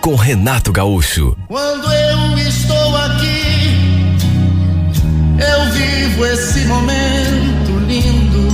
com 0.00 0.14
Renato 0.14 0.72
Gaúcho. 0.72 1.36
Quando 1.48 1.92
eu 1.92 2.38
estou 2.38 2.96
aqui, 2.96 3.76
eu 5.38 5.72
vivo 5.72 6.26
esse 6.26 6.64
momento 6.66 7.78
lindo. 7.86 8.48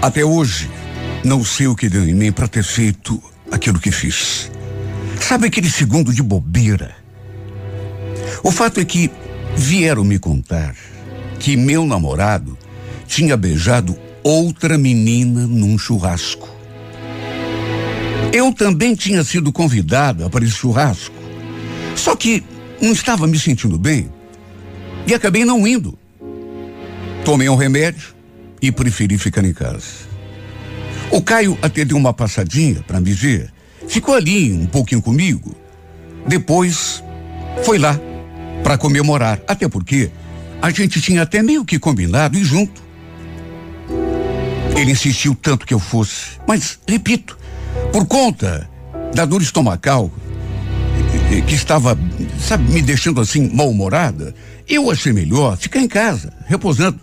Até 0.00 0.24
hoje, 0.24 0.70
não 1.24 1.44
sei 1.44 1.66
o 1.66 1.74
que 1.74 1.88
deu 1.88 2.08
em 2.08 2.14
mim 2.14 2.32
para 2.32 2.48
ter 2.48 2.62
feito 2.62 3.22
aquilo 3.50 3.78
que 3.78 3.90
fiz. 3.90 4.50
Sabe 5.20 5.46
aquele 5.46 5.70
segundo 5.70 6.12
de 6.12 6.22
bobeira? 6.22 6.96
O 8.42 8.50
fato 8.50 8.80
é 8.80 8.84
que 8.84 9.10
vieram 9.58 10.04
me 10.04 10.20
contar 10.20 10.76
que 11.40 11.56
meu 11.56 11.84
namorado 11.84 12.56
tinha 13.08 13.36
beijado 13.36 13.98
outra 14.22 14.78
menina 14.78 15.46
num 15.48 15.76
churrasco. 15.76 16.48
Eu 18.32 18.52
também 18.52 18.94
tinha 18.94 19.24
sido 19.24 19.52
convidada 19.52 20.30
para 20.30 20.44
esse 20.44 20.54
churrasco. 20.54 21.16
Só 21.96 22.14
que 22.14 22.44
não 22.80 22.92
estava 22.92 23.26
me 23.26 23.36
sentindo 23.36 23.76
bem 23.76 24.08
e 25.06 25.12
acabei 25.12 25.44
não 25.44 25.66
indo. 25.66 25.98
Tomei 27.24 27.48
um 27.48 27.56
remédio 27.56 28.14
e 28.62 28.70
preferi 28.70 29.18
ficar 29.18 29.44
em 29.44 29.52
casa. 29.52 30.06
O 31.10 31.20
Caio 31.20 31.58
até 31.60 31.84
deu 31.84 31.96
uma 31.96 32.14
passadinha 32.14 32.84
para 32.86 33.00
me 33.00 33.12
ver. 33.12 33.52
Ficou 33.88 34.14
ali 34.14 34.52
um 34.52 34.66
pouquinho 34.66 35.02
comigo. 35.02 35.56
Depois 36.28 37.02
foi 37.64 37.78
lá 37.78 37.98
para 38.62 38.78
comemorar, 38.78 39.40
até 39.46 39.68
porque 39.68 40.10
a 40.60 40.70
gente 40.70 41.00
tinha 41.00 41.22
até 41.22 41.42
meio 41.42 41.64
que 41.64 41.78
combinado 41.78 42.36
ir 42.36 42.44
junto. 42.44 42.82
Ele 44.76 44.92
insistiu 44.92 45.34
tanto 45.34 45.66
que 45.66 45.74
eu 45.74 45.78
fosse, 45.78 46.38
mas 46.46 46.78
repito, 46.86 47.38
por 47.92 48.06
conta 48.06 48.68
da 49.14 49.24
dor 49.24 49.42
estomacal 49.42 50.10
que 51.46 51.54
estava, 51.54 51.98
sabe, 52.40 52.70
me 52.72 52.80
deixando 52.80 53.20
assim 53.20 53.50
mal-humorada, 53.52 54.34
eu 54.68 54.90
achei 54.90 55.12
melhor 55.12 55.56
ficar 55.56 55.80
em 55.80 55.88
casa, 55.88 56.32
repousando. 56.46 56.98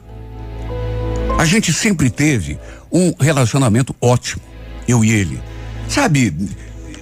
A 1.38 1.46
gente 1.46 1.72
sempre 1.72 2.10
teve 2.10 2.58
um 2.92 3.14
relacionamento 3.20 3.96
ótimo, 4.02 4.42
eu 4.88 5.04
e 5.04 5.12
ele. 5.12 5.40
Sabe, 5.88 6.34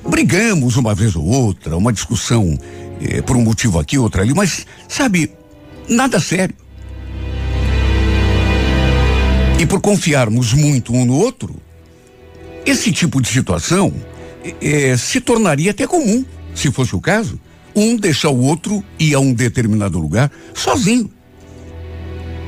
brigamos 0.07 0.77
uma 0.77 0.93
vez 0.93 1.15
ou 1.15 1.25
outra, 1.25 1.77
uma 1.77 1.93
discussão 1.93 2.57
eh, 3.01 3.21
por 3.21 3.35
um 3.35 3.41
motivo 3.41 3.79
aqui, 3.79 3.97
outro 3.97 4.21
ali, 4.21 4.33
mas, 4.33 4.65
sabe, 4.87 5.31
nada 5.87 6.19
sério. 6.19 6.55
E 9.59 9.65
por 9.65 9.79
confiarmos 9.81 10.53
muito 10.53 10.93
um 10.93 11.05
no 11.05 11.15
outro, 11.15 11.55
esse 12.65 12.91
tipo 12.91 13.21
de 13.21 13.27
situação 13.27 13.93
eh, 14.61 14.95
se 14.97 15.21
tornaria 15.21 15.71
até 15.71 15.87
comum, 15.87 16.25
se 16.53 16.71
fosse 16.71 16.95
o 16.95 17.01
caso, 17.01 17.39
um 17.75 17.95
deixar 17.95 18.29
o 18.29 18.39
outro 18.39 18.83
ir 18.99 19.15
a 19.15 19.19
um 19.19 19.33
determinado 19.33 19.99
lugar 19.99 20.31
sozinho. 20.53 21.09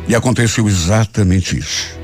E 0.07 0.13
aconteceu 0.16 0.68
exatamente 0.68 1.57
isso. 1.57 1.97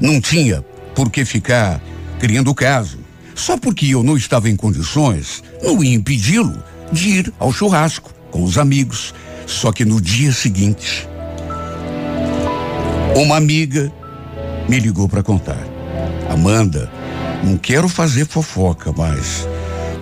Não 0.00 0.20
tinha 0.20 0.64
por 0.94 1.10
que 1.10 1.24
ficar 1.24 1.80
criando 2.18 2.54
caso. 2.54 2.98
Só 3.38 3.56
porque 3.56 3.86
eu 3.86 4.02
não 4.02 4.16
estava 4.16 4.50
em 4.50 4.56
condições, 4.56 5.44
não 5.62 5.82
ia 5.82 5.94
impedi-lo 5.94 6.60
de 6.90 7.08
ir 7.08 7.32
ao 7.38 7.52
churrasco 7.52 8.12
com 8.32 8.42
os 8.42 8.58
amigos. 8.58 9.14
Só 9.46 9.70
que 9.70 9.84
no 9.84 10.00
dia 10.00 10.32
seguinte, 10.32 11.08
uma 13.14 13.36
amiga 13.36 13.92
me 14.68 14.80
ligou 14.80 15.08
para 15.08 15.22
contar. 15.22 15.64
Amanda, 16.28 16.90
não 17.44 17.56
quero 17.56 17.88
fazer 17.88 18.26
fofoca, 18.26 18.92
mas 18.92 19.46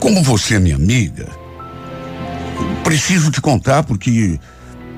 como 0.00 0.22
você 0.22 0.54
é 0.54 0.58
minha 0.58 0.76
amiga, 0.76 1.28
preciso 2.82 3.30
te 3.30 3.42
contar 3.42 3.82
porque 3.82 4.40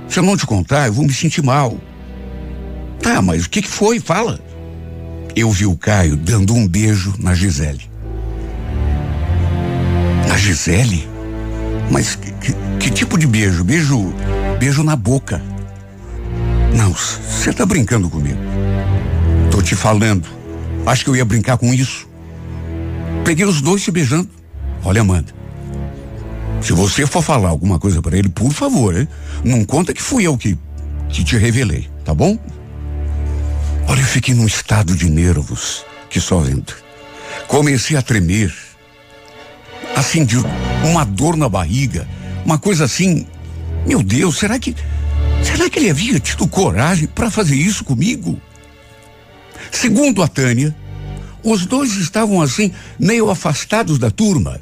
se 0.08 0.20
eu 0.20 0.22
não 0.22 0.36
te 0.36 0.46
contar, 0.46 0.86
eu 0.86 0.92
vou 0.92 1.04
me 1.04 1.12
sentir 1.12 1.42
mal. 1.42 1.76
Tá, 3.02 3.20
mas 3.20 3.46
o 3.46 3.50
que, 3.50 3.62
que 3.62 3.68
foi? 3.68 3.98
Fala. 3.98 4.38
Eu 5.34 5.50
vi 5.50 5.66
o 5.66 5.76
Caio 5.76 6.16
dando 6.16 6.54
um 6.54 6.68
beijo 6.68 7.14
na 7.18 7.34
Gisele. 7.34 7.87
Na 10.28 10.36
Gisele? 10.36 11.08
Mas 11.90 12.14
que, 12.14 12.30
que, 12.32 12.52
que 12.78 12.90
tipo 12.90 13.16
de 13.16 13.26
beijo? 13.26 13.64
Beijo. 13.64 14.12
Beijo 14.60 14.84
na 14.84 14.94
boca. 14.94 15.40
Não, 16.76 16.92
você 16.92 17.50
tá 17.50 17.64
brincando 17.64 18.10
comigo. 18.10 18.38
Tô 19.50 19.62
te 19.62 19.74
falando. 19.74 20.28
Acho 20.84 21.04
que 21.04 21.10
eu 21.10 21.16
ia 21.16 21.24
brincar 21.24 21.56
com 21.56 21.72
isso. 21.72 22.06
Peguei 23.24 23.46
os 23.46 23.62
dois 23.62 23.82
se 23.82 23.90
beijando. 23.90 24.28
Olha, 24.84 25.00
Amanda. 25.00 25.32
Se 26.60 26.74
você 26.74 27.06
for 27.06 27.22
falar 27.22 27.48
alguma 27.48 27.78
coisa 27.78 28.02
para 28.02 28.18
ele, 28.18 28.28
por 28.28 28.52
favor, 28.52 28.94
hein? 28.94 29.08
não 29.42 29.64
conta 29.64 29.94
que 29.94 30.02
fui 30.02 30.24
eu 30.24 30.36
que, 30.36 30.58
que 31.08 31.24
te 31.24 31.38
revelei, 31.38 31.88
tá 32.04 32.12
bom? 32.12 32.36
Olha, 33.86 34.00
eu 34.00 34.06
fiquei 34.06 34.34
num 34.34 34.46
estado 34.46 34.94
de 34.94 35.08
nervos 35.08 35.86
que 36.10 36.20
só 36.20 36.40
vendo. 36.40 36.74
Comecei 37.46 37.96
a 37.96 38.02
tremer, 38.02 38.52
a 39.98 40.02
sentir 40.02 40.38
uma 40.84 41.04
dor 41.04 41.36
na 41.36 41.48
barriga, 41.48 42.06
uma 42.44 42.56
coisa 42.56 42.84
assim. 42.84 43.26
Meu 43.84 44.00
Deus, 44.00 44.38
será 44.38 44.56
que. 44.56 44.74
Será 45.42 45.68
que 45.68 45.80
ele 45.80 45.90
havia 45.90 46.20
tido 46.20 46.46
coragem 46.46 47.08
para 47.08 47.30
fazer 47.30 47.56
isso 47.56 47.84
comigo? 47.84 48.40
Segundo 49.72 50.22
a 50.22 50.28
Tânia, 50.28 50.74
os 51.42 51.66
dois 51.66 51.96
estavam 51.96 52.40
assim, 52.40 52.70
meio 52.98 53.28
afastados 53.28 53.98
da 53.98 54.08
turma. 54.08 54.60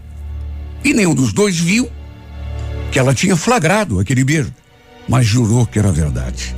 E 0.83 0.95
nenhum 0.95 1.15
dos 1.15 1.35
dois 1.35 1.59
viu 1.59 1.91
que 2.91 2.99
ela 2.99 3.13
tinha 3.13 3.37
flagrado 3.37 4.01
aquele 4.01 4.25
beijo, 4.25 4.53
mas 5.07 5.27
jurou 5.27 5.67
que 5.67 5.79
era 5.79 5.93
verdade. 5.93 6.57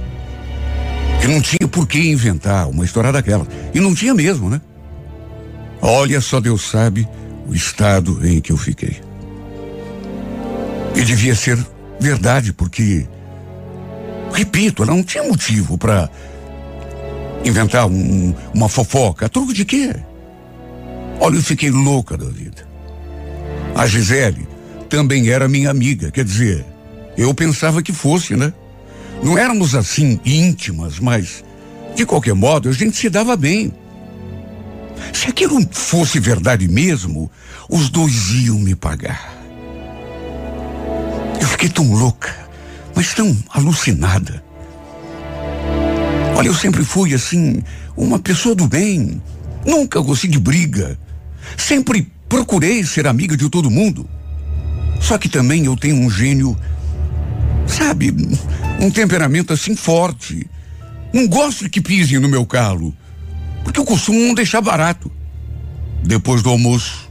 Que 1.20 1.26
não 1.26 1.40
tinha 1.40 1.66
por 1.68 1.86
que 1.86 1.98
inventar 1.98 2.68
uma 2.68 2.84
história 2.84 3.10
daquela. 3.10 3.46
E 3.74 3.80
não 3.80 3.92
tinha 3.92 4.14
mesmo, 4.14 4.48
né? 4.48 4.60
Olha, 5.82 6.20
só 6.20 6.38
Deus 6.38 6.62
sabe 6.62 7.08
o 7.48 7.54
estado 7.54 8.26
em 8.26 8.40
que 8.40 8.52
eu 8.52 8.56
fiquei. 8.56 9.00
E 10.94 11.02
devia 11.02 11.34
ser 11.34 11.58
verdade, 11.98 12.52
porque, 12.52 13.06
repito, 14.32 14.82
ela 14.82 14.94
não 14.94 15.02
tinha 15.02 15.24
motivo 15.24 15.78
para 15.78 16.10
inventar 17.44 17.86
um, 17.86 18.34
uma 18.54 18.68
fofoca. 18.68 19.26
A 19.26 19.52
de 19.52 19.64
quê? 19.64 19.94
Olha, 21.20 21.36
eu 21.36 21.42
fiquei 21.42 21.70
louca 21.70 22.16
da 22.16 22.26
vida. 22.26 22.66
A 23.74 23.86
Gisele 23.86 24.46
também 24.88 25.28
era 25.28 25.48
minha 25.48 25.70
amiga, 25.70 26.10
quer 26.10 26.24
dizer, 26.24 26.64
eu 27.16 27.32
pensava 27.34 27.82
que 27.82 27.92
fosse, 27.92 28.36
né? 28.36 28.52
Não 29.22 29.36
éramos 29.36 29.74
assim 29.74 30.20
íntimas, 30.24 30.98
mas 30.98 31.44
de 31.94 32.06
qualquer 32.06 32.34
modo 32.34 32.68
a 32.68 32.72
gente 32.72 32.96
se 32.96 33.08
dava 33.08 33.36
bem. 33.36 33.72
Se 35.12 35.28
aquilo 35.28 35.60
fosse 35.70 36.20
verdade 36.20 36.68
mesmo, 36.68 37.30
os 37.68 37.88
dois 37.88 38.30
iam 38.30 38.58
me 38.58 38.74
pagar. 38.74 39.36
Eu 41.40 41.46
fiquei 41.46 41.68
tão 41.68 41.92
louca, 41.92 42.34
mas 42.94 43.14
tão 43.14 43.36
alucinada. 43.50 44.42
Olha, 46.36 46.48
eu 46.48 46.54
sempre 46.54 46.84
fui 46.84 47.14
assim, 47.14 47.62
uma 47.96 48.18
pessoa 48.18 48.54
do 48.54 48.66
bem. 48.66 49.20
Nunca 49.66 50.00
gostei 50.00 50.30
de 50.30 50.38
briga. 50.38 50.98
Sempre 51.56 52.10
procurei 52.28 52.84
ser 52.84 53.06
amiga 53.06 53.36
de 53.36 53.48
todo 53.48 53.70
mundo. 53.70 54.08
Só 55.00 55.18
que 55.18 55.28
também 55.28 55.64
eu 55.64 55.76
tenho 55.76 55.96
um 55.96 56.10
gênio, 56.10 56.56
sabe, 57.66 58.14
um 58.80 58.90
temperamento 58.90 59.52
assim 59.52 59.74
forte. 59.74 60.48
Não 61.12 61.26
gosto 61.26 61.68
que 61.70 61.80
pisem 61.80 62.18
no 62.18 62.28
meu 62.28 62.44
calo, 62.44 62.94
porque 63.68 63.80
eu 63.80 63.84
costumo 63.84 64.18
não 64.18 64.34
deixar 64.34 64.62
barato. 64.62 65.12
Depois 66.02 66.40
do 66.42 66.48
almoço, 66.48 67.06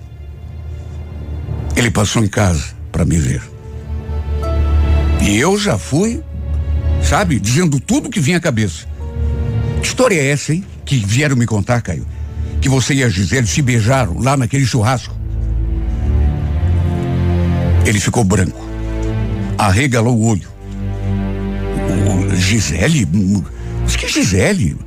ele 1.75 1.91
passou 1.91 2.23
em 2.23 2.27
casa 2.27 2.75
para 2.91 3.05
me 3.05 3.15
ver. 3.15 3.43
E 5.21 5.37
eu 5.37 5.59
já 5.59 5.77
fui, 5.77 6.23
sabe, 7.03 7.39
dizendo 7.39 7.79
tudo 7.79 8.09
que 8.09 8.19
vinha 8.19 8.37
à 8.37 8.41
cabeça. 8.41 8.87
Que 9.81 9.87
história 9.87 10.15
é 10.15 10.31
essa, 10.31 10.51
hein? 10.51 10.65
Que 10.83 10.97
vieram 10.97 11.35
me 11.35 11.45
contar, 11.45 11.79
Caio? 11.81 12.07
Que 12.59 12.67
você 12.67 12.95
e 12.95 13.03
a 13.03 13.09
Gisele 13.09 13.45
se 13.45 13.61
beijaram 13.61 14.17
lá 14.19 14.35
naquele 14.35 14.65
churrasco. 14.65 15.15
Ele 17.85 17.99
ficou 17.99 18.23
branco. 18.23 18.65
Arregalou 19.59 20.17
o 20.17 20.25
olho. 20.25 20.49
O 22.31 22.35
Gisele? 22.35 23.07
Mas 23.83 23.95
que 23.95 24.07
Gisele? 24.07 24.86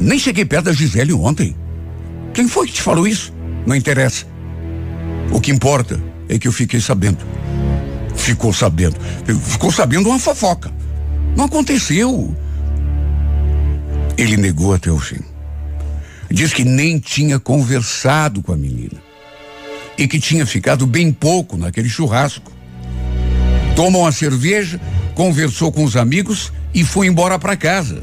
Nem 0.00 0.18
cheguei 0.18 0.44
perto 0.44 0.66
da 0.66 0.72
Gisele 0.72 1.12
ontem. 1.12 1.56
Quem 2.34 2.48
foi 2.48 2.66
que 2.66 2.74
te 2.74 2.82
falou 2.82 3.06
isso? 3.06 3.32
Não 3.66 3.74
interessa. 3.74 4.26
O 5.30 5.40
que 5.40 5.50
importa 5.50 6.02
é 6.28 6.38
que 6.38 6.48
eu 6.48 6.52
fiquei 6.52 6.80
sabendo. 6.80 7.18
Ficou 8.16 8.52
sabendo. 8.52 8.96
Ficou 9.44 9.72
sabendo 9.72 10.08
uma 10.08 10.18
fofoca. 10.18 10.72
Não 11.36 11.44
aconteceu. 11.44 12.34
Ele 14.16 14.36
negou 14.36 14.74
até 14.74 14.90
o 14.90 14.98
fim. 14.98 15.20
Diz 16.30 16.52
que 16.52 16.64
nem 16.64 16.98
tinha 16.98 17.38
conversado 17.38 18.42
com 18.42 18.52
a 18.52 18.56
menina. 18.56 19.00
E 19.96 20.06
que 20.06 20.18
tinha 20.20 20.44
ficado 20.44 20.86
bem 20.86 21.12
pouco 21.12 21.56
naquele 21.56 21.88
churrasco. 21.88 22.52
Tomou 23.74 24.02
uma 24.02 24.12
cerveja, 24.12 24.80
conversou 25.14 25.70
com 25.70 25.84
os 25.84 25.96
amigos 25.96 26.52
e 26.74 26.84
foi 26.84 27.06
embora 27.06 27.38
para 27.38 27.56
casa. 27.56 28.02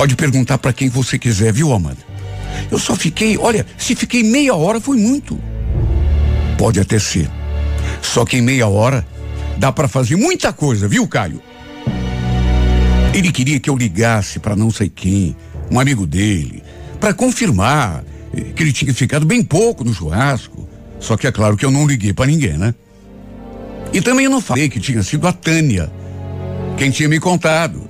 Pode 0.00 0.16
perguntar 0.16 0.56
para 0.56 0.72
quem 0.72 0.88
você 0.88 1.18
quiser, 1.18 1.52
viu, 1.52 1.74
Amanda? 1.74 1.98
Eu 2.70 2.78
só 2.78 2.96
fiquei, 2.96 3.36
olha, 3.36 3.66
se 3.76 3.94
fiquei 3.94 4.22
meia 4.22 4.54
hora 4.54 4.80
foi 4.80 4.96
muito. 4.96 5.38
Pode 6.56 6.80
até 6.80 6.98
ser. 6.98 7.30
Só 8.00 8.24
que 8.24 8.38
em 8.38 8.40
meia 8.40 8.66
hora 8.66 9.06
dá 9.58 9.70
para 9.70 9.86
fazer 9.86 10.16
muita 10.16 10.54
coisa, 10.54 10.88
viu, 10.88 11.06
Caio? 11.06 11.42
Ele 13.12 13.30
queria 13.30 13.60
que 13.60 13.68
eu 13.68 13.76
ligasse 13.76 14.38
para 14.38 14.56
não 14.56 14.70
sei 14.70 14.88
quem, 14.88 15.36
um 15.70 15.78
amigo 15.78 16.06
dele, 16.06 16.62
para 16.98 17.12
confirmar 17.12 18.02
que 18.56 18.62
ele 18.62 18.72
tinha 18.72 18.94
ficado 18.94 19.26
bem 19.26 19.44
pouco 19.44 19.84
no 19.84 19.92
churrasco. 19.92 20.66
Só 20.98 21.14
que 21.14 21.26
é 21.26 21.30
claro 21.30 21.58
que 21.58 21.66
eu 21.66 21.70
não 21.70 21.86
liguei 21.86 22.14
para 22.14 22.24
ninguém, 22.24 22.56
né? 22.56 22.74
E 23.92 24.00
também 24.00 24.24
eu 24.24 24.30
não 24.30 24.40
falei 24.40 24.70
que 24.70 24.80
tinha 24.80 25.02
sido 25.02 25.28
a 25.28 25.32
Tânia 25.34 25.92
quem 26.78 26.90
tinha 26.90 27.06
me 27.06 27.20
contado. 27.20 27.86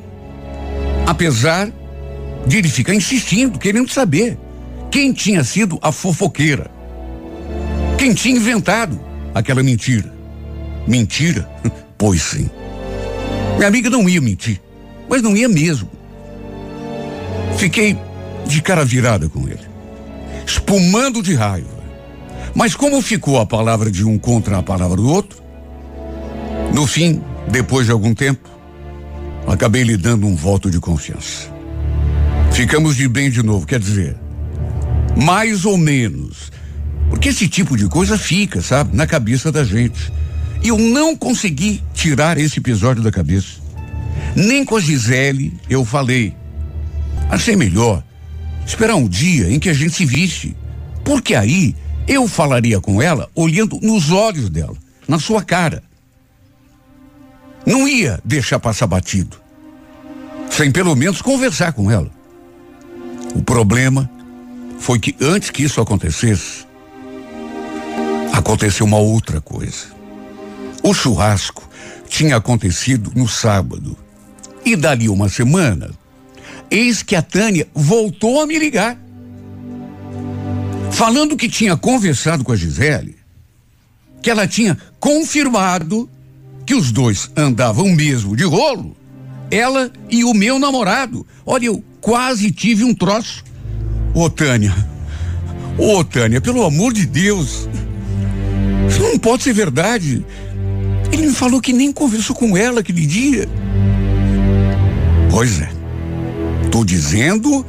Apesar 1.06 1.70
de 2.46 2.58
ele 2.58 2.68
ficar 2.68 2.94
insistindo, 2.94 3.58
querendo 3.58 3.90
saber 3.90 4.38
quem 4.90 5.12
tinha 5.12 5.44
sido 5.44 5.78
a 5.82 5.92
fofoqueira. 5.92 6.70
Quem 7.96 8.14
tinha 8.14 8.36
inventado 8.36 8.98
aquela 9.34 9.62
mentira. 9.62 10.12
Mentira? 10.86 11.48
Pois 12.00 12.22
sim. 12.22 12.48
Minha 13.56 13.68
amiga 13.68 13.90
não 13.90 14.08
ia 14.08 14.22
mentir, 14.22 14.58
mas 15.06 15.20
não 15.20 15.36
ia 15.36 15.50
mesmo. 15.50 15.90
Fiquei 17.58 17.94
de 18.46 18.62
cara 18.62 18.86
virada 18.86 19.28
com 19.28 19.46
ele, 19.46 19.68
espumando 20.46 21.22
de 21.22 21.34
raiva. 21.34 21.78
Mas 22.54 22.74
como 22.74 23.02
ficou 23.02 23.38
a 23.38 23.44
palavra 23.44 23.90
de 23.90 24.02
um 24.02 24.18
contra 24.18 24.56
a 24.56 24.62
palavra 24.62 24.96
do 24.96 25.06
outro, 25.06 25.42
no 26.74 26.86
fim, 26.86 27.22
depois 27.48 27.84
de 27.84 27.92
algum 27.92 28.14
tempo, 28.14 28.48
acabei 29.46 29.82
lhe 29.82 29.98
dando 29.98 30.26
um 30.26 30.34
voto 30.34 30.70
de 30.70 30.80
confiança. 30.80 31.49
Ficamos 32.60 32.94
de 32.94 33.08
bem 33.08 33.30
de 33.30 33.42
novo, 33.42 33.66
quer 33.66 33.80
dizer, 33.80 34.14
mais 35.16 35.64
ou 35.64 35.78
menos. 35.78 36.52
Porque 37.08 37.30
esse 37.30 37.48
tipo 37.48 37.74
de 37.74 37.88
coisa 37.88 38.18
fica, 38.18 38.60
sabe, 38.60 38.94
na 38.94 39.06
cabeça 39.06 39.50
da 39.50 39.64
gente. 39.64 40.12
E 40.62 40.68
eu 40.68 40.76
não 40.76 41.16
consegui 41.16 41.82
tirar 41.94 42.36
esse 42.36 42.58
episódio 42.58 43.02
da 43.02 43.10
cabeça. 43.10 43.58
Nem 44.36 44.62
com 44.62 44.76
a 44.76 44.80
Gisele 44.80 45.58
eu 45.70 45.86
falei. 45.86 46.34
Achei 47.30 47.56
melhor 47.56 48.04
esperar 48.66 48.94
um 48.94 49.08
dia 49.08 49.50
em 49.50 49.58
que 49.58 49.70
a 49.70 49.74
gente 49.74 49.94
se 49.94 50.04
visse. 50.04 50.54
Porque 51.02 51.34
aí 51.34 51.74
eu 52.06 52.28
falaria 52.28 52.78
com 52.78 53.00
ela 53.00 53.30
olhando 53.34 53.80
nos 53.80 54.10
olhos 54.10 54.50
dela, 54.50 54.76
na 55.08 55.18
sua 55.18 55.42
cara. 55.42 55.82
Não 57.64 57.88
ia 57.88 58.20
deixar 58.22 58.60
passar 58.60 58.86
batido. 58.86 59.38
Sem 60.50 60.70
pelo 60.70 60.94
menos 60.94 61.22
conversar 61.22 61.72
com 61.72 61.90
ela. 61.90 62.19
O 63.34 63.42
problema 63.42 64.10
foi 64.78 64.98
que 64.98 65.14
antes 65.20 65.50
que 65.50 65.62
isso 65.62 65.80
acontecesse, 65.80 66.66
aconteceu 68.32 68.86
uma 68.86 68.98
outra 68.98 69.40
coisa. 69.40 69.86
O 70.82 70.94
churrasco 70.94 71.68
tinha 72.08 72.36
acontecido 72.36 73.12
no 73.14 73.28
sábado. 73.28 73.96
E 74.64 74.76
dali 74.76 75.08
uma 75.08 75.28
semana, 75.28 75.90
eis 76.70 77.02
que 77.02 77.14
a 77.14 77.22
Tânia 77.22 77.68
voltou 77.74 78.42
a 78.42 78.46
me 78.46 78.58
ligar. 78.58 78.98
Falando 80.90 81.36
que 81.36 81.48
tinha 81.48 81.76
conversado 81.76 82.44
com 82.44 82.52
a 82.52 82.56
Gisele, 82.56 83.16
que 84.20 84.30
ela 84.30 84.46
tinha 84.46 84.76
confirmado 84.98 86.08
que 86.66 86.74
os 86.74 86.92
dois 86.92 87.30
andavam 87.36 87.88
mesmo 87.88 88.36
de 88.36 88.44
rolo, 88.44 88.96
ela 89.50 89.90
e 90.10 90.24
o 90.24 90.34
meu 90.34 90.58
namorado. 90.58 91.26
Olha, 91.44 91.66
eu 91.66 91.84
quase 92.00 92.50
tive 92.50 92.84
um 92.84 92.94
troço. 92.94 93.44
Ô, 94.14 94.28
Tânia. 94.28 94.74
Ô, 95.78 96.02
Tânia, 96.04 96.40
pelo 96.40 96.64
amor 96.64 96.92
de 96.92 97.06
Deus. 97.06 97.68
Isso 98.88 99.02
não 99.02 99.18
pode 99.18 99.42
ser 99.42 99.52
verdade. 99.52 100.24
Ele 101.12 101.26
me 101.26 101.32
falou 101.32 101.60
que 101.60 101.72
nem 101.72 101.92
conversou 101.92 102.34
com 102.34 102.56
ela 102.56 102.80
aquele 102.80 103.06
dia. 103.06 103.48
Pois 105.30 105.60
é. 105.60 105.70
Tô 106.70 106.84
dizendo. 106.84 107.64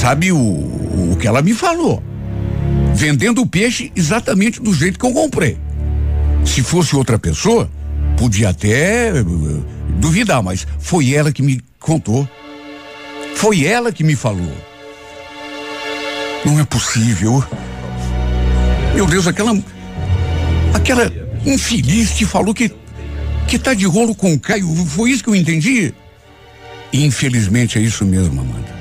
Sabe 0.00 0.30
o, 0.30 0.38
o 0.38 1.16
que 1.18 1.26
ela 1.26 1.42
me 1.42 1.54
falou? 1.54 2.02
Vendendo 2.94 3.42
o 3.42 3.46
peixe 3.46 3.90
exatamente 3.96 4.60
do 4.60 4.72
jeito 4.72 4.98
que 4.98 5.06
eu 5.06 5.12
comprei. 5.12 5.58
Se 6.44 6.62
fosse 6.62 6.94
outra 6.94 7.18
pessoa, 7.18 7.70
podia 8.16 8.50
até 8.50 9.12
uh, 9.12 9.64
duvidar, 9.98 10.42
mas 10.42 10.66
foi 10.78 11.12
ela 11.12 11.32
que 11.32 11.42
me 11.42 11.60
contou. 11.80 12.28
Foi 13.36 13.64
ela 13.64 13.92
que 13.92 14.02
me 14.02 14.16
falou. 14.16 14.52
Não 16.44 16.58
é 16.58 16.64
possível. 16.64 17.44
Meu 18.94 19.06
Deus, 19.06 19.26
aquela. 19.26 19.52
Aquela 20.72 21.12
infeliz 21.44 22.16
te 22.16 22.24
falou 22.24 22.54
que. 22.54 22.72
que 23.46 23.58
tá 23.58 23.74
de 23.74 23.84
rolo 23.84 24.14
com 24.14 24.32
o 24.32 24.40
Caio. 24.40 24.74
Foi 24.86 25.10
isso 25.10 25.22
que 25.22 25.28
eu 25.28 25.34
entendi? 25.34 25.94
Infelizmente 26.92 27.78
é 27.78 27.82
isso 27.82 28.06
mesmo, 28.06 28.40
Amanda. 28.40 28.74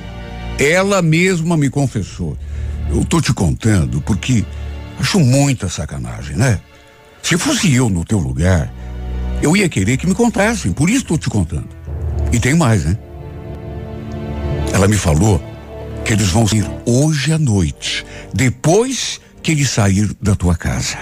Ela 0.58 1.02
mesma 1.02 1.58
me 1.58 1.70
confessou. 1.70 2.38
Eu 2.90 3.04
tô 3.04 3.20
te 3.20 3.34
contando 3.34 4.00
porque 4.02 4.46
acho 4.98 5.20
muita 5.20 5.68
sacanagem, 5.68 6.38
né? 6.38 6.62
Se 7.22 7.38
fosse 7.38 7.74
eu 7.74 7.90
no 7.90 8.06
teu 8.06 8.20
lugar, 8.20 8.72
eu 9.42 9.58
ia 9.58 9.68
querer 9.68 9.98
que 9.98 10.08
me 10.08 10.16
contassem, 10.16 10.72
por 10.72 10.90
isso 10.90 11.02
estou 11.02 11.18
te 11.18 11.30
contando. 11.30 11.68
E 12.32 12.40
tem 12.40 12.54
mais, 12.54 12.86
né? 12.86 12.98
Ela 14.76 14.90
me 14.90 14.98
falou 14.98 15.42
que 16.04 16.12
eles 16.12 16.28
vão 16.28 16.46
ir 16.54 16.70
hoje 16.86 17.32
à 17.32 17.40
noite, 17.40 18.06
depois 18.34 19.22
que 19.42 19.54
ele 19.54 19.66
sair 19.66 20.14
da 20.22 20.36
tua 20.36 20.54
casa. 20.54 20.98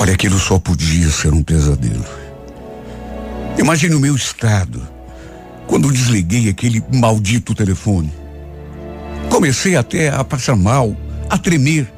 Olha, 0.00 0.14
aquilo 0.14 0.38
só 0.38 0.58
podia 0.58 1.10
ser 1.10 1.34
um 1.34 1.42
pesadelo. 1.42 2.02
Imagine 3.58 3.94
o 3.94 4.00
meu 4.00 4.16
estado 4.16 4.88
quando 5.66 5.92
desliguei 5.92 6.48
aquele 6.48 6.82
maldito 6.94 7.54
telefone. 7.54 8.10
Comecei 9.28 9.76
até 9.76 10.08
a 10.08 10.24
passar 10.24 10.56
mal, 10.56 10.96
a 11.28 11.36
tremer. 11.36 11.92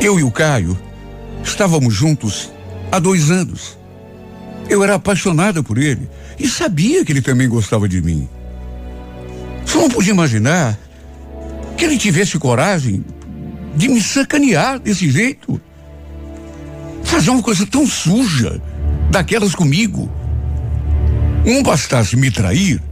Eu 0.00 0.18
e 0.18 0.24
o 0.24 0.32
Caio 0.32 0.76
estávamos 1.44 1.94
juntos 1.94 2.50
há 2.90 2.98
dois 2.98 3.30
anos. 3.30 3.78
Eu 4.68 4.82
era 4.82 4.94
apaixonada 4.96 5.62
por 5.62 5.78
ele 5.78 6.08
e 6.38 6.48
sabia 6.48 7.04
que 7.04 7.12
ele 7.12 7.22
também 7.22 7.48
gostava 7.48 7.88
de 7.88 8.02
mim. 8.02 8.28
Só 9.64 9.78
não 9.80 9.88
podia 9.88 10.12
imaginar 10.12 10.78
que 11.76 11.84
ele 11.84 11.98
tivesse 11.98 12.38
coragem 12.38 13.04
de 13.76 13.88
me 13.88 14.00
sacanear 14.00 14.78
desse 14.78 15.10
jeito. 15.10 15.60
Fazer 17.04 17.30
uma 17.30 17.42
coisa 17.42 17.66
tão 17.66 17.86
suja 17.86 18.60
daquelas 19.10 19.54
comigo. 19.54 20.10
Não 21.44 21.62
bastasse 21.62 22.16
me 22.16 22.30
trair, 22.30 22.82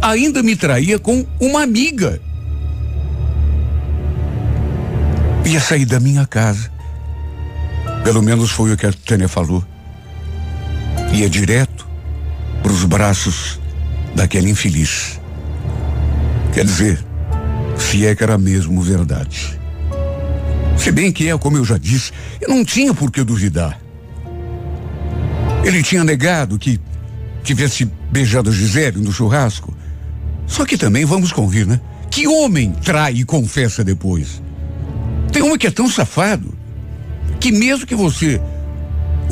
ainda 0.00 0.42
me 0.42 0.56
traía 0.56 0.98
com 0.98 1.24
uma 1.40 1.62
amiga. 1.62 2.20
Ia 5.44 5.60
sair 5.60 5.84
da 5.84 6.00
minha 6.00 6.26
casa. 6.26 6.70
Pelo 8.02 8.22
menos 8.22 8.50
foi 8.50 8.72
o 8.72 8.76
que 8.76 8.86
a 8.86 8.92
Tânia 8.92 9.28
falou. 9.28 9.64
Ia 11.12 11.28
direto 11.28 11.86
para 12.62 12.72
os 12.72 12.84
braços 12.84 13.60
daquela 14.14 14.48
infeliz. 14.48 15.20
Quer 16.52 16.64
dizer, 16.64 17.04
se 17.76 18.06
é 18.06 18.14
que 18.14 18.22
era 18.22 18.38
mesmo 18.38 18.80
verdade. 18.80 19.58
Se 20.76 20.90
bem 20.90 21.12
que 21.12 21.28
é, 21.28 21.36
como 21.36 21.56
eu 21.56 21.64
já 21.64 21.78
disse, 21.78 22.12
eu 22.40 22.48
não 22.48 22.64
tinha 22.64 22.92
por 22.94 23.10
que 23.10 23.22
duvidar. 23.22 23.78
Ele 25.64 25.82
tinha 25.82 26.02
negado 26.02 26.58
que 26.58 26.80
tivesse 27.44 27.84
beijado 28.10 28.52
Gisele 28.52 28.98
no 29.00 29.12
churrasco. 29.12 29.74
Só 30.46 30.64
que 30.64 30.76
também 30.76 31.04
vamos 31.04 31.32
convir, 31.32 31.66
né? 31.66 31.80
Que 32.10 32.26
homem 32.26 32.72
trai 32.72 33.14
e 33.14 33.24
confessa 33.24 33.84
depois? 33.84 34.42
Tem 35.32 35.42
homem 35.42 35.58
que 35.58 35.66
é 35.66 35.70
tão 35.70 35.88
safado 35.88 36.52
que 37.40 37.50
mesmo 37.50 37.86
que 37.86 37.94
você 37.94 38.40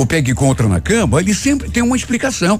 o 0.01 0.07
pegue 0.07 0.33
contra 0.33 0.67
na 0.67 0.81
cama, 0.81 1.21
ele 1.21 1.35
sempre 1.35 1.69
tem 1.69 1.83
uma 1.83 1.95
explicação. 1.95 2.59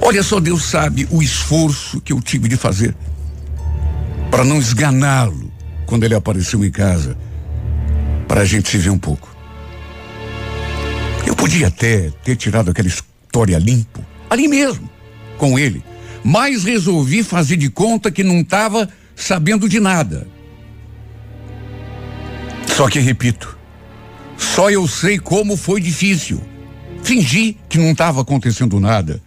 Olha 0.00 0.22
só, 0.22 0.40
Deus 0.40 0.64
sabe 0.64 1.06
o 1.10 1.22
esforço 1.22 2.00
que 2.00 2.10
eu 2.10 2.22
tive 2.22 2.48
de 2.48 2.56
fazer 2.56 2.96
para 4.30 4.42
não 4.44 4.56
esganá-lo 4.56 5.52
quando 5.84 6.04
ele 6.04 6.14
apareceu 6.14 6.64
em 6.64 6.70
casa, 6.70 7.18
para 8.26 8.40
a 8.40 8.44
gente 8.46 8.70
se 8.70 8.78
ver 8.78 8.88
um 8.88 8.98
pouco. 8.98 9.28
Eu 11.26 11.36
podia 11.36 11.68
até 11.68 12.10
ter 12.24 12.36
tirado 12.36 12.70
aquela 12.70 12.88
história 12.88 13.58
limpo, 13.58 14.02
ali 14.30 14.48
mesmo, 14.48 14.88
com 15.36 15.58
ele, 15.58 15.84
mas 16.24 16.64
resolvi 16.64 17.22
fazer 17.22 17.58
de 17.58 17.68
conta 17.68 18.10
que 18.10 18.24
não 18.24 18.40
estava 18.40 18.88
sabendo 19.14 19.68
de 19.68 19.80
nada. 19.80 20.26
Só 22.74 22.88
que, 22.88 22.98
repito, 23.00 23.55
só 24.36 24.70
eu 24.70 24.86
sei 24.86 25.18
como 25.18 25.56
foi 25.56 25.80
difícil. 25.80 26.40
Fingi 27.02 27.56
que 27.68 27.78
não 27.78 27.92
estava 27.92 28.20
acontecendo 28.20 28.80
nada 28.80 29.22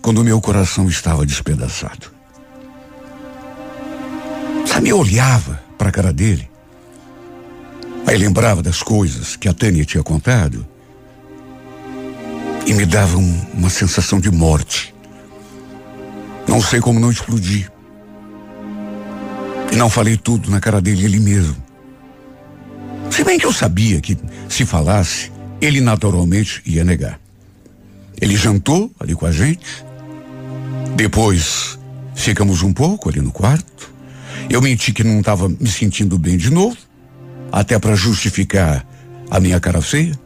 quando 0.00 0.24
meu 0.24 0.40
coração 0.40 0.88
estava 0.88 1.24
despedaçado. 1.24 2.10
Sabe, 4.66 4.90
eu 4.90 4.98
olhava 4.98 5.62
para 5.78 5.88
a 5.88 5.92
cara 5.92 6.12
dele, 6.12 6.48
aí 8.06 8.16
lembrava 8.16 8.62
das 8.62 8.82
coisas 8.82 9.36
que 9.36 9.48
a 9.48 9.52
Tânia 9.52 9.84
tinha 9.84 10.02
contado 10.02 10.66
e 12.66 12.72
me 12.74 12.86
dava 12.86 13.16
um, 13.16 13.46
uma 13.54 13.70
sensação 13.70 14.20
de 14.20 14.30
morte. 14.30 14.94
Não 16.46 16.60
sei 16.60 16.80
como 16.80 17.00
não 17.00 17.10
explodi. 17.10 17.70
E 19.70 19.76
não 19.76 19.88
falei 19.88 20.16
tudo 20.16 20.50
na 20.50 20.60
cara 20.60 20.80
dele 20.80 21.04
ele 21.04 21.18
mesmo. 21.18 21.56
Se 23.12 23.22
bem 23.24 23.38
que 23.38 23.44
eu 23.44 23.52
sabia 23.52 24.00
que, 24.00 24.16
se 24.48 24.64
falasse, 24.64 25.30
ele 25.60 25.82
naturalmente 25.82 26.62
ia 26.64 26.82
negar. 26.82 27.20
Ele 28.18 28.34
jantou 28.34 28.90
ali 28.98 29.14
com 29.14 29.26
a 29.26 29.30
gente, 29.30 29.84
depois 30.96 31.78
ficamos 32.14 32.62
um 32.62 32.72
pouco 32.72 33.10
ali 33.10 33.20
no 33.20 33.30
quarto. 33.30 33.92
Eu 34.48 34.62
menti 34.62 34.94
que 34.94 35.04
não 35.04 35.20
estava 35.20 35.46
me 35.46 35.68
sentindo 35.68 36.18
bem 36.18 36.38
de 36.38 36.50
novo, 36.50 36.74
até 37.52 37.78
para 37.78 37.94
justificar 37.94 38.82
a 39.30 39.38
minha 39.38 39.60
cara 39.60 39.82
feia. 39.82 40.18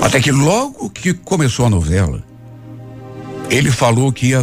Até 0.00 0.22
que 0.22 0.32
logo 0.32 0.88
que 0.88 1.12
começou 1.12 1.66
a 1.66 1.70
novela, 1.70 2.24
ele 3.50 3.70
falou 3.70 4.10
que 4.10 4.28
ia 4.28 4.42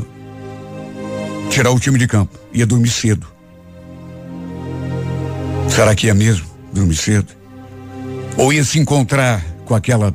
tirar 1.50 1.72
o 1.72 1.80
time 1.80 1.98
de 1.98 2.06
campo, 2.06 2.38
ia 2.54 2.68
dormir 2.68 2.92
cedo. 2.92 3.26
Será 5.68 5.96
que 5.96 6.06
ia 6.06 6.14
mesmo 6.14 6.51
dormir 6.74 6.96
cedo? 6.96 7.34
Ou 8.38 8.52
ia 8.52 8.64
se 8.64 8.80
encontrar 8.80 9.44
com 9.66 9.76
aquela 9.76 10.14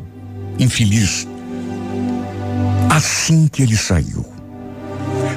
infeliz 0.58 1.26
Assim 2.96 3.46
que 3.46 3.62
ele 3.62 3.76
saiu, 3.76 4.24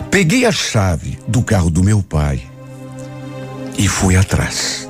peguei 0.10 0.46
a 0.46 0.52
chave 0.52 1.20
do 1.28 1.44
carro 1.44 1.70
do 1.70 1.84
meu 1.84 2.02
pai 2.02 2.42
e 3.78 3.86
fui 3.86 4.16
atrás. 4.16 4.88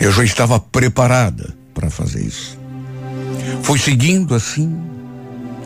Eu 0.00 0.10
já 0.10 0.24
estava 0.24 0.58
preparada 0.58 1.54
para 1.74 1.90
fazer 1.90 2.22
isso. 2.24 2.58
Fui 3.62 3.78
seguindo 3.78 4.34
assim, 4.34 4.74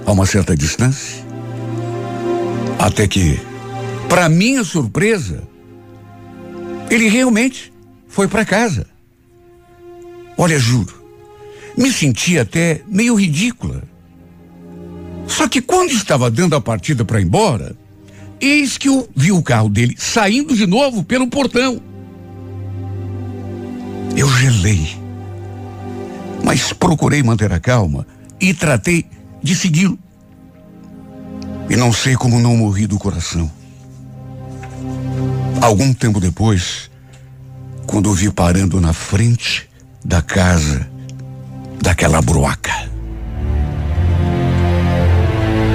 a 0.04 0.10
uma 0.10 0.26
certa 0.26 0.56
distância, 0.56 1.24
até 2.76 3.06
que, 3.06 3.40
para 4.08 4.28
minha 4.28 4.64
surpresa, 4.64 5.44
ele 6.90 7.08
realmente 7.08 7.72
foi 8.08 8.26
para 8.26 8.44
casa. 8.44 8.84
Olha, 10.40 10.58
juro, 10.58 11.04
me 11.76 11.92
senti 11.92 12.38
até 12.38 12.82
meio 12.88 13.14
ridícula 13.14 13.90
só 15.30 15.48
que 15.48 15.62
quando 15.62 15.92
estava 15.92 16.28
dando 16.28 16.56
a 16.56 16.60
partida 16.60 17.04
para 17.04 17.20
ir 17.20 17.24
embora, 17.24 17.76
eis 18.40 18.76
que 18.76 18.88
eu 18.88 19.08
vi 19.14 19.30
o 19.30 19.42
carro 19.42 19.68
dele 19.68 19.94
saindo 19.96 20.56
de 20.56 20.66
novo 20.66 21.04
pelo 21.04 21.28
portão. 21.28 21.80
Eu 24.16 24.28
gelei, 24.28 24.98
mas 26.44 26.72
procurei 26.72 27.22
manter 27.22 27.52
a 27.52 27.60
calma 27.60 28.04
e 28.40 28.52
tratei 28.52 29.06
de 29.40 29.54
segui-lo. 29.54 29.96
E 31.70 31.76
não 31.76 31.92
sei 31.92 32.16
como 32.16 32.40
não 32.40 32.56
morri 32.56 32.88
do 32.88 32.98
coração. 32.98 33.48
Algum 35.62 35.94
tempo 35.94 36.18
depois, 36.18 36.90
quando 37.86 38.10
o 38.10 38.14
vi 38.14 38.32
parando 38.32 38.80
na 38.80 38.92
frente 38.92 39.69
da 40.04 40.22
casa 40.22 40.88
daquela 41.82 42.20
broaca. 42.20 42.72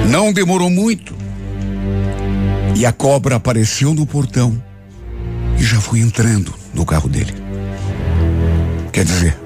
Não 0.08 0.32
demorou 0.32 0.70
muito. 0.70 1.14
E 2.74 2.84
a 2.84 2.92
cobra 2.92 3.36
apareceu 3.36 3.94
no 3.94 4.06
portão 4.06 4.62
e 5.58 5.64
já 5.64 5.80
foi 5.80 6.00
entrando 6.00 6.52
no 6.74 6.84
carro 6.84 7.08
dele. 7.08 7.34
Quer 8.92 9.04
dizer, 9.04 9.38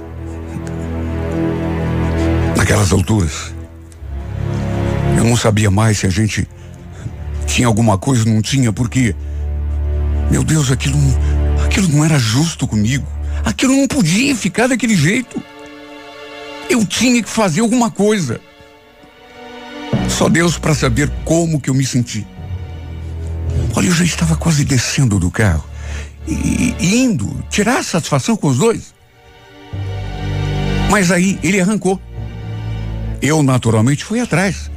naquelas 2.56 2.92
alturas, 2.92 3.54
eu 5.16 5.24
não 5.24 5.36
sabia 5.36 5.70
mais 5.70 5.98
se 5.98 6.06
a 6.06 6.10
gente 6.10 6.46
tinha 7.46 7.66
alguma 7.66 7.98
coisa 7.98 8.24
não 8.24 8.40
tinha, 8.40 8.72
porque, 8.72 9.14
meu 10.30 10.44
Deus, 10.44 10.70
aquilo, 10.70 10.96
aquilo 11.64 11.88
não 11.88 12.04
era 12.04 12.18
justo 12.18 12.66
comigo. 12.66 13.06
Aquilo 13.44 13.76
não 13.76 13.86
podia 13.86 14.34
ficar 14.34 14.66
daquele 14.68 14.96
jeito. 14.96 15.42
Eu 16.68 16.84
tinha 16.86 17.22
que 17.22 17.28
fazer 17.28 17.60
alguma 17.60 17.90
coisa. 17.90 18.40
Só 20.08 20.28
Deus 20.28 20.58
para 20.58 20.74
saber 20.74 21.10
como 21.24 21.60
que 21.60 21.70
eu 21.70 21.74
me 21.74 21.84
senti. 21.84 22.26
Olha, 23.74 23.86
eu 23.86 23.94
já 23.94 24.04
estava 24.04 24.36
quase 24.36 24.64
descendo 24.64 25.18
do 25.18 25.30
carro 25.30 25.64
e, 26.26 26.74
e 26.78 27.02
indo 27.02 27.44
tirar 27.48 27.82
satisfação 27.82 28.36
com 28.36 28.48
os 28.48 28.58
dois. 28.58 28.94
Mas 30.90 31.10
aí 31.10 31.38
ele 31.42 31.60
arrancou. 31.60 32.00
Eu 33.22 33.42
naturalmente 33.42 34.04
fui 34.04 34.18
atrás, 34.20 34.70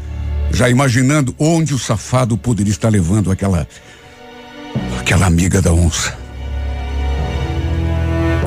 já 0.52 0.70
imaginando 0.70 1.34
onde 1.40 1.74
o 1.74 1.80
safado 1.80 2.38
poderia 2.38 2.72
estar 2.72 2.90
levando 2.90 3.32
aquela 3.32 3.68
aquela 5.00 5.26
amiga 5.26 5.62
da 5.62 5.72
onça. 5.72 6.23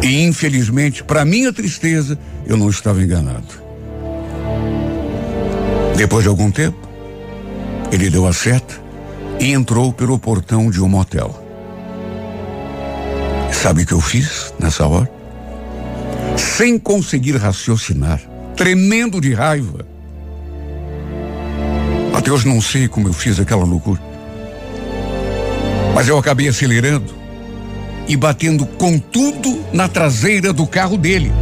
E 0.03 0.23
infelizmente, 0.23 1.03
para 1.03 1.25
minha 1.25 1.53
tristeza, 1.53 2.19
eu 2.47 2.57
não 2.57 2.69
estava 2.69 3.03
enganado. 3.03 3.67
Depois 5.97 6.23
de 6.23 6.29
algum 6.29 6.51
tempo, 6.51 6.79
ele 7.91 8.11
deu 8.11 8.27
a 8.27 8.33
seta 8.33 8.75
e 9.41 9.53
entrou 9.53 9.93
pelo 9.93 10.19
portão 10.19 10.71
de 10.71 10.81
um 10.83 10.89
motel. 10.89 11.43
Sabe 13.53 13.83
o 13.83 13.87
que 13.87 13.93
eu 13.93 14.01
fiz 14.01 14.53
nessa 14.61 14.87
hora? 14.87 15.11
Sem 16.37 16.79
conseguir 16.79 17.37
raciocinar, 17.37 18.21
tremendo 18.55 19.21
de 19.21 19.33
raiva. 19.33 19.87
Hoje 22.29 22.49
não 22.49 22.61
sei 22.61 22.89
como 22.89 23.09
eu 23.09 23.13
fiz 23.13 23.39
aquela 23.39 23.65
loucura. 23.65 24.01
Mas 25.95 26.09
eu 26.09 26.19
acabei 26.19 26.49
acelerando 26.49 27.15
e 28.09 28.17
batendo 28.17 28.67
com 28.67 28.99
tudo 28.99 29.65
na 29.73 29.89
traseira 29.89 30.53
do 30.53 30.67
carro 30.67 30.97
dele. 30.97 31.33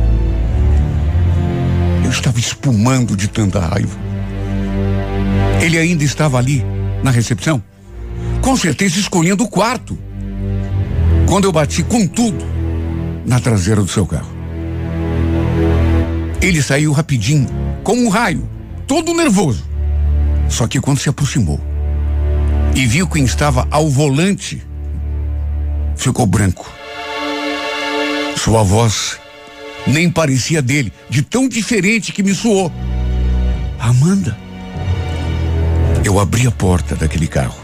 Eu 2.04 2.10
estava 2.10 2.38
espumando 2.38 3.16
de 3.16 3.28
tanta 3.28 3.60
raiva. 3.60 3.96
Ele 5.60 5.78
ainda 5.78 6.04
estava 6.04 6.38
ali, 6.38 6.64
na 7.02 7.10
recepção, 7.10 7.62
com 8.40 8.56
certeza 8.56 8.98
escolhendo 8.98 9.44
o 9.44 9.48
quarto. 9.48 9.98
Quando 11.26 11.44
eu 11.44 11.52
bati 11.52 11.82
com 11.82 12.06
tudo 12.06 12.44
na 13.26 13.40
traseira 13.40 13.82
do 13.82 13.88
seu 13.88 14.06
carro. 14.06 14.32
Ele 16.40 16.62
saiu 16.62 16.92
rapidinho, 16.92 17.48
como 17.82 18.04
um 18.04 18.08
raio, 18.08 18.48
todo 18.86 19.14
nervoso. 19.14 19.64
Só 20.48 20.66
que 20.66 20.80
quando 20.80 20.98
se 20.98 21.08
aproximou 21.08 21.58
e 22.74 22.86
viu 22.86 23.06
quem 23.06 23.24
estava 23.24 23.66
ao 23.70 23.88
volante, 23.88 24.62
ficou 25.96 26.26
branco. 26.26 26.70
Sua 28.36 28.62
voz 28.62 29.18
nem 29.86 30.10
parecia 30.10 30.62
dele, 30.62 30.92
de 31.08 31.22
tão 31.22 31.48
diferente 31.48 32.12
que 32.12 32.22
me 32.22 32.34
soou. 32.34 32.72
Amanda. 33.78 34.36
Eu 36.04 36.18
abri 36.18 36.46
a 36.46 36.50
porta 36.50 36.94
daquele 36.94 37.26
carro. 37.26 37.58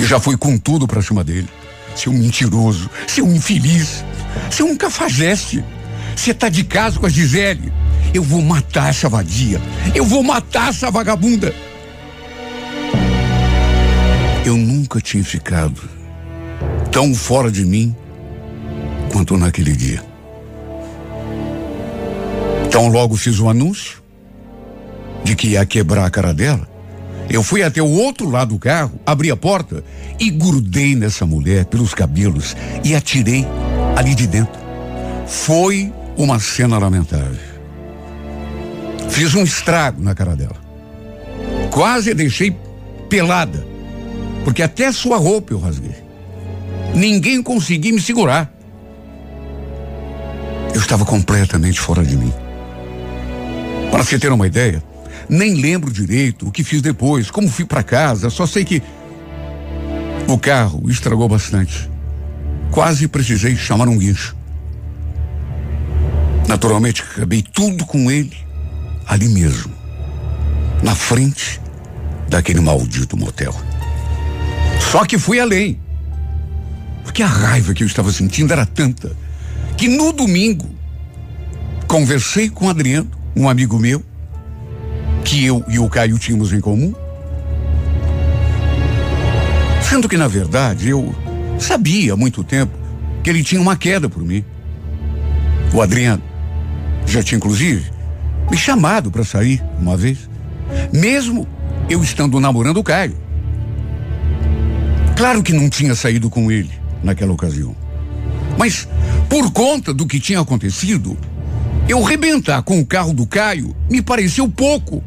E 0.00 0.04
já 0.04 0.20
fui 0.20 0.36
com 0.36 0.56
tudo 0.56 0.86
para 0.86 1.02
cima 1.02 1.24
dele. 1.24 1.48
Seu 1.94 2.12
mentiroso, 2.12 2.88
seu 3.06 3.26
infeliz, 3.26 4.04
seu 4.50 4.66
um 4.66 4.76
cafajeste. 4.76 5.64
Você 6.14 6.32
tá 6.32 6.48
de 6.48 6.64
casa 6.64 6.98
com 6.98 7.06
a 7.06 7.08
Gisele 7.08 7.72
Eu 8.12 8.22
vou 8.22 8.42
matar 8.42 8.90
essa 8.90 9.08
vadia. 9.08 9.60
Eu 9.94 10.04
vou 10.04 10.22
matar 10.22 10.70
essa 10.70 10.90
vagabunda. 10.90 11.54
Eu 14.44 14.56
nunca 14.56 15.00
tinha 15.00 15.24
ficado 15.24 15.97
tão 16.90 17.14
fora 17.14 17.50
de 17.50 17.64
mim 17.64 17.94
quanto 19.12 19.36
naquele 19.36 19.72
dia. 19.72 20.02
Então 22.66 22.88
logo 22.88 23.16
fiz 23.16 23.38
o 23.38 23.46
um 23.46 23.50
anúncio 23.50 24.02
de 25.24 25.34
que 25.34 25.48
ia 25.48 25.66
quebrar 25.66 26.04
a 26.04 26.10
cara 26.10 26.32
dela. 26.32 26.68
Eu 27.28 27.42
fui 27.42 27.62
até 27.62 27.82
o 27.82 27.90
outro 27.90 28.30
lado 28.30 28.54
do 28.54 28.58
carro, 28.58 28.98
abri 29.04 29.30
a 29.30 29.36
porta 29.36 29.84
e 30.18 30.30
grudei 30.30 30.94
nessa 30.94 31.26
mulher 31.26 31.66
pelos 31.66 31.92
cabelos 31.92 32.56
e 32.82 32.94
atirei 32.94 33.46
ali 33.96 34.14
de 34.14 34.26
dentro. 34.26 34.60
Foi 35.26 35.92
uma 36.16 36.38
cena 36.38 36.78
lamentável. 36.78 37.48
Fiz 39.10 39.34
um 39.34 39.42
estrago 39.42 40.02
na 40.02 40.14
cara 40.14 40.34
dela. 40.34 40.56
Quase 41.70 42.10
a 42.10 42.14
deixei 42.14 42.56
pelada, 43.08 43.66
porque 44.44 44.62
até 44.62 44.90
sua 44.90 45.18
roupa 45.18 45.52
eu 45.52 45.58
rasguei. 45.58 46.07
Ninguém 46.98 47.40
conseguia 47.40 47.92
me 47.92 48.00
segurar. 48.00 48.52
Eu 50.74 50.80
estava 50.80 51.04
completamente 51.04 51.78
fora 51.78 52.04
de 52.04 52.16
mim. 52.16 52.32
Para 53.88 54.02
você 54.02 54.18
ter 54.18 54.32
uma 54.32 54.48
ideia, 54.48 54.82
nem 55.28 55.54
lembro 55.54 55.92
direito 55.92 56.48
o 56.48 56.50
que 56.50 56.64
fiz 56.64 56.82
depois, 56.82 57.30
como 57.30 57.48
fui 57.48 57.64
para 57.64 57.84
casa, 57.84 58.30
só 58.30 58.46
sei 58.46 58.64
que 58.64 58.82
o 60.26 60.36
carro 60.36 60.90
estragou 60.90 61.28
bastante. 61.28 61.88
Quase 62.72 63.06
precisei 63.06 63.54
chamar 63.54 63.86
um 63.86 63.96
guincho. 63.96 64.36
Naturalmente, 66.48 67.02
acabei 67.02 67.42
tudo 67.42 67.86
com 67.86 68.10
ele 68.10 68.36
ali 69.06 69.28
mesmo, 69.28 69.72
na 70.82 70.96
frente 70.96 71.60
daquele 72.28 72.60
maldito 72.60 73.16
motel. 73.16 73.54
Só 74.90 75.04
que 75.04 75.16
fui 75.16 75.38
além. 75.38 75.80
Porque 77.08 77.22
a 77.22 77.26
raiva 77.26 77.72
que 77.72 77.82
eu 77.82 77.86
estava 77.86 78.12
sentindo 78.12 78.52
era 78.52 78.66
tanta 78.66 79.16
que 79.78 79.88
no 79.88 80.12
domingo 80.12 80.68
conversei 81.86 82.50
com 82.50 82.66
o 82.66 82.68
Adriano, 82.68 83.10
um 83.34 83.48
amigo 83.48 83.78
meu, 83.78 84.04
que 85.24 85.42
eu 85.42 85.64
e 85.68 85.78
o 85.78 85.88
Caio 85.88 86.18
tínhamos 86.18 86.52
em 86.52 86.60
comum. 86.60 86.94
Sendo 89.82 90.06
que, 90.06 90.18
na 90.18 90.28
verdade, 90.28 90.90
eu 90.90 91.14
sabia 91.58 92.12
há 92.12 92.16
muito 92.16 92.44
tempo 92.44 92.76
que 93.24 93.30
ele 93.30 93.42
tinha 93.42 93.60
uma 93.60 93.74
queda 93.74 94.10
por 94.10 94.22
mim. 94.22 94.44
O 95.72 95.80
Adriano 95.80 96.22
já 97.06 97.22
tinha, 97.22 97.38
inclusive, 97.38 97.90
me 98.50 98.56
chamado 98.56 99.10
para 99.10 99.24
sair 99.24 99.64
uma 99.80 99.96
vez, 99.96 100.28
mesmo 100.92 101.48
eu 101.88 102.02
estando 102.02 102.38
namorando 102.38 102.76
o 102.76 102.84
Caio. 102.84 103.16
Claro 105.16 105.42
que 105.42 105.54
não 105.54 105.70
tinha 105.70 105.94
saído 105.94 106.28
com 106.28 106.52
ele 106.52 106.86
naquela 107.02 107.32
ocasião. 107.32 107.74
Mas, 108.58 108.88
por 109.28 109.52
conta 109.52 109.94
do 109.94 110.06
que 110.06 110.18
tinha 110.18 110.40
acontecido, 110.40 111.16
eu 111.88 112.02
rebentar 112.02 112.62
com 112.62 112.80
o 112.80 112.86
carro 112.86 113.14
do 113.14 113.26
Caio 113.26 113.74
me 113.88 114.02
pareceu 114.02 114.48
pouco. 114.48 115.02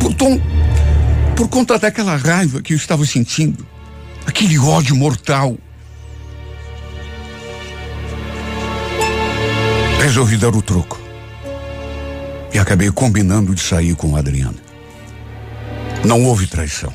Por, 0.00 0.14
tom, 0.14 0.40
por 1.36 1.48
conta 1.48 1.78
daquela 1.78 2.16
raiva 2.16 2.62
que 2.62 2.72
eu 2.72 2.76
estava 2.76 3.04
sentindo, 3.04 3.66
aquele 4.24 4.58
ódio 4.58 4.94
mortal. 4.94 5.58
Resolvi 10.00 10.36
dar 10.36 10.54
o 10.54 10.62
troco. 10.62 11.00
E 12.54 12.58
acabei 12.58 12.90
combinando 12.90 13.54
de 13.54 13.60
sair 13.60 13.94
com 13.94 14.12
o 14.12 14.16
Adriano. 14.16 14.56
Não 16.04 16.24
houve 16.24 16.46
traição. 16.46 16.94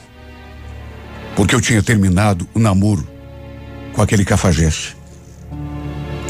Porque 1.36 1.54
eu 1.54 1.62
tinha 1.62 1.84
terminado 1.84 2.48
o 2.54 2.60
namoro 2.60 3.13
com 3.94 4.02
aquele 4.02 4.26
cafajeste. 4.26 4.98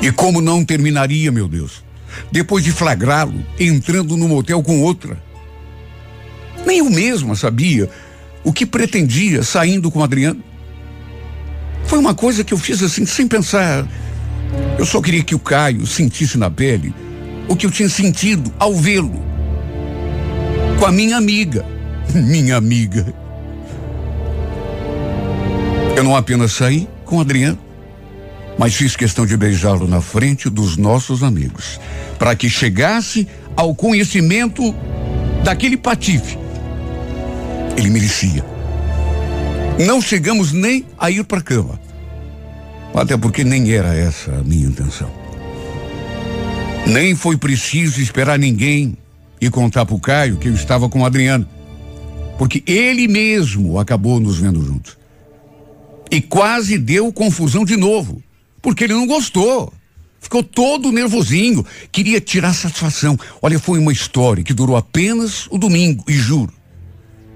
E 0.02 0.12
como 0.12 0.42
não 0.42 0.66
terminaria, 0.66 1.32
meu 1.32 1.48
Deus? 1.48 1.84
Depois 2.32 2.64
de 2.64 2.72
flagrá-lo 2.72 3.44
entrando 3.60 4.18
no 4.18 4.28
motel 4.28 4.62
com 4.62 4.82
outra. 4.82 5.18
Nem 6.66 6.80
eu 6.80 6.90
mesma 6.90 7.36
sabia 7.36 7.90
o 8.44 8.52
que 8.52 8.66
pretendia 8.66 9.44
saindo 9.44 9.90
com 9.90 10.04
Adriano. 10.04 10.44
Foi 11.86 11.98
uma 12.00 12.14
coisa 12.14 12.44
que 12.44 12.54
eu 12.54 12.58
fiz 12.58 12.84
assim, 12.84 13.06
sem 13.06 13.28
pensar. 13.28 13.88
Eu 14.78 14.86
só 14.86 15.02
queria 15.02 15.24
que 15.24 15.36
o 15.36 15.40
Caio 15.40 15.88
sentisse 15.88 16.38
na 16.38 16.50
pele 16.50 16.94
o 17.48 17.56
que 17.56 17.66
eu 17.66 17.72
tinha 17.72 17.90
sentido 17.90 18.54
ao 18.60 18.76
vê-lo. 18.76 19.24
Com 20.80 20.86
a 20.86 20.92
minha 20.92 21.18
amiga. 21.18 21.66
Minha 22.14 22.58
amiga. 22.58 23.14
Eu 25.96 26.04
não 26.04 26.16
apenas 26.16 26.52
saí 26.52 26.88
com 27.14 27.22
Adriano, 27.22 27.60
mas 28.58 28.74
fiz 28.74 28.96
questão 28.96 29.24
de 29.24 29.38
beijá-lo 29.38 29.88
na 29.88 30.02
frente 30.02 30.50
dos 30.50 30.78
nossos 30.78 31.22
amigos, 31.22 31.80
para 32.18 32.36
que 32.36 32.50
chegasse 32.50 33.28
ao 33.56 33.76
conhecimento 33.76 34.74
daquele 35.44 35.78
patife. 35.78 36.40
Ele 37.78 37.92
merecia. 37.92 38.44
Não 39.86 40.02
chegamos 40.02 40.52
nem 40.52 40.88
a 40.98 41.12
ir 41.12 41.24
para 41.24 41.40
cama. 41.40 41.80
Até 42.96 43.16
porque 43.16 43.44
nem 43.44 43.72
era 43.72 43.94
essa 43.94 44.32
a 44.32 44.44
minha 44.44 44.66
intenção. 44.66 45.12
Nem 46.88 47.16
foi 47.16 47.38
preciso 47.38 48.02
esperar 48.02 48.40
ninguém 48.40 48.98
e 49.40 49.52
contar 49.52 49.86
para 49.86 49.96
o 49.96 50.00
Caio 50.00 50.38
que 50.38 50.48
eu 50.48 50.56
estava 50.56 50.90
com 50.90 51.02
o 51.02 51.06
Adriano. 51.06 51.48
Porque 52.40 52.64
ele 52.66 53.08
mesmo 53.08 53.78
acabou 53.78 54.20
nos 54.20 54.40
vendo 54.40 54.66
juntos. 54.66 55.03
E 56.14 56.22
quase 56.22 56.78
deu 56.78 57.12
confusão 57.12 57.66
de 57.66 57.76
novo. 57.76 58.22
Porque 58.62 58.84
ele 58.84 58.94
não 58.94 59.08
gostou. 59.08 59.74
Ficou 60.22 60.44
todo 60.44 60.92
nervosinho. 60.92 61.66
Queria 61.92 62.22
tirar 62.22 62.54
satisfação. 62.54 63.18
Olha, 63.42 63.58
foi 63.58 63.80
uma 63.80 63.92
história 63.92 64.44
que 64.44 64.54
durou 64.54 64.78
apenas 64.78 65.48
o 65.50 65.58
domingo. 65.58 66.04
E 66.08 66.14
juro, 66.14 66.54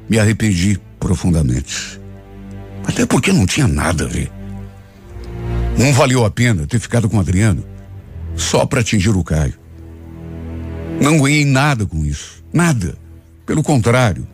me 0.08 0.20
arrependi 0.20 0.80
profundamente. 1.00 2.00
Até 2.86 3.04
porque 3.04 3.34
não 3.34 3.48
tinha 3.48 3.68
nada 3.68 4.06
a 4.06 4.08
ver. 4.08 4.32
Não 5.76 5.92
valeu 5.92 6.24
a 6.24 6.30
pena 6.30 6.68
ter 6.68 6.80
ficado 6.80 7.10
com 7.10 7.18
o 7.18 7.20
Adriano 7.20 7.66
só 8.36 8.64
para 8.64 8.82
atingir 8.82 9.10
o 9.10 9.24
Caio. 9.24 9.56
Não 11.02 11.20
ganhei 11.20 11.46
nada 11.46 11.84
com 11.84 12.06
isso. 12.06 12.44
Nada. 12.54 12.96
Pelo 13.44 13.64
contrário, 13.64 14.28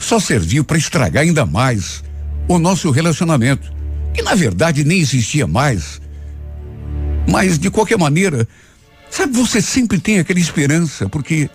só 0.00 0.18
serviu 0.18 0.64
para 0.64 0.78
estragar 0.78 1.22
ainda 1.22 1.44
mais 1.44 2.02
o 2.48 2.58
nosso 2.58 2.90
relacionamento, 2.90 3.72
que 4.12 4.22
na 4.22 4.34
verdade 4.34 4.84
nem 4.84 5.00
existia 5.00 5.46
mais. 5.46 6.00
Mas 7.28 7.58
de 7.58 7.70
qualquer 7.70 7.98
maneira, 7.98 8.46
sabe, 9.10 9.32
você 9.32 9.60
sempre 9.60 9.98
tem 9.98 10.18
aquela 10.18 10.38
esperança, 10.38 11.08
porque 11.08 11.48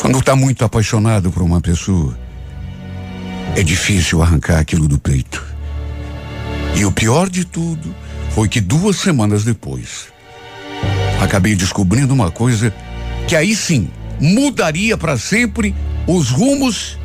quando 0.00 0.18
está 0.18 0.34
muito 0.34 0.64
apaixonado 0.64 1.30
por 1.30 1.42
uma 1.42 1.60
pessoa, 1.60 2.18
é 3.54 3.62
difícil 3.62 4.22
arrancar 4.22 4.58
aquilo 4.58 4.88
do 4.88 4.98
peito. 4.98 5.44
E 6.74 6.84
o 6.84 6.92
pior 6.92 7.28
de 7.28 7.44
tudo 7.44 7.94
foi 8.30 8.48
que 8.48 8.60
duas 8.60 8.96
semanas 8.96 9.44
depois, 9.44 10.08
acabei 11.20 11.54
descobrindo 11.54 12.12
uma 12.12 12.30
coisa 12.30 12.72
que 13.26 13.34
aí 13.34 13.56
sim 13.56 13.90
mudaria 14.20 14.96
para 14.96 15.16
sempre 15.18 15.74
os 16.06 16.30
rumos 16.30 16.98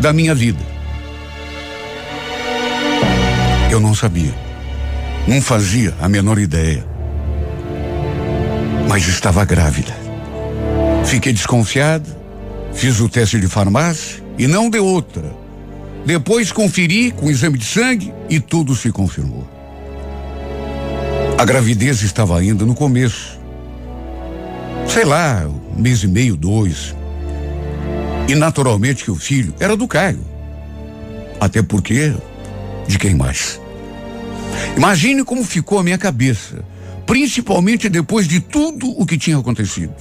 da 0.00 0.12
minha 0.12 0.34
vida. 0.34 0.75
Eu 3.70 3.80
não 3.80 3.94
sabia, 3.94 4.34
não 5.26 5.40
fazia 5.42 5.94
a 6.00 6.08
menor 6.08 6.38
ideia, 6.38 6.86
mas 8.88 9.06
estava 9.08 9.44
grávida. 9.44 9.94
Fiquei 11.04 11.32
desconfiado, 11.32 12.08
fiz 12.72 13.00
o 13.00 13.08
teste 13.08 13.38
de 13.38 13.48
farmácia 13.48 14.22
e 14.38 14.46
não 14.46 14.70
deu 14.70 14.84
outra 14.84 15.46
depois 16.06 16.52
conferi 16.52 17.10
com 17.10 17.28
exame 17.28 17.58
de 17.58 17.64
sangue 17.64 18.14
e 18.30 18.38
tudo 18.38 18.76
se 18.76 18.92
confirmou. 18.92 19.44
A 21.36 21.44
gravidez 21.44 22.00
estava 22.02 22.38
ainda 22.38 22.64
no 22.64 22.76
começo. 22.76 23.36
Sei 24.86 25.04
lá, 25.04 25.44
um 25.76 25.82
mês 25.82 26.04
e 26.04 26.06
meio, 26.06 26.36
dois. 26.36 26.94
E 28.28 28.36
naturalmente 28.36 29.02
que 29.02 29.10
o 29.10 29.16
filho 29.16 29.52
era 29.58 29.76
do 29.76 29.88
Caio. 29.88 30.24
Até 31.40 31.60
porque, 31.60 32.14
de 32.86 32.98
quem 32.98 33.14
mais? 33.14 33.60
Imagine 34.76 35.24
como 35.24 35.44
ficou 35.44 35.78
a 35.78 35.82
minha 35.82 35.98
cabeça, 35.98 36.64
principalmente 37.06 37.88
depois 37.88 38.26
de 38.26 38.40
tudo 38.40 38.88
o 39.00 39.06
que 39.06 39.18
tinha 39.18 39.38
acontecido. 39.38 39.94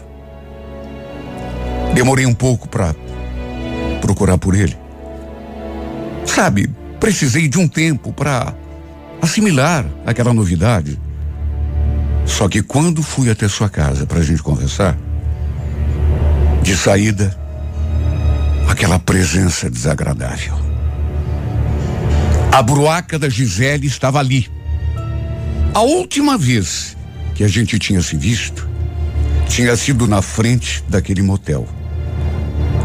Demorei 1.93 2.25
um 2.25 2.33
pouco 2.33 2.67
para 2.67 2.95
procurar 4.01 4.37
por 4.37 4.53
ele. 4.55 4.77
Sabe, 6.25 6.69
precisei 6.99 7.47
de 7.47 7.57
um 7.57 7.67
tempo 7.67 8.11
para 8.11 8.53
assimilar 9.21 9.85
aquela 10.05 10.33
novidade. 10.33 10.99
Só 12.25 12.49
que 12.49 12.61
quando 12.61 13.03
fui 13.03 13.29
até 13.29 13.47
sua 13.47 13.69
casa 13.69 14.05
para 14.05 14.19
a 14.19 14.23
gente 14.23 14.41
conversar, 14.41 14.97
de 16.61 16.75
saída, 16.75 17.37
aquela 18.67 18.97
presença 18.97 19.69
desagradável. 19.69 20.64
A 22.55 22.61
bruaca 22.61 23.19
da 23.19 23.27
Gisele 23.27 23.85
estava 23.85 24.17
ali. 24.17 24.49
A 25.73 25.81
última 25.81 26.37
vez 26.37 26.95
que 27.35 27.43
a 27.43 27.49
gente 27.49 27.77
tinha 27.77 28.01
se 28.01 28.15
visto 28.15 28.65
tinha 29.49 29.75
sido 29.75 30.07
na 30.07 30.21
frente 30.21 30.81
daquele 30.87 31.21
motel. 31.21 31.67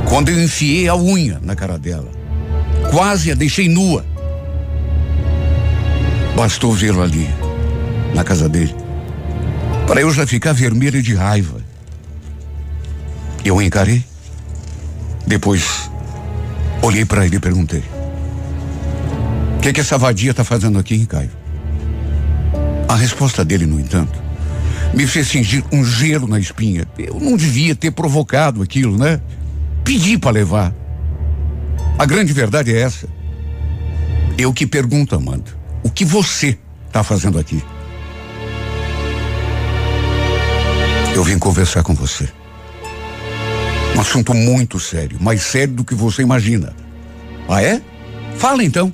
Quando 0.09 0.29
eu 0.29 0.43
enfiei 0.43 0.89
a 0.89 0.97
unha 0.97 1.39
na 1.41 1.55
cara 1.55 1.79
dela, 1.79 2.11
quase 2.91 3.31
a 3.31 3.35
deixei 3.37 3.69
nua. 3.69 4.05
Bastou 6.35 6.73
vê-lo 6.73 7.01
ali, 7.01 7.31
na 8.13 8.25
casa 8.25 8.49
dele, 8.49 8.75
para 9.87 10.01
eu 10.01 10.13
já 10.13 10.27
ficar 10.27 10.53
vermelha 10.53 11.01
de 11.01 11.15
raiva. 11.15 11.65
Eu 13.45 13.63
encarei. 13.63 14.05
Depois, 15.25 15.89
olhei 16.83 17.05
para 17.05 17.25
ele 17.25 17.37
e 17.37 17.41
perguntei: 17.41 18.00
O 19.61 19.63
que, 19.63 19.75
que 19.75 19.81
essa 19.81 19.99
vadia 19.99 20.31
está 20.31 20.43
fazendo 20.43 20.79
aqui, 20.79 20.95
hein, 20.95 21.05
Caio? 21.05 21.31
A 22.89 22.97
resposta 22.97 23.45
dele, 23.45 23.67
no 23.67 23.79
entanto, 23.79 24.19
me 24.95 25.07
fez 25.07 25.29
sentir 25.29 25.63
um 25.71 25.85
gelo 25.85 26.27
na 26.27 26.41
espinha. 26.41 26.87
Eu 26.97 27.21
não 27.21 27.37
devia 27.37 27.77
ter 27.77 27.91
provocado 27.91 28.63
aquilo, 28.63 28.97
né? 28.97 29.21
Pedi 29.85 30.17
para 30.17 30.31
levar. 30.31 30.75
A 31.99 32.07
grande 32.07 32.33
verdade 32.33 32.75
é 32.75 32.81
essa. 32.81 33.07
Eu 34.39 34.51
que 34.51 34.67
pergunto, 34.67 35.15
Amanda, 35.15 35.51
o 35.83 35.91
que 35.91 36.07
você 36.07 36.59
está 36.87 37.05
fazendo 37.05 37.39
aqui? 37.39 37.63
Eu 41.15 41.23
vim 41.23 41.39
conversar 41.39 41.83
com 41.83 41.93
você. 41.93 42.27
Um 43.95 44.01
assunto 44.01 44.33
muito 44.33 44.81
sério, 44.81 45.19
mais 45.21 45.43
sério 45.43 45.75
do 45.75 45.85
que 45.85 45.95
você 45.95 46.23
imagina. 46.23 46.75
Ah, 47.47 47.63
é? 47.63 47.83
Fala 48.39 48.65
então. 48.65 48.91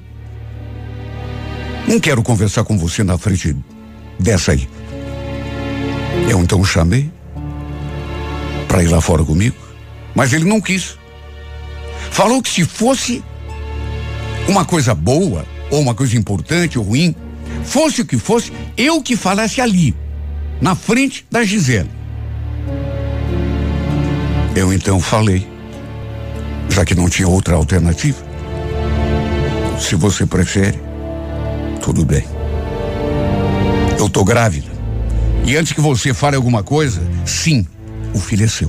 Não 1.86 2.00
quero 2.00 2.22
conversar 2.22 2.64
com 2.64 2.76
você 2.76 3.04
na 3.04 3.16
frente 3.16 3.56
dessa 4.18 4.52
aí. 4.52 4.68
Eu 6.28 6.40
então 6.40 6.60
o 6.60 6.64
chamei 6.64 7.10
para 8.66 8.82
ir 8.82 8.88
lá 8.88 9.00
fora 9.00 9.24
comigo, 9.24 9.56
mas 10.14 10.32
ele 10.32 10.44
não 10.44 10.60
quis. 10.60 10.98
Falou 12.10 12.42
que 12.42 12.48
se 12.48 12.64
fosse 12.64 13.22
uma 14.48 14.64
coisa 14.64 14.94
boa, 14.94 15.44
ou 15.70 15.80
uma 15.80 15.94
coisa 15.94 16.16
importante 16.16 16.78
ou 16.78 16.84
ruim, 16.84 17.14
fosse 17.64 18.02
o 18.02 18.06
que 18.06 18.18
fosse, 18.18 18.52
eu 18.76 19.02
que 19.02 19.16
falasse 19.16 19.60
ali, 19.60 19.94
na 20.60 20.74
frente 20.74 21.24
da 21.30 21.44
Gisele. 21.44 21.90
Eu 24.54 24.72
então 24.72 24.98
falei, 25.00 25.46
já 26.68 26.84
que 26.84 26.94
não 26.94 27.08
tinha 27.08 27.28
outra 27.28 27.54
alternativa. 27.54 28.18
Se 29.78 29.94
você 29.94 30.24
prefere, 30.24 30.85
tudo 31.86 32.04
bem. 32.04 32.24
Eu 33.96 34.08
tô 34.08 34.24
grávida. 34.24 34.66
E 35.44 35.56
antes 35.56 35.72
que 35.72 35.80
você 35.80 36.12
fale 36.12 36.34
alguma 36.34 36.64
coisa, 36.64 37.00
sim, 37.24 37.64
o 38.12 38.18
filho 38.18 38.44
é 38.44 38.48
seu. 38.48 38.68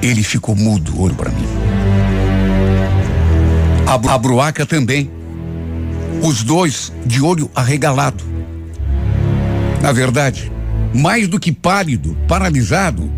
Ele 0.00 0.22
ficou 0.22 0.54
mudo, 0.54 1.02
olho 1.02 1.16
para 1.16 1.30
mim. 1.30 1.44
A, 3.84 4.14
a 4.14 4.16
bruaca 4.16 4.64
também. 4.64 5.10
Os 6.22 6.44
dois 6.44 6.92
de 7.04 7.20
olho 7.20 7.50
arregalado. 7.52 8.22
Na 9.82 9.90
verdade, 9.90 10.52
mais 10.94 11.26
do 11.26 11.40
que 11.40 11.50
pálido, 11.50 12.16
paralisado, 12.28 13.10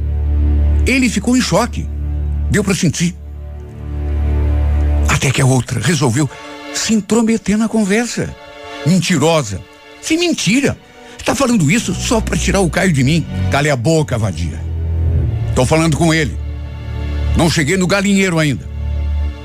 ele 0.87 1.11
ficou 1.11 1.37
em 1.37 1.41
choque. 1.43 1.87
Deu 2.51 2.65
para 2.65 2.75
sentir. 2.75 3.15
Até 5.23 5.31
que 5.31 5.41
a 5.41 5.47
outra 5.47 5.81
resolveu 5.81 6.29
se 6.75 6.93
intrometer 6.95 7.57
na 7.57 7.69
conversa. 7.69 8.35
Mentirosa. 8.85 9.63
Se 10.01 10.17
mentira. 10.17 10.77
Está 11.17 11.33
falando 11.33 11.71
isso 11.71 11.95
só 11.95 12.21
para 12.21 12.37
tirar 12.37 12.59
o 12.59 12.69
Caio 12.69 12.93
de 12.93 13.05
mim. 13.05 13.25
Cale 13.49 13.71
a 13.71 13.77
boca, 13.77 14.19
vadia. 14.19 14.61
Tô 15.55 15.65
falando 15.65 15.97
com 15.97 16.13
ele. 16.13 16.37
Não 17.37 17.49
cheguei 17.49 17.77
no 17.77 17.87
galinheiro 17.87 18.37
ainda. 18.37 18.69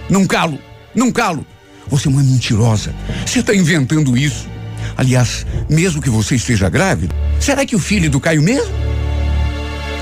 Não 0.09 0.25
calo, 0.25 0.57
não 0.95 1.11
calo. 1.11 1.45
Você 1.89 2.07
é 2.07 2.11
uma 2.11 2.23
mentirosa. 2.23 2.91
Você 3.23 3.41
está 3.41 3.53
inventando 3.53 4.17
isso. 4.17 4.49
Aliás, 4.97 5.45
mesmo 5.69 6.01
que 6.01 6.09
você 6.09 6.37
esteja 6.37 6.69
grávida, 6.69 7.13
será 7.39 7.63
que 7.67 7.75
o 7.75 7.79
filho 7.79 8.09
do 8.09 8.19
Caio 8.19 8.41
mesmo? 8.41 8.73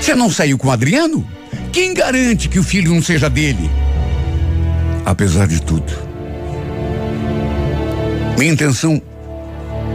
Você 0.00 0.14
não 0.14 0.30
saiu 0.30 0.56
com 0.56 0.68
o 0.68 0.72
Adriano? 0.72 1.28
Quem 1.70 1.92
garante 1.92 2.48
que 2.48 2.58
o 2.58 2.64
filho 2.64 2.94
não 2.94 3.02
seja 3.02 3.28
dele? 3.28 3.70
Apesar 5.06 5.46
de 5.46 5.62
tudo, 5.62 5.92
minha 8.36 8.52
intenção 8.52 9.00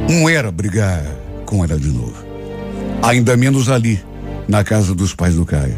não 0.09 0.29
era 0.29 0.49
brigar 0.49 1.03
com 1.45 1.65
ela 1.65 1.77
de 1.77 1.89
novo. 1.89 2.15
Ainda 3.03 3.35
menos 3.35 3.67
ali, 3.67 4.01
na 4.47 4.63
casa 4.63 4.95
dos 4.95 5.13
pais 5.13 5.35
do 5.35 5.45
Caio. 5.45 5.77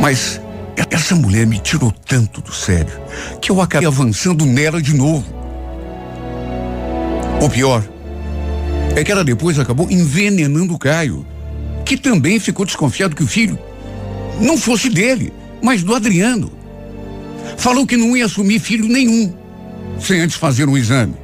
Mas 0.00 0.40
essa 0.90 1.14
mulher 1.14 1.46
me 1.46 1.58
tirou 1.58 1.92
tanto 1.92 2.40
do 2.40 2.54
sério 2.54 2.98
que 3.38 3.52
eu 3.52 3.60
acabei 3.60 3.86
avançando 3.86 4.46
nela 4.46 4.80
de 4.80 4.94
novo. 4.94 5.26
O 7.42 7.50
pior 7.50 7.86
é 8.96 9.04
que 9.04 9.12
ela 9.12 9.22
depois 9.22 9.58
acabou 9.58 9.90
envenenando 9.90 10.72
o 10.72 10.78
Caio, 10.78 11.26
que 11.84 11.98
também 11.98 12.40
ficou 12.40 12.64
desconfiado 12.64 13.14
que 13.14 13.22
o 13.22 13.26
filho 13.26 13.58
não 14.40 14.56
fosse 14.56 14.88
dele, 14.88 15.34
mas 15.62 15.82
do 15.82 15.94
Adriano. 15.94 16.59
Falou 17.60 17.86
que 17.86 17.94
não 17.94 18.16
ia 18.16 18.24
assumir 18.24 18.58
filho 18.58 18.88
nenhum, 18.88 19.34
sem 20.00 20.18
antes 20.22 20.34
fazer 20.34 20.66
um 20.66 20.78
exame. 20.78 21.14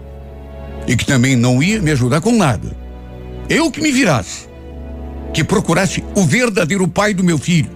E 0.87 0.94
que 0.94 1.07
também 1.07 1.35
não 1.35 1.62
ia 1.62 1.81
me 1.81 1.90
ajudar 1.90 2.20
com 2.20 2.31
nada. 2.31 2.77
Eu 3.49 3.70
que 3.70 3.81
me 3.81 3.90
virasse, 3.90 4.46
que 5.33 5.42
procurasse 5.42 6.05
o 6.14 6.25
verdadeiro 6.25 6.87
pai 6.87 7.14
do 7.14 7.25
meu 7.25 7.38
filho. 7.38 7.70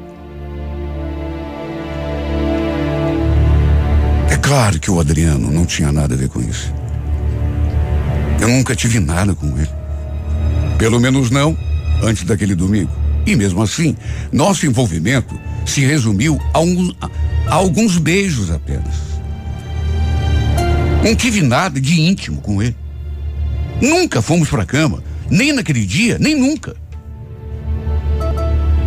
É 4.31 4.37
claro 4.37 4.79
que 4.79 4.91
o 4.91 5.01
Adriano 5.01 5.51
não 5.51 5.65
tinha 5.65 5.91
nada 5.91 6.15
a 6.15 6.19
ver 6.19 6.29
com 6.29 6.43
isso. 6.43 6.71
Eu 8.43 8.49
nunca 8.49 8.77
tive 8.77 9.01
nada 9.01 9.35
com 9.35 9.47
ele. 9.57 9.71
Pelo 10.77 11.01
menos 11.01 11.31
não 11.31 11.57
antes 12.03 12.25
daquele 12.25 12.55
domingo. 12.55 13.00
E 13.27 13.37
mesmo 13.37 13.63
assim, 13.63 13.97
nosso 14.33 14.67
envolvimento 14.67 15.39
se 15.67 15.83
resumiu 15.83 16.41
a, 16.53 16.61
um, 16.61 16.93
a 17.01 17.55
alguns 17.55 17.99
beijos 17.99 18.51
apenas. 18.51 18.95
Não 21.05 21.15
tive 21.15 21.43
nada 21.43 21.81
de 21.81 22.01
íntimo 22.01 22.41
com 22.41 22.63
ele. 22.63 22.77
Nunca 23.81 24.21
fomos 24.21 24.49
para 24.49 24.63
a 24.63 24.67
cama, 24.67 25.03
nem 25.31 25.53
naquele 25.53 25.87
dia, 25.87 26.19
nem 26.19 26.35
nunca. 26.35 26.77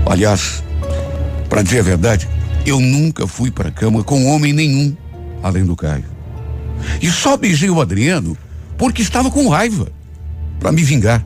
Aliás, 0.06 0.64
para 1.50 1.64
dizer 1.64 1.80
a 1.80 1.84
verdade, 1.84 2.28
eu 2.66 2.80
nunca 2.80 3.28
fui 3.28 3.50
para 3.50 3.70
a 3.70 3.72
cama 3.72 4.04
com 4.04 4.26
homem 4.26 4.54
nenhum 4.54 4.96
além 5.44 5.66
do 5.66 5.76
Caio. 5.76 6.06
E 7.02 7.12
só 7.12 7.36
beijei 7.36 7.70
o 7.70 7.82
Adriano 7.82 8.38
porque 8.78 9.02
estava 9.02 9.30
com 9.30 9.50
raiva, 9.50 9.92
para 10.60 10.72
me 10.72 10.84
vingar, 10.84 11.24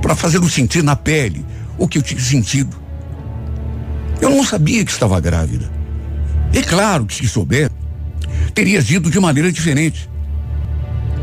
para 0.00 0.14
fazê-lo 0.14 0.48
sentir 0.48 0.82
na 0.82 0.94
pele 0.94 1.44
o 1.78 1.86
que 1.88 1.98
eu 1.98 2.02
tinha 2.02 2.20
sentido. 2.20 2.76
Eu 4.20 4.30
não 4.30 4.44
sabia 4.44 4.84
que 4.84 4.90
estava 4.90 5.20
grávida. 5.20 5.70
É 6.52 6.62
claro 6.62 7.04
que 7.06 7.14
se 7.14 7.28
souber, 7.28 7.70
teria 8.54 8.78
agido 8.78 9.10
de 9.10 9.20
maneira 9.20 9.52
diferente. 9.52 10.08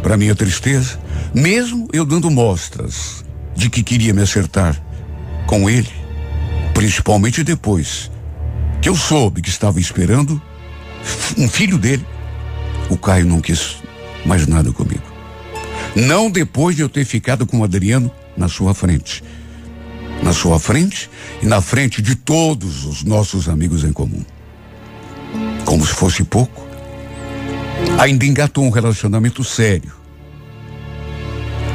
Para 0.02 0.18
minha 0.18 0.36
tristeza, 0.36 1.00
mesmo 1.34 1.88
eu 1.92 2.06
dando 2.06 2.30
mostras 2.30 3.24
de 3.56 3.70
que 3.70 3.82
queria 3.82 4.14
me 4.14 4.22
acertar 4.22 4.80
com 5.48 5.70
ele, 5.70 5.90
principalmente 6.74 7.44
depois 7.44 8.12
que 8.82 8.90
eu 8.90 8.96
soube 8.96 9.42
que 9.42 9.50
estava 9.50 9.80
esperando 9.80 10.42
um 11.38 11.48
filho 11.48 11.78
dele, 11.78 12.06
o 12.90 12.98
Caio 12.98 13.26
não 13.26 13.40
quis 13.40 13.78
mais 14.26 14.46
nada 14.46 14.72
comigo. 14.72 15.04
Não 15.96 16.30
depois 16.30 16.76
de 16.76 16.82
eu 16.82 16.90
ter 16.90 17.06
ficado 17.06 17.46
com 17.46 17.60
o 17.60 17.64
Adriano 17.64 18.12
na 18.36 18.48
sua 18.48 18.74
frente. 18.74 19.24
Na 20.24 20.32
sua 20.32 20.58
frente 20.60 21.10
e 21.42 21.46
na 21.46 21.62
frente 21.62 22.02
de 22.02 22.16
todos 22.16 22.86
os 22.86 23.04
nossos 23.04 23.50
amigos 23.50 23.84
em 23.84 23.92
comum. 23.92 24.24
Como 25.66 25.86
se 25.86 25.94
fosse 25.94 26.24
pouco, 26.24 26.66
ainda 28.00 28.26
engatou 28.26 28.64
um 28.64 28.70
relacionamento 28.70 29.44
sério 29.44 29.92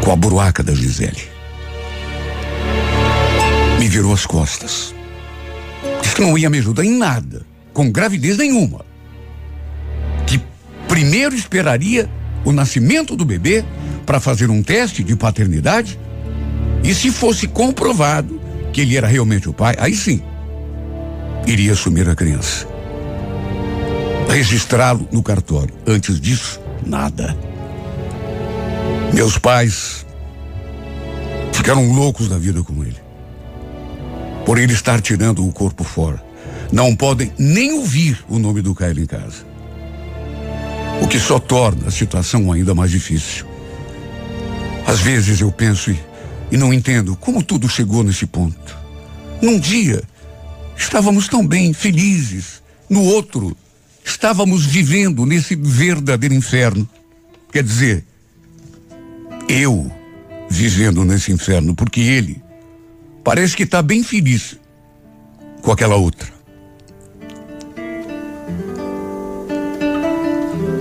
com 0.03 0.13
a 0.13 0.17
bruaca 0.17 0.63
da 0.63 0.75
Gisele. 0.75 1.23
Me 3.79 3.89
virou 3.89 4.13
as 4.13 4.25
costas. 4.25 4.95
Disse 6.01 6.15
que 6.15 6.23
não 6.23 6.39
ia 6.39 6.49
me 6.49 6.59
ajudar 6.59 6.85
em 6.85 6.97
nada, 6.97 7.45
com 7.73 7.91
gravidez 7.91 8.39
nenhuma. 8.39 8.85
Que 10.27 10.41
primeiro 10.89 11.35
esperaria 11.35 12.09
o 12.45 12.53
nascimento 12.53 13.15
do 13.15 13.25
bebê 13.25 13.65
para 14.07 14.21
fazer 14.21 14.51
um 14.51 14.63
teste 14.63 15.05
de 15.05 15.15
paternidade. 15.15 15.99
E 16.83 16.95
se 16.95 17.11
fosse 17.11 17.47
comprovado 17.47 18.38
que 18.73 18.81
ele 18.83 18.97
era 18.97 19.07
realmente 19.07 19.49
o 19.49 19.53
pai, 19.53 19.75
aí 19.79 19.95
sim, 19.95 20.23
iria 21.47 21.73
assumir 21.73 22.09
a 22.09 22.15
criança. 22.15 22.67
Registrá-lo 24.29 25.09
no 25.11 25.23
cartório. 25.23 25.75
Antes 25.87 26.21
disso, 26.21 26.61
nada. 26.85 27.37
Meus 29.13 29.39
pais 29.39 30.07
ficaram 31.53 31.91
loucos 31.93 32.29
da 32.29 32.39
vida 32.39 32.63
com 32.63 32.85
ele. 32.85 32.97
Por 34.45 34.59
ele 34.59 34.73
estar 34.73 35.01
tirando 35.01 35.47
o 35.47 35.53
corpo 35.53 35.83
fora. 35.83 36.23
Não 36.71 36.95
podem 36.95 37.33
nem 37.39 37.73
ouvir 37.73 38.23
o 38.29 38.39
nome 38.39 38.61
do 38.61 38.75
Caio 38.75 39.01
em 39.01 39.07
casa. 39.07 39.47
O 41.03 41.09
que 41.09 41.19
só 41.19 41.39
torna 41.39 41.89
a 41.89 41.91
situação 41.91 42.53
ainda 42.53 42.75
mais 42.75 42.91
difícil. 42.91 43.47
Às 44.87 45.01
vezes 45.01 45.41
eu 45.41 45.51
penso 45.51 45.91
e, 45.91 45.99
e 46.51 46.57
não 46.57 46.73
entendo 46.73 47.17
como 47.17 47.43
tudo 47.43 47.69
chegou 47.69 48.03
nesse 48.03 48.27
ponto. 48.27 48.77
Num 49.41 49.59
dia, 49.59 50.03
estávamos 50.77 51.29
tão 51.29 51.47
bem, 51.47 51.73
felizes. 51.73 52.63
No 52.89 53.03
outro, 53.03 53.57
estávamos 54.05 54.65
vivendo 54.65 55.27
nesse 55.27 55.55
verdadeiro 55.55 56.35
inferno. 56.35 56.89
Quer 57.53 57.63
dizer, 57.63 58.05
eu 59.49 59.91
vivendo 60.51 61.05
nesse 61.05 61.31
inferno, 61.31 61.75
porque 61.75 62.01
ele 62.01 62.43
parece 63.23 63.57
que 63.57 63.65
está 63.65 63.83
bem 63.83 64.03
feliz 64.03 64.59
com 65.63 65.71
aquela 65.71 65.97
outra. 65.97 66.39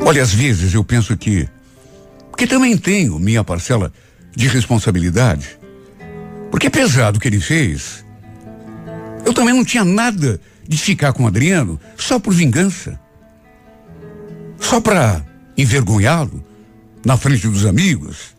Olha, 0.06 0.24
às 0.24 0.34
vezes 0.34 0.74
eu 0.74 0.84
penso 0.86 1.18
que, 1.18 1.50
que 2.38 2.48
também 2.48 2.78
tenho 2.78 3.20
minha 3.20 3.44
parcela 3.44 3.92
de 4.38 4.48
responsabilidade, 4.48 5.58
porque 6.52 6.68
apesar 6.68 7.10
do 7.10 7.20
que 7.20 7.28
ele 7.28 7.40
fez, 7.40 8.06
eu 9.26 9.34
também 9.34 9.52
não 9.52 9.66
tinha 9.66 9.84
nada 9.84 10.40
de 10.68 10.78
ficar 10.78 11.12
com 11.12 11.24
o 11.24 11.28
Adriano 11.28 11.80
só 11.98 12.20
por 12.20 12.36
vingança, 12.36 13.00
só 14.60 14.80
para 14.80 15.26
envergonhá-lo 15.58 16.46
na 17.04 17.18
frente 17.18 17.48
dos 17.48 17.66
amigos. 17.66 18.36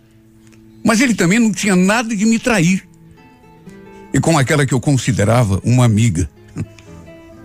Mas 0.84 1.00
ele 1.00 1.16
também 1.16 1.40
não 1.40 1.50
tinha 1.50 1.74
nada 1.74 2.14
de 2.14 2.24
me 2.24 2.38
trair. 2.38 2.88
E 4.14 4.20
com 4.20 4.38
aquela 4.38 4.64
que 4.64 4.72
eu 4.72 4.80
considerava 4.80 5.61
uma 5.64 5.84
amiga. 5.84 6.30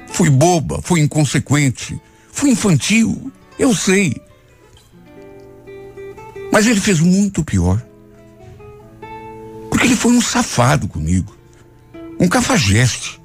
Fui 0.09 0.29
boba, 0.29 0.79
fui 0.83 0.99
inconsequente, 0.99 1.99
fui 2.31 2.51
infantil, 2.51 3.31
eu 3.57 3.73
sei. 3.73 4.15
Mas 6.51 6.67
ele 6.67 6.79
fez 6.79 6.99
muito 6.99 7.43
pior. 7.43 7.83
Porque 9.73 9.87
ele 9.87 9.95
foi 9.95 10.11
um 10.11 10.21
safado 10.21 10.87
comigo. 10.87 11.35
Um 12.19 12.27
cafajeste. 12.27 13.19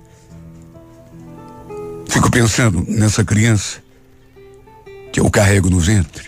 Fico 2.09 2.31
pensando 2.31 2.87
nessa 2.89 3.23
criança 3.23 3.83
que 5.13 5.21
eu 5.21 5.31
carrego 5.31 5.69
no 5.69 5.79
ventre. 5.79 6.27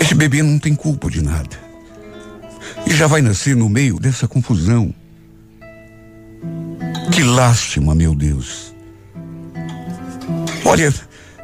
Esse 0.00 0.14
bebê 0.14 0.44
não 0.44 0.60
tem 0.60 0.76
culpa 0.76 1.10
de 1.10 1.20
nada. 1.20 1.58
E 2.86 2.94
já 2.94 3.08
vai 3.08 3.20
nascer 3.20 3.56
no 3.56 3.68
meio 3.68 3.98
dessa 3.98 4.28
confusão. 4.28 4.94
Que 7.12 7.24
lástima, 7.24 7.96
meu 7.96 8.14
Deus. 8.14 8.72
Olha, 10.64 10.94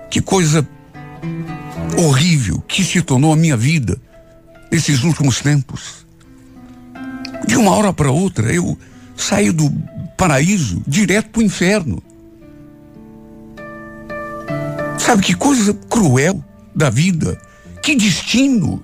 que 0.09 0.23
coisa 0.23 0.65
horrível 1.99 2.61
que 2.69 2.85
se 2.85 3.03
tornou 3.03 3.33
a 3.33 3.37
minha 3.37 3.57
vida 3.57 4.01
nesses 4.71 5.03
últimos 5.03 5.41
tempos. 5.41 6.09
De 7.51 7.57
uma 7.57 7.73
hora 7.73 7.93
para 7.93 8.13
outra, 8.13 8.55
eu 8.55 8.79
saí 9.17 9.51
do 9.51 9.69
paraíso 10.17 10.85
direto 10.87 11.31
para 11.31 11.41
o 11.41 11.43
inferno. 11.43 12.01
Sabe 14.97 15.21
que 15.25 15.35
coisa 15.35 15.75
cruel 15.75 16.45
da 16.73 16.91
vida? 16.91 17.37
Que 17.83 17.97
destino! 17.97 18.81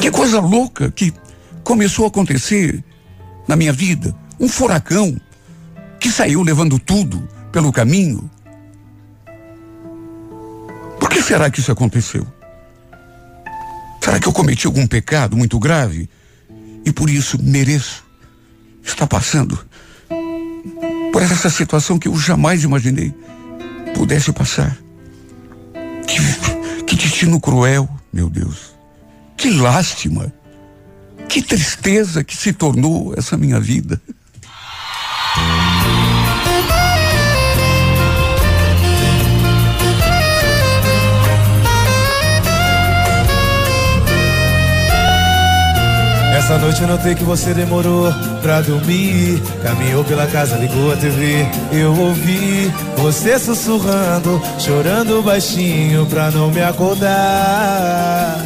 Que 0.00 0.12
coisa 0.12 0.38
louca 0.38 0.92
que 0.92 1.12
começou 1.64 2.04
a 2.04 2.08
acontecer 2.08 2.84
na 3.48 3.56
minha 3.56 3.72
vida. 3.72 4.14
Um 4.38 4.46
furacão 4.46 5.20
que 5.98 6.08
saiu 6.08 6.44
levando 6.44 6.78
tudo 6.78 7.28
pelo 7.50 7.72
caminho. 7.72 8.30
Por 11.00 11.10
que 11.10 11.20
será 11.20 11.50
que 11.50 11.58
isso 11.58 11.72
aconteceu? 11.72 12.24
Será 14.04 14.20
que 14.20 14.28
eu 14.28 14.34
cometi 14.34 14.66
algum 14.66 14.86
pecado 14.86 15.34
muito 15.34 15.58
grave 15.58 16.10
e 16.84 16.92
por 16.92 17.08
isso 17.08 17.42
mereço 17.42 18.04
estar 18.82 19.06
passando 19.06 19.58
por 21.10 21.22
essa 21.22 21.48
situação 21.48 21.98
que 21.98 22.06
eu 22.06 22.14
jamais 22.14 22.62
imaginei 22.62 23.14
pudesse 23.94 24.30
passar? 24.30 24.76
Que, 26.06 26.84
que 26.84 26.96
destino 26.96 27.40
cruel, 27.40 27.88
meu 28.12 28.28
Deus. 28.28 28.74
Que 29.38 29.48
lástima. 29.48 30.30
Que 31.26 31.40
tristeza 31.40 32.22
que 32.22 32.36
se 32.36 32.52
tornou 32.52 33.14
essa 33.16 33.38
minha 33.38 33.58
vida. 33.58 33.98
Essa 46.44 46.58
noite 46.58 46.82
eu 46.82 46.88
notei 46.88 47.14
que 47.14 47.24
você 47.24 47.54
demorou 47.54 48.12
pra 48.42 48.60
dormir. 48.60 49.42
Caminhou 49.62 50.04
pela 50.04 50.26
casa, 50.26 50.56
ligou 50.56 50.92
a 50.92 50.96
TV. 50.96 51.46
Eu 51.72 51.98
ouvi 51.98 52.70
você 52.98 53.38
sussurrando, 53.38 54.42
chorando 54.58 55.22
baixinho 55.22 56.04
pra 56.04 56.30
não 56.30 56.50
me 56.50 56.62
acordar. 56.62 58.42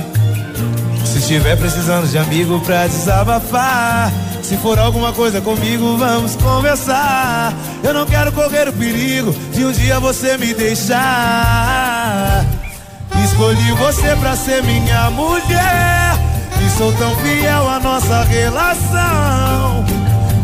Se 1.04 1.18
estiver 1.18 1.56
precisando 1.56 2.06
de 2.06 2.16
amigo 2.16 2.60
pra 2.60 2.86
desabafar, 2.86 4.12
se 4.44 4.56
for 4.58 4.78
alguma 4.78 5.12
coisa 5.12 5.40
comigo, 5.40 5.96
vamos 5.96 6.36
conversar. 6.36 7.52
Eu 7.82 7.92
não 7.92 8.06
quero 8.06 8.30
correr 8.30 8.68
o 8.68 8.72
perigo 8.72 9.34
de 9.52 9.64
um 9.64 9.72
dia 9.72 9.98
você 9.98 10.38
me 10.38 10.54
deixar. 10.54 12.46
Escolhi 13.24 13.72
você 13.72 14.14
pra 14.20 14.36
ser 14.36 14.62
minha 14.62 15.10
mulher. 15.10 16.37
Sou 16.78 16.92
tão 16.92 17.12
fiel 17.16 17.68
à 17.68 17.80
nossa 17.80 18.22
relação. 18.22 19.84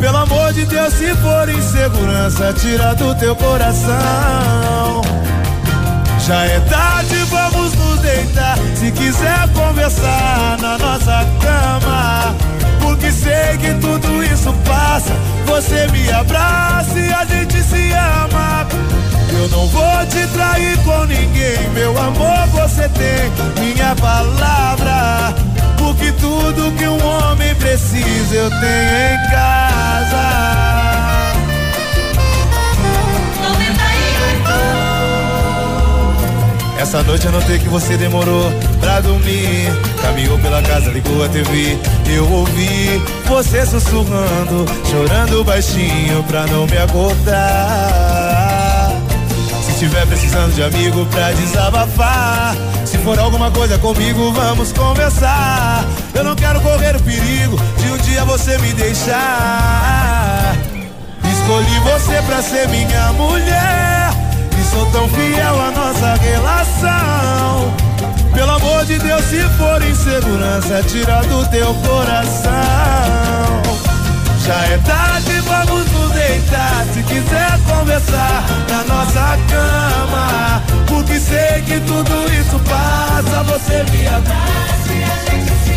Pelo 0.01 0.17
amor 0.17 0.51
de 0.51 0.65
Deus, 0.65 0.93
se 0.93 1.15
for 1.15 1.47
insegurança, 1.47 2.53
tira 2.59 2.93
do 2.93 3.15
teu 3.15 3.33
coração. 3.37 5.01
Já 6.19 6.43
é 6.43 6.59
tarde, 6.59 7.15
vamos 7.29 7.73
nos 7.75 7.99
deitar. 8.01 8.57
Se 8.75 8.91
quiser 8.91 9.47
conversar 9.53 10.57
na 10.59 10.77
nossa 10.77 11.25
cama. 11.39 12.35
Porque 12.81 13.09
sei 13.13 13.57
que 13.57 13.73
tudo 13.75 14.21
isso 14.25 14.53
passa. 14.65 15.13
Você 15.45 15.87
me 15.87 16.11
abraça 16.11 16.99
e 16.99 17.13
a 17.13 17.23
gente 17.23 17.63
se 17.63 17.93
ama. 17.93 18.67
Eu 19.31 19.47
não 19.47 19.67
vou 19.67 20.05
te 20.07 20.27
trair 20.33 20.77
com 20.79 21.05
ninguém, 21.05 21.69
meu 21.73 21.97
amor, 21.97 22.45
você 22.51 22.89
tem 22.89 23.63
minha 23.63 23.95
palavra. 23.95 25.44
Porque 25.85 26.11
tudo 26.13 26.71
que 26.71 26.87
um 26.87 27.05
homem 27.05 27.53
precisa 27.55 28.35
eu 28.35 28.49
tenho 28.49 28.59
em 28.59 29.29
casa. 29.29 30.25
Essa 36.79 37.03
noite 37.03 37.27
eu 37.27 37.31
notei 37.31 37.59
que 37.59 37.69
você 37.69 37.95
demorou 37.97 38.51
pra 38.79 38.99
dormir. 38.99 39.71
Caminhou 40.01 40.39
pela 40.39 40.63
casa, 40.63 40.89
ligou 40.89 41.23
a 41.23 41.29
TV. 41.29 41.77
Eu 42.07 42.31
ouvi 42.31 42.99
você 43.25 43.63
sussurrando, 43.63 44.65
chorando 44.89 45.43
baixinho 45.43 46.23
pra 46.23 46.47
não 46.47 46.65
me 46.65 46.77
acordar. 46.79 48.24
Se 49.75 49.79
tiver 49.79 50.07
precisando 50.07 50.55
de 50.55 50.63
amigo 50.63 51.05
pra 51.07 51.33
desabafar, 51.33 52.55
se 52.85 52.97
for 52.99 53.19
alguma 53.19 53.51
coisa 53.51 53.77
comigo, 53.77 54.31
vamos 54.31 54.71
conversar. 54.71 55.83
Eu 56.13 56.23
não 56.23 56.33
quero 56.33 56.61
correr 56.61 56.95
o 56.95 57.03
perigo 57.03 57.59
de 57.77 57.91
um 57.91 57.97
dia 57.97 58.23
você 58.23 58.57
me 58.59 58.71
deixar. 58.71 60.55
Escolhi 61.29 61.77
você 61.79 62.21
pra 62.21 62.41
ser 62.41 62.69
minha 62.69 63.11
mulher. 63.13 64.11
E 64.57 64.63
sou 64.73 64.85
tão 64.91 65.09
fiel 65.09 65.61
à 65.61 65.71
nossa 65.71 66.15
relação. 66.23 67.73
Pelo 68.33 68.51
amor 68.51 68.85
de 68.85 68.97
Deus, 68.97 69.25
se 69.25 69.41
for 69.57 69.83
insegurança, 69.83 70.83
tira 70.83 71.19
do 71.23 71.45
teu 71.49 71.73
coração. 71.85 72.53
Já 74.45 74.63
é 74.65 74.77
tarde, 74.77 75.41
vamos 75.41 75.91
nos 75.91 76.11
deitar. 76.11 76.85
Se 76.93 77.01
quiser 77.01 77.59
conversar 77.67 78.43
na 78.69 78.83
nossa 78.83 79.37
cama, 79.49 80.61
porque 80.87 81.19
sei 81.19 81.63
que 81.63 81.79
tudo 81.79 82.31
isso 82.31 82.59
passa. 82.59 83.43
você 83.43 83.83
me 83.91 84.07
abraça 84.07 84.93
e 84.93 85.03
a 85.03 85.31
gente 85.31 85.51
se 85.63 85.73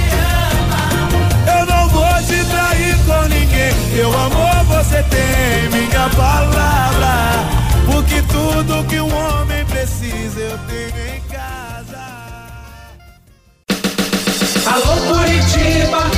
ama. 0.52 1.58
Eu 1.58 1.64
não 1.64 1.88
vou 1.88 2.14
te 2.26 2.44
trair 2.44 2.96
com 3.06 3.22
ninguém. 3.28 3.74
Meu 3.94 4.12
amor, 4.12 4.64
você 4.64 5.02
tem 5.04 5.70
minha 5.70 6.10
palavra. 6.10 7.48
Porque 7.90 8.20
tudo 8.20 8.84
que 8.84 9.00
um 9.00 9.14
homem 9.14 9.64
precisa 9.64 10.40
eu 10.40 10.58
tenho 10.68 11.16
em 11.16 11.20
casa. 11.30 12.04
Alô 14.66 15.14
Curitiba, 15.14 16.17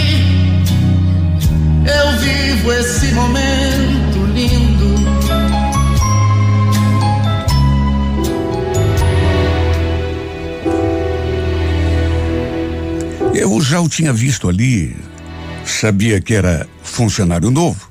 eu 1.91 2.17
vivo 2.19 2.73
esse 2.73 3.07
momento 3.13 4.25
lindo. 4.33 4.91
Eu 13.33 13.59
já 13.61 13.81
o 13.81 13.89
tinha 13.89 14.13
visto 14.13 14.47
ali, 14.47 14.95
sabia 15.65 16.21
que 16.21 16.33
era 16.33 16.67
funcionário 16.83 17.49
novo. 17.49 17.89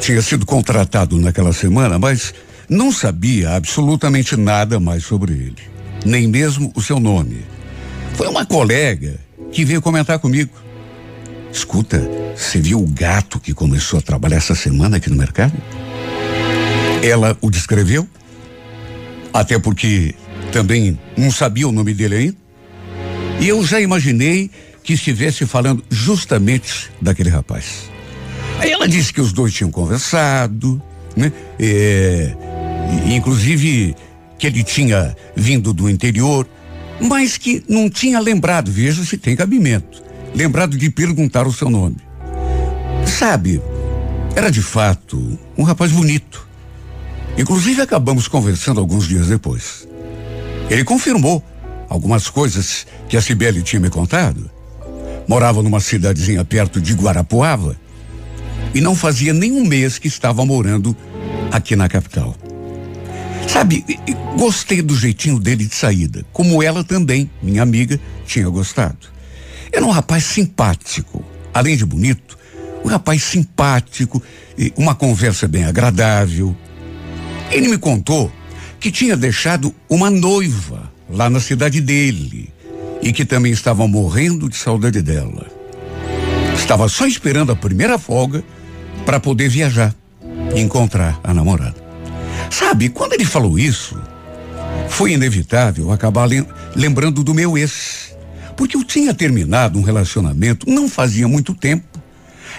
Tinha 0.00 0.20
sido 0.20 0.44
contratado 0.44 1.16
naquela 1.18 1.52
semana, 1.52 1.98
mas 1.98 2.34
não 2.68 2.92
sabia 2.92 3.56
absolutamente 3.56 4.36
nada 4.36 4.78
mais 4.78 5.04
sobre 5.04 5.32
ele, 5.32 5.62
nem 6.04 6.28
mesmo 6.28 6.72
o 6.74 6.82
seu 6.82 7.00
nome. 7.00 7.44
Foi 8.14 8.28
uma 8.28 8.44
colega 8.44 9.18
que 9.50 9.64
veio 9.64 9.80
comentar 9.80 10.18
comigo. 10.18 10.63
Escuta, 11.54 12.02
você 12.36 12.60
viu 12.60 12.82
o 12.82 12.86
gato 12.86 13.38
que 13.38 13.54
começou 13.54 14.00
a 14.00 14.02
trabalhar 14.02 14.38
essa 14.38 14.56
semana 14.56 14.96
aqui 14.96 15.08
no 15.08 15.14
mercado? 15.14 15.54
Ela 17.00 17.38
o 17.40 17.48
descreveu, 17.48 18.08
até 19.32 19.56
porque 19.56 20.16
também 20.52 20.98
não 21.16 21.30
sabia 21.30 21.68
o 21.68 21.72
nome 21.72 21.94
dele 21.94 22.16
ainda. 22.16 22.36
E 23.40 23.46
eu 23.46 23.64
já 23.64 23.80
imaginei 23.80 24.50
que 24.82 24.94
estivesse 24.94 25.46
falando 25.46 25.82
justamente 25.88 26.90
daquele 27.00 27.30
rapaz. 27.30 27.88
Aí 28.58 28.72
ela 28.72 28.88
disse 28.88 29.12
que 29.12 29.20
os 29.20 29.32
dois 29.32 29.54
tinham 29.54 29.70
conversado, 29.70 30.82
né? 31.16 31.32
É, 31.58 32.34
inclusive 33.06 33.94
que 34.40 34.48
ele 34.48 34.64
tinha 34.64 35.16
vindo 35.36 35.72
do 35.72 35.88
interior, 35.88 36.48
mas 37.00 37.36
que 37.36 37.62
não 37.68 37.88
tinha 37.88 38.18
lembrado, 38.18 38.72
veja 38.72 39.04
se 39.04 39.16
tem 39.16 39.36
cabimento, 39.36 40.02
lembrado 40.34 40.76
de 40.76 40.90
perguntar 40.90 41.46
o 41.46 41.52
seu 41.52 41.70
nome. 41.70 41.96
Sabe, 43.06 43.62
era 44.34 44.50
de 44.50 44.62
fato 44.62 45.38
um 45.56 45.62
rapaz 45.62 45.92
bonito. 45.92 46.46
Inclusive 47.38 47.82
acabamos 47.82 48.28
conversando 48.28 48.80
alguns 48.80 49.06
dias 49.06 49.28
depois. 49.28 49.86
Ele 50.68 50.84
confirmou 50.84 51.42
algumas 51.88 52.28
coisas 52.28 52.86
que 53.08 53.16
a 53.16 53.22
Cibele 53.22 53.62
tinha 53.62 53.80
me 53.80 53.90
contado. 53.90 54.50
Morava 55.28 55.62
numa 55.62 55.80
cidadezinha 55.80 56.44
perto 56.44 56.80
de 56.80 56.94
Guarapuava 56.94 57.76
e 58.74 58.80
não 58.80 58.94
fazia 58.94 59.32
nem 59.32 59.52
um 59.52 59.64
mês 59.64 59.98
que 59.98 60.08
estava 60.08 60.44
morando 60.44 60.96
aqui 61.52 61.76
na 61.76 61.88
capital. 61.88 62.36
Sabe, 63.48 63.84
gostei 64.36 64.82
do 64.82 64.96
jeitinho 64.96 65.38
dele 65.38 65.66
de 65.66 65.74
saída, 65.74 66.24
como 66.32 66.62
ela 66.62 66.82
também, 66.82 67.30
minha 67.42 67.62
amiga, 67.62 68.00
tinha 68.26 68.48
gostado. 68.48 69.13
Era 69.74 69.84
um 69.84 69.90
rapaz 69.90 70.24
simpático, 70.24 71.24
além 71.52 71.76
de 71.76 71.84
bonito, 71.84 72.38
um 72.84 72.88
rapaz 72.88 73.22
simpático, 73.22 74.22
e 74.56 74.72
uma 74.76 74.94
conversa 74.94 75.48
bem 75.48 75.64
agradável. 75.64 76.56
Ele 77.50 77.68
me 77.68 77.78
contou 77.78 78.30
que 78.78 78.90
tinha 78.90 79.16
deixado 79.16 79.74
uma 79.88 80.10
noiva 80.10 80.92
lá 81.10 81.28
na 81.28 81.40
cidade 81.40 81.80
dele 81.80 82.52
e 83.02 83.12
que 83.12 83.24
também 83.24 83.52
estava 83.52 83.86
morrendo 83.88 84.48
de 84.48 84.56
saudade 84.56 85.02
dela. 85.02 85.46
Estava 86.54 86.88
só 86.88 87.06
esperando 87.06 87.50
a 87.52 87.56
primeira 87.56 87.98
folga 87.98 88.44
para 89.04 89.18
poder 89.18 89.48
viajar 89.48 89.94
e 90.54 90.60
encontrar 90.60 91.18
a 91.24 91.34
namorada. 91.34 91.74
Sabe, 92.50 92.88
quando 92.90 93.14
ele 93.14 93.24
falou 93.24 93.58
isso, 93.58 94.00
foi 94.88 95.12
inevitável 95.12 95.90
acabar 95.90 96.26
lem- 96.26 96.46
lembrando 96.76 97.24
do 97.24 97.34
meu 97.34 97.58
ex. 97.58 98.03
Porque 98.56 98.76
eu 98.76 98.84
tinha 98.84 99.12
terminado 99.12 99.78
um 99.78 99.82
relacionamento 99.82 100.68
não 100.68 100.88
fazia 100.88 101.26
muito 101.26 101.54
tempo. 101.54 102.02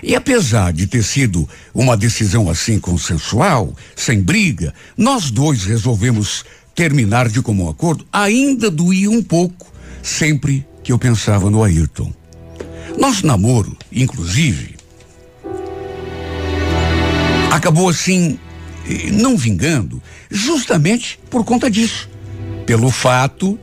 E 0.04 0.16
apesar 0.16 0.74
de 0.74 0.88
ter 0.88 1.04
sido 1.04 1.48
uma 1.74 1.96
decisão 1.96 2.50
assim 2.50 2.80
consensual, 2.80 3.74
sem 3.96 4.22
briga, 4.22 4.74
nós 4.98 5.32
dois 5.32 5.64
resolvemos 5.64 6.44
terminar 6.74 7.30
de 7.30 7.42
comum 7.42 7.70
acordo. 7.70 8.06
Ainda 8.12 8.70
doía 8.70 9.10
um 9.10 9.24
pouco 9.24 9.72
sempre 10.04 10.66
que 10.84 10.92
eu 10.92 11.00
pensava 11.00 11.50
no 11.50 11.64
Ayrton. 11.64 12.14
Nosso 13.00 13.26
namoro, 13.26 13.76
inclusive, 13.92 14.76
acabou 17.52 17.90
assim, 17.90 18.38
eh, 18.88 19.10
não 19.12 19.36
vingando, 19.36 20.02
justamente 20.30 21.20
por 21.30 21.44
conta 21.44 21.70
disso. 21.70 22.10
Pelo 22.66 22.92
fato 22.92 23.58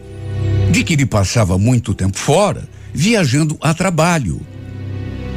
de 0.72 0.82
que 0.82 0.94
ele 0.94 1.04
passava 1.04 1.58
muito 1.58 1.92
tempo 1.92 2.18
fora, 2.18 2.66
viajando 2.94 3.58
a 3.60 3.74
trabalho. 3.74 4.40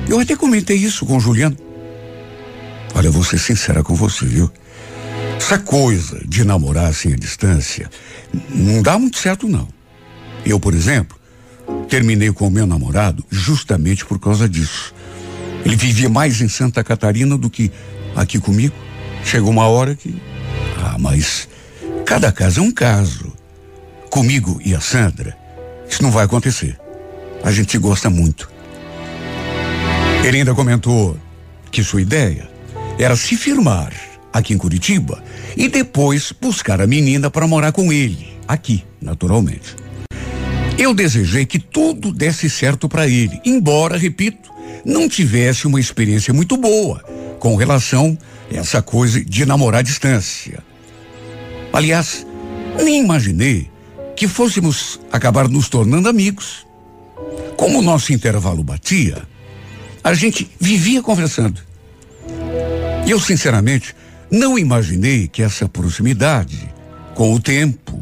Eu 0.07 0.17
até 0.17 0.33
comentei 0.33 0.77
isso 0.77 1.05
com 1.05 1.17
o 1.17 1.19
Juliano. 1.19 1.57
Olha, 2.95 3.11
vou 3.11 3.23
ser 3.23 3.37
sincera 3.37 3.83
com 3.83 3.93
você, 3.93 4.25
viu? 4.25 4.49
Essa 5.37 5.59
coisa 5.59 6.21
de 6.25 6.45
namorar 6.45 6.85
assim 6.85 7.11
à 7.11 7.17
distância 7.17 7.89
não 8.49 8.81
dá 8.81 8.97
muito 8.97 9.17
certo, 9.17 9.45
não. 9.45 9.67
Eu, 10.45 10.57
por 10.57 10.73
exemplo, 10.73 11.19
terminei 11.89 12.31
com 12.31 12.47
o 12.47 12.51
meu 12.51 12.65
namorado 12.65 13.25
justamente 13.29 14.05
por 14.05 14.17
causa 14.17 14.47
disso. 14.47 14.95
Ele 15.65 15.75
vivia 15.75 16.07
mais 16.07 16.39
em 16.39 16.47
Santa 16.47 16.81
Catarina 16.81 17.37
do 17.37 17.49
que 17.49 17.69
aqui 18.15 18.39
comigo. 18.39 18.75
Chegou 19.25 19.49
uma 19.49 19.67
hora 19.67 19.95
que. 19.95 20.15
Ah, 20.81 20.95
mas 20.97 21.49
cada 22.05 22.31
caso 22.31 22.61
é 22.61 22.63
um 22.63 22.71
caso. 22.71 23.34
Comigo 24.15 24.61
e 24.63 24.73
a 24.73 24.79
Sandra, 24.79 25.37
isso 25.89 26.01
não 26.01 26.09
vai 26.09 26.23
acontecer. 26.23 26.79
A 27.43 27.51
gente 27.51 27.73
se 27.73 27.77
gosta 27.77 28.09
muito. 28.09 28.49
Ele 30.23 30.37
ainda 30.37 30.55
comentou 30.55 31.17
que 31.69 31.83
sua 31.83 32.01
ideia 32.01 32.47
era 32.97 33.17
se 33.17 33.35
firmar 33.35 33.91
aqui 34.31 34.53
em 34.53 34.57
Curitiba 34.57 35.21
e 35.57 35.67
depois 35.67 36.31
buscar 36.31 36.79
a 36.79 36.87
menina 36.87 37.29
para 37.29 37.45
morar 37.45 37.73
com 37.73 37.91
ele, 37.91 38.25
aqui, 38.47 38.85
naturalmente. 39.01 39.75
Eu 40.77 40.93
desejei 40.93 41.45
que 41.45 41.59
tudo 41.59 42.13
desse 42.13 42.49
certo 42.49 42.87
para 42.87 43.09
ele, 43.09 43.41
embora, 43.43 43.97
repito, 43.97 44.49
não 44.85 45.09
tivesse 45.09 45.67
uma 45.67 45.77
experiência 45.77 46.33
muito 46.33 46.55
boa 46.55 47.03
com 47.37 47.57
relação 47.57 48.17
a 48.49 48.59
essa 48.59 48.81
coisa 48.81 49.19
de 49.19 49.45
namorar 49.45 49.81
à 49.81 49.83
distância. 49.83 50.63
Aliás, 51.73 52.25
nem 52.81 53.03
imaginei 53.03 53.74
que 54.15 54.27
fôssemos 54.27 54.99
acabar 55.11 55.47
nos 55.47 55.67
tornando 55.67 56.07
amigos. 56.07 56.65
Como 57.57 57.79
o 57.79 57.81
nosso 57.81 58.13
intervalo 58.13 58.63
batia, 58.63 59.23
a 60.03 60.13
gente 60.13 60.49
vivia 60.59 61.01
conversando. 61.01 61.61
Eu, 63.07 63.19
sinceramente, 63.19 63.95
não 64.31 64.57
imaginei 64.57 65.27
que 65.27 65.41
essa 65.41 65.67
proximidade, 65.67 66.71
com 67.13 67.33
o 67.33 67.39
tempo, 67.39 68.01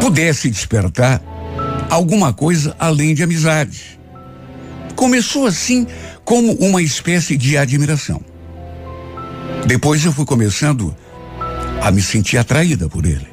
pudesse 0.00 0.50
despertar 0.50 1.22
alguma 1.88 2.32
coisa 2.32 2.74
além 2.78 3.14
de 3.14 3.22
amizade. 3.22 3.98
Começou 4.96 5.46
assim 5.46 5.86
como 6.24 6.52
uma 6.54 6.82
espécie 6.82 7.36
de 7.36 7.56
admiração. 7.56 8.22
Depois 9.66 10.04
eu 10.04 10.12
fui 10.12 10.24
começando 10.24 10.94
a 11.82 11.90
me 11.90 12.02
sentir 12.02 12.38
atraída 12.38 12.88
por 12.88 13.04
ele. 13.06 13.29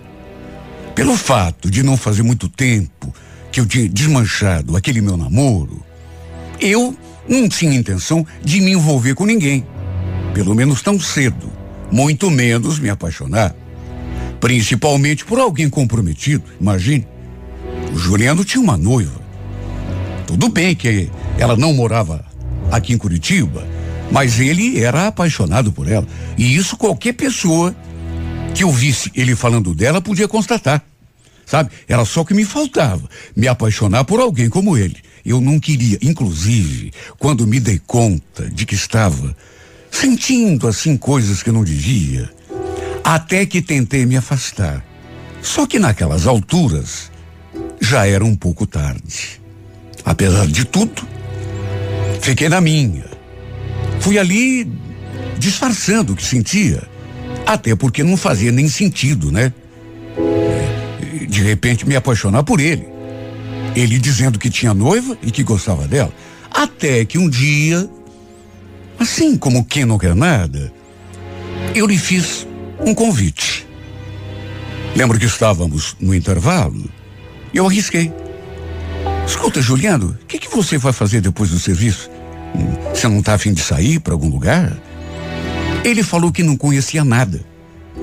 Pelo 0.98 1.16
fato 1.16 1.70
de 1.70 1.84
não 1.84 1.96
fazer 1.96 2.24
muito 2.24 2.50
tempo 2.50 3.14
que 3.52 3.60
eu 3.60 3.68
tinha 3.68 3.88
desmanchado 3.88 4.76
aquele 4.76 5.00
meu 5.00 5.16
namoro, 5.16 5.86
eu 6.60 6.98
não 7.30 7.48
tinha 7.48 7.76
intenção 7.76 8.26
de 8.44 8.60
me 8.60 8.72
envolver 8.72 9.14
com 9.14 9.24
ninguém. 9.24 9.64
Pelo 10.34 10.56
menos 10.56 10.82
tão 10.82 11.00
cedo. 11.00 11.52
Muito 11.92 12.32
menos 12.32 12.80
me 12.80 12.90
apaixonar. 12.90 13.56
Principalmente 14.40 15.24
por 15.24 15.38
alguém 15.38 15.70
comprometido, 15.70 16.44
imagine. 16.60 17.06
O 17.94 17.96
Juliano 17.96 18.44
tinha 18.44 18.64
uma 18.64 18.76
noiva. 18.76 19.22
Tudo 20.26 20.50
bem 20.50 20.74
que 20.74 21.12
ela 21.38 21.56
não 21.56 21.76
morava 21.76 22.26
aqui 22.72 22.92
em 22.92 22.98
Curitiba, 22.98 23.68
mas 24.12 24.40
ele 24.40 24.84
era 24.84 25.06
apaixonado 25.06 25.72
por 25.72 25.88
ela. 25.88 26.08
E 26.36 26.56
isso 26.56 26.76
qualquer 26.76 27.14
pessoa 27.14 27.76
que 28.56 28.64
ouvisse 28.64 29.12
ele 29.14 29.36
falando 29.36 29.76
dela 29.76 30.02
podia 30.02 30.28
constatar. 30.28 30.87
Sabe? 31.48 31.72
Era 31.88 32.04
só 32.04 32.22
o 32.22 32.26
que 32.26 32.34
me 32.34 32.44
faltava, 32.44 33.10
me 33.34 33.48
apaixonar 33.48 34.04
por 34.04 34.20
alguém 34.20 34.50
como 34.50 34.78
ele. 34.78 34.98
Eu 35.26 35.40
não 35.40 35.60
queria, 35.60 35.98
inclusive, 36.02 36.92
quando 37.18 37.48
me 37.48 37.58
dei 37.58 37.82
conta 37.88 38.50
de 38.50 38.66
que 38.66 38.76
estava 38.76 39.36
sentindo 39.90 40.68
assim 40.68 40.98
coisas 40.98 41.42
que 41.42 41.50
não 41.50 41.64
devia, 41.64 42.30
até 43.02 43.46
que 43.46 43.62
tentei 43.62 44.06
me 44.06 44.18
afastar. 44.18 44.86
Só 45.42 45.66
que 45.66 45.80
naquelas 45.80 46.28
alturas 46.28 47.10
já 47.80 48.06
era 48.06 48.26
um 48.26 48.36
pouco 48.36 48.68
tarde. 48.68 49.42
Apesar 50.04 50.48
de 50.48 50.66
tudo, 50.66 51.08
fiquei 52.22 52.50
na 52.50 52.60
minha. 52.60 53.06
Fui 54.02 54.20
ali 54.20 54.70
disfarçando 55.40 56.12
o 56.12 56.16
que 56.16 56.26
sentia, 56.26 56.84
até 57.46 57.74
porque 57.74 58.04
não 58.04 58.18
fazia 58.18 58.52
nem 58.52 58.68
sentido, 58.68 59.32
né? 59.32 59.54
De 61.28 61.42
repente 61.42 61.88
me 61.88 61.96
apaixonar 61.96 62.44
por 62.44 62.60
ele. 62.60 62.88
Ele 63.76 64.00
dizendo 64.00 64.40
que 64.40 64.50
tinha 64.50 64.74
noiva 64.74 65.18
e 65.22 65.30
que 65.32 65.44
gostava 65.44 65.88
dela. 65.88 66.12
Até 66.50 67.06
que 67.06 67.18
um 67.18 67.30
dia, 67.30 67.88
assim 69.00 69.38
como 69.38 69.66
quem 69.66 69.86
não 69.86 69.98
quer 69.98 70.16
nada, 70.16 70.74
eu 71.76 71.86
lhe 71.86 71.98
fiz 71.98 72.48
um 72.80 72.94
convite. 72.94 73.68
Lembro 74.96 75.20
que 75.20 75.26
estávamos 75.26 75.96
no 76.00 76.16
intervalo 76.16 76.90
e 77.54 77.58
eu 77.58 77.68
arrisquei. 77.68 78.12
Escuta, 79.28 79.62
Juliano, 79.62 80.18
o 80.22 80.26
que, 80.26 80.40
que 80.40 80.50
você 80.50 80.78
vai 80.78 80.94
fazer 80.94 81.22
depois 81.22 81.50
do 81.50 81.60
serviço? 81.60 82.10
Hum, 82.56 82.96
você 82.96 83.08
não 83.08 83.20
está 83.20 83.34
afim 83.34 83.54
de 83.54 83.62
sair 83.62 84.00
para 84.00 84.14
algum 84.14 84.30
lugar? 84.30 84.76
Ele 85.84 86.02
falou 86.02 86.32
que 86.32 86.42
não 86.42 86.58
conhecia 86.58 87.04
nada. 87.04 87.42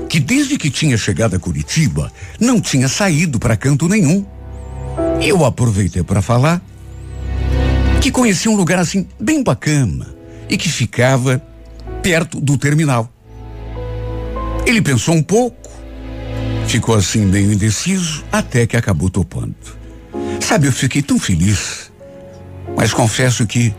Que 0.08 0.20
desde 0.20 0.56
que 0.56 0.70
tinha 0.70 0.96
chegado 0.96 1.34
a 1.34 1.38
Curitiba, 1.38 2.12
não 2.38 2.60
tinha 2.60 2.88
saído 2.88 3.38
para 3.38 3.56
canto 3.56 3.88
nenhum. 3.88 4.24
Eu 5.20 5.44
aproveitei 5.44 6.02
para 6.02 6.22
falar 6.22 6.62
que 8.00 8.10
conhecia 8.10 8.50
um 8.50 8.56
lugar 8.56 8.78
assim 8.78 9.08
bem 9.18 9.42
bacana 9.42 10.14
e 10.48 10.58
que 10.58 10.68
ficava 10.68 11.42
perto 12.02 12.40
do 12.40 12.58
terminal. 12.58 13.10
Ele 14.66 14.82
pensou 14.82 15.14
um 15.14 15.22
pouco, 15.22 15.70
ficou 16.66 16.94
assim 16.94 17.20
meio 17.20 17.50
indeciso, 17.50 18.22
até 18.30 18.66
que 18.66 18.76
acabou 18.76 19.08
topando. 19.08 19.54
Sabe, 20.40 20.66
eu 20.66 20.72
fiquei 20.72 21.00
tão 21.00 21.18
feliz, 21.18 21.90
mas 22.76 22.92
confesso 22.92 23.46
que 23.46 23.74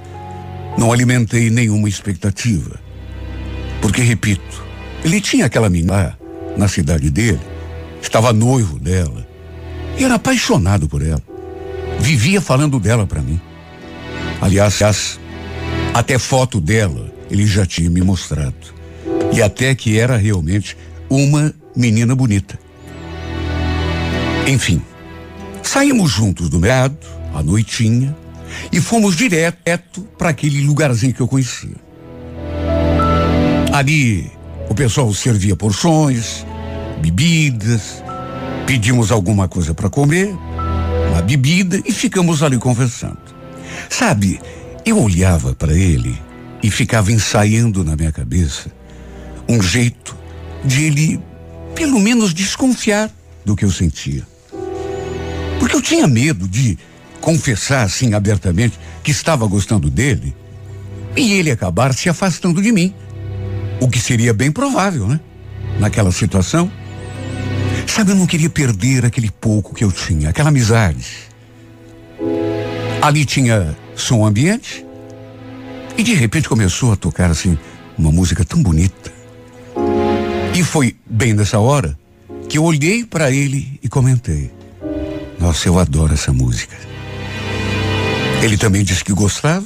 não 0.78 0.91
alimentei 0.91 1.49
nenhuma 1.51 1.88
expectativa. 1.88 2.80
Porque, 3.80 4.01
repito, 4.01 4.64
ele 5.06 5.22
tinha 5.22 5.45
aquela 5.45 5.70
menina 5.70 6.18
na 6.58 6.68
cidade 6.68 7.12
dele, 7.12 7.39
estava 8.01 8.34
noivo 8.34 8.80
dela, 8.80 9.28
e 9.99 10.03
era 10.03 10.16
apaixonado 10.16 10.89
por 10.89 11.06
ela. 11.06 11.22
Vivia 11.99 12.41
falando 12.41 12.80
dela 12.80 13.06
para 13.06 13.22
mim. 13.22 13.39
Aliás, 14.41 15.20
até 15.93 16.18
foto 16.18 16.60
dela 16.60 17.14
ele 17.30 17.45
já 17.45 17.68
tinha 17.68 17.88
me 17.88 18.01
mostrado. 18.01 18.74
E 19.32 19.43
até 19.43 19.76
que 19.76 19.99
era 19.99 20.18
realmente 20.18 20.76
uma 21.08 21.53
menina 21.76 22.16
bonita. 22.16 22.58
Enfim, 24.47 24.82
saímos 25.62 26.12
juntos 26.12 26.49
do 26.49 26.60
mercado, 26.60 26.97
à 27.32 27.43
noitinha, 27.43 28.16
e 28.72 28.82
fomos 28.82 29.16
direto 29.16 30.01
para 30.18 30.30
aquele 30.30 30.64
lugarzinho 30.64 31.14
que 31.14 31.22
eu 31.22 31.28
conhecia. 31.28 31.76
Ali 33.72 34.34
o 34.70 34.76
pessoal 34.76 35.13
servia 35.13 35.55
porções, 35.55 36.45
bebidas, 37.01 38.03
pedimos 38.66 39.11
alguma 39.11 39.47
coisa 39.47 39.74
para 39.74 39.89
comer, 39.89 40.36
uma 41.11 41.22
bebida 41.22 41.82
e 41.86 41.91
ficamos 41.91 42.41
ali 42.41 42.57
conversando. 42.57 43.18
Sabe, 43.89 44.39
eu 44.86 44.99
olhava 44.99 45.53
para 45.53 45.74
ele 45.74 46.20
e 46.61 46.70
ficava 46.72 47.11
ensaiando 47.11 47.84
na 47.84 47.95
minha 47.95 48.11
cabeça 48.11 48.72
um 49.47 49.61
jeito 49.61 50.16
de 50.63 50.84
ele, 50.84 51.20
pelo 51.76 51.99
menos, 51.99 52.34
desconfiar 52.34 53.11
do 53.43 53.55
que 53.55 53.63
eu 53.63 53.72
sentia. 53.72 54.24
Porque 55.59 55.76
eu 55.76 55.82
tinha 55.82 56.07
medo 56.07 56.47
de 56.47 56.78
confessar 57.22 57.84
assim 57.84 58.13
abertamente 58.13 58.80
que 59.03 59.11
estava 59.11 59.45
gostando 59.47 59.89
dele 59.89 60.36
e 61.16 61.34
ele 61.34 61.51
acabar 61.51 61.93
se 61.93 62.09
afastando 62.09 62.61
de 62.61 62.72
mim. 62.72 62.93
O 63.80 63.89
que 63.89 63.99
seria 63.99 64.34
bem 64.34 64.51
provável, 64.51 65.07
né? 65.07 65.19
Naquela 65.80 66.11
situação. 66.11 66.71
Sabe, 67.88 68.11
eu 68.11 68.15
não 68.15 68.26
queria 68.26 68.49
perder 68.49 69.05
aquele 69.05 69.30
pouco 69.30 69.73
que 69.73 69.84
eu 69.84 69.91
tinha, 69.91 70.30
aquela 70.30 70.49
amizade. 70.49 71.05
Ali 73.01 73.26
tinha 73.26 73.76
som 73.95 74.26
ambiente 74.26 74.86
e 75.97 76.03
de 76.03 76.13
repente 76.13 76.49
começou 76.49 76.91
a 76.91 76.95
tocar 76.95 77.30
assim 77.30 77.57
uma 77.97 78.11
música 78.11 78.43
tão 78.43 78.61
bonita. 78.61 79.13
E 80.53 80.63
foi 80.63 80.95
bem 81.05 81.34
nessa 81.34 81.59
hora 81.59 81.97
que 82.49 82.57
eu 82.57 82.63
olhei 82.63 83.05
para 83.05 83.32
ele 83.32 83.80
e 83.82 83.88
comentei: 83.88 84.51
Nossa, 85.39 85.67
eu 85.67 85.80
adoro 85.80 86.13
essa 86.13 86.34
música. 86.34 86.76
Ele 88.41 88.57
também 88.57 88.84
disse 88.84 89.03
que 89.03 89.13
gostava. 89.13 89.65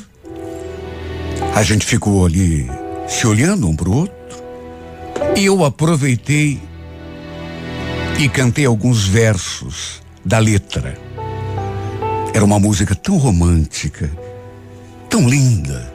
A 1.56 1.64
gente 1.64 1.86
ficou 1.86 2.26
ali 2.26 2.70
se 3.10 3.26
olhando 3.26 3.68
um 3.68 3.76
para 3.76 3.90
o 3.90 3.96
outro. 3.96 4.16
E 5.36 5.46
eu 5.46 5.66
aproveitei 5.66 6.62
e 8.20 8.30
cantei 8.30 8.66
alguns 8.66 9.08
versos 9.08 10.02
da 10.24 10.38
letra. 10.38 10.98
Era 12.34 12.46
uma 12.46 12.60
música 12.60 12.94
tão 12.94 13.18
romântica, 13.18 14.10
tão 15.10 15.28
linda. 15.28 15.94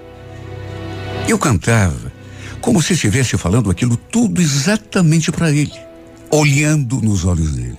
Eu 1.29 1.39
cantava 1.39 2.13
como 2.61 2.83
se 2.83 2.95
estivesse 2.95 3.37
falando 3.37 3.71
aquilo 3.71 3.97
tudo 3.97 4.41
exatamente 4.41 5.31
para 5.31 5.51
ele, 5.51 5.79
olhando 6.31 7.01
nos 7.01 7.25
olhos 7.25 7.53
dele. 7.53 7.79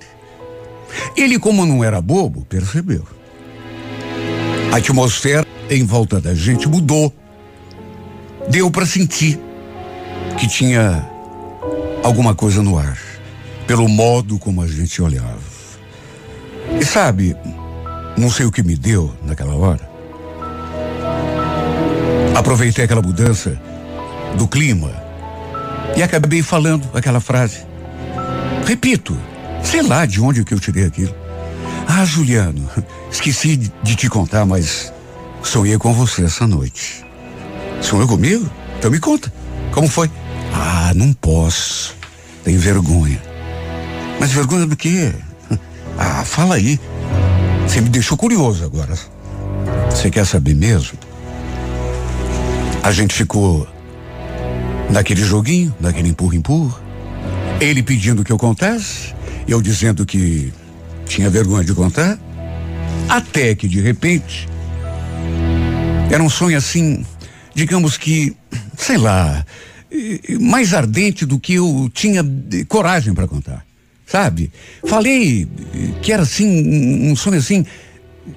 Ele, 1.18 1.40
como 1.40 1.66
não 1.66 1.84
era 1.84 2.00
bobo, 2.02 2.46
percebeu. 2.46 3.04
A 4.72 4.78
atmosfera 4.78 5.46
em 5.70 5.84
volta 5.84 6.22
da 6.22 6.34
gente 6.34 6.68
mudou. 6.68 7.14
Deu 8.50 8.70
para 8.70 8.86
sentir 8.86 9.40
que 10.38 10.48
tinha 10.48 11.08
alguma 12.04 12.36
coisa 12.36 12.62
no 12.62 12.78
ar 12.78 12.98
pelo 13.68 13.88
modo 13.88 14.38
como 14.38 14.62
a 14.62 14.68
gente 14.68 15.02
olhava. 15.02 15.40
E 16.80 16.86
sabe, 16.86 17.36
não 18.18 18.30
sei 18.30 18.46
o 18.46 18.52
que 18.52 18.64
me 18.64 18.76
deu 18.76 19.14
naquela 19.24 19.56
hora. 19.56 19.90
Aproveitei 22.36 22.86
aquela 22.86 23.02
mudança 23.02 23.60
do 24.38 24.48
clima 24.48 24.92
e 25.96 26.04
acabei 26.04 26.44
falando 26.44 26.88
aquela 26.94 27.20
frase. 27.20 27.60
Repito, 28.66 29.18
sei 29.64 29.82
lá 29.82 30.06
de 30.06 30.22
onde 30.22 30.44
que 30.44 30.54
eu 30.54 30.60
tirei 30.60 30.86
aquilo. 30.86 31.16
Ah, 31.88 32.04
Juliano, 32.04 32.70
esqueci 33.12 33.56
de 33.56 33.96
te 33.96 34.10
contar, 34.10 34.46
mas 34.46 34.92
sonhei 35.44 35.78
com 35.78 35.94
você 35.94 36.26
essa 36.26 36.46
noite. 36.46 37.05
Sonhou 37.86 38.08
comigo? 38.08 38.50
Então 38.80 38.90
me 38.90 39.00
conta. 39.00 39.32
Como 39.72 39.88
foi? 39.88 40.10
Ah, 40.52 40.92
não 40.96 41.14
posso. 41.14 41.96
Tenho 42.44 42.60
vergonha. 42.60 43.22
Mas 44.20 44.32
vergonha 44.32 44.66
do 44.66 44.76
quê? 44.76 45.14
Ah, 45.98 46.26
fala 46.26 46.56
aí. 46.56 46.78
Você 47.66 47.80
me 47.80 47.88
deixou 47.88 48.18
curioso 48.18 48.66
agora. 48.66 48.94
Você 49.90 50.10
quer 50.10 50.26
saber 50.26 50.54
mesmo? 50.54 50.98
A 52.84 52.92
gente 52.92 53.14
ficou 53.14 53.66
naquele 54.90 55.24
joguinho, 55.24 55.74
naquele 55.80 56.10
empurra-empurra. 56.10 56.78
Ele 57.62 57.82
pedindo 57.82 58.26
que 58.26 58.32
eu 58.32 58.38
contasse, 58.38 59.16
eu 59.48 59.62
dizendo 59.62 60.06
que 60.06 60.52
tinha 61.06 61.30
vergonha 61.30 61.64
de 61.64 61.74
contar. 61.74 62.20
Até 63.08 63.56
que, 63.56 63.70
de 63.70 63.80
repente, 63.80 64.50
era 66.12 66.22
um 66.22 66.30
sonho 66.30 66.58
assim, 66.58 67.06
digamos 67.56 67.98
que, 67.98 68.36
sei 68.78 68.98
lá, 68.98 69.44
mais 70.40 70.76
ardente 70.76 71.26
do 71.26 71.40
que 71.40 71.56
eu 71.56 71.90
tinha 71.92 72.24
coragem 72.68 73.14
para 73.16 73.28
contar 73.28 73.66
sabe? 74.06 74.52
Falei 74.86 75.48
que 76.02 76.12
era 76.12 76.24
assim, 76.24 77.12
um 77.12 77.16
sonho 77.16 77.38
assim, 77.38 77.66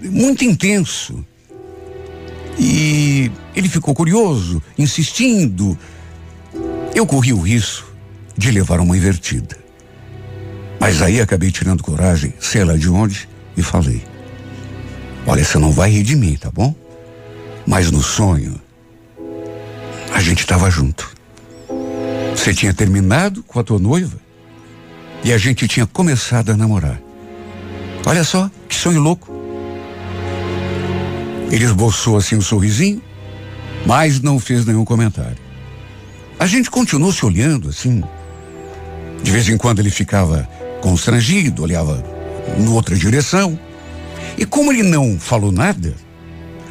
muito 0.02 0.44
intenso. 0.44 1.24
E 2.58 3.30
ele 3.54 3.68
ficou 3.68 3.94
curioso, 3.94 4.62
insistindo. 4.76 5.78
Eu 6.94 7.06
corri 7.06 7.32
o 7.32 7.40
risco 7.40 7.92
de 8.36 8.50
levar 8.50 8.80
uma 8.80 8.96
invertida. 8.96 9.56
Mas 10.80 11.02
aí 11.02 11.20
acabei 11.20 11.50
tirando 11.50 11.82
coragem, 11.82 12.32
sei 12.40 12.64
lá 12.64 12.76
de 12.76 12.88
onde, 12.88 13.28
e 13.56 13.62
falei. 13.62 14.02
Olha, 15.26 15.44
você 15.44 15.58
não 15.58 15.70
vai 15.70 15.90
rir 15.90 16.02
de 16.02 16.16
mim, 16.16 16.36
tá 16.36 16.50
bom? 16.50 16.74
Mas 17.66 17.90
no 17.90 18.02
sonho, 18.02 18.60
a 20.12 20.20
gente 20.20 20.40
estava 20.40 20.70
junto. 20.70 21.10
Você 22.34 22.54
tinha 22.54 22.72
terminado 22.72 23.42
com 23.42 23.58
a 23.58 23.64
tua 23.64 23.78
noiva 23.78 24.18
e 25.24 25.32
a 25.32 25.38
gente 25.38 25.66
tinha 25.66 25.86
começado 25.86 26.50
a 26.50 26.56
namorar. 26.56 27.00
Olha 28.06 28.24
só, 28.24 28.50
que 28.68 28.74
sonho 28.74 29.00
louco. 29.00 29.30
Ele 31.50 31.64
esboçou 31.64 32.16
assim 32.16 32.36
um 32.36 32.40
sorrisinho, 32.40 33.02
mas 33.86 34.20
não 34.20 34.38
fez 34.38 34.64
nenhum 34.64 34.84
comentário. 34.84 35.38
A 36.38 36.46
gente 36.46 36.70
continuou 36.70 37.12
se 37.12 37.24
olhando 37.26 37.68
assim. 37.68 38.02
De 39.22 39.30
vez 39.30 39.48
em 39.48 39.56
quando 39.56 39.80
ele 39.80 39.90
ficava 39.90 40.48
constrangido, 40.80 41.62
olhava 41.62 42.04
em 42.56 42.68
outra 42.68 42.94
direção. 42.94 43.58
E 44.36 44.46
como 44.46 44.72
ele 44.72 44.84
não 44.84 45.18
falou 45.18 45.50
nada, 45.50 45.94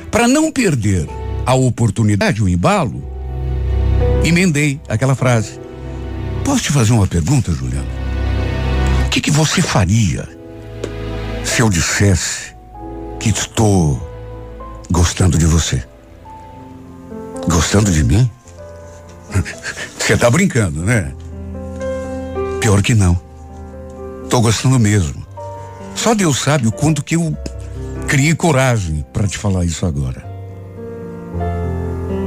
para 0.10 0.28
não 0.28 0.52
perder 0.52 1.08
a 1.46 1.54
oportunidade, 1.54 2.42
o 2.42 2.48
embalo, 2.48 3.17
emendei 4.28 4.80
aquela 4.88 5.16
frase. 5.16 5.60
Posso 6.44 6.64
te 6.64 6.72
fazer 6.72 6.94
uma 6.94 7.08
pergunta, 7.08 7.52
Juliano? 7.52 7.88
O 9.06 9.10
que, 9.10 9.22
que 9.22 9.32
você 9.32 9.62
faria 9.62 10.28
se 11.44 11.62
eu 11.62 11.70
dissesse 11.70 12.56
que 13.20 13.30
estou 13.30 14.02
gostando 14.92 15.38
de 15.38 15.46
você? 15.46 15.84
Gostando 17.50 17.92
de 17.92 18.04
mim? 18.04 18.30
Você 19.98 20.16
tá 20.16 20.30
brincando, 20.30 20.84
né? 20.84 21.14
Pior 22.62 22.82
que 22.82 22.96
não. 22.96 23.20
Tô 24.30 24.40
gostando 24.40 24.80
mesmo. 24.80 25.26
Só 25.96 26.14
Deus 26.14 26.40
sabe 26.40 26.66
o 26.66 26.72
quanto 26.72 27.04
que 27.04 27.18
eu 27.18 27.38
criei 28.08 28.34
coragem 28.34 29.06
para 29.12 29.28
te 29.28 29.38
falar 29.38 29.66
isso 29.66 29.86
agora. 29.86 30.26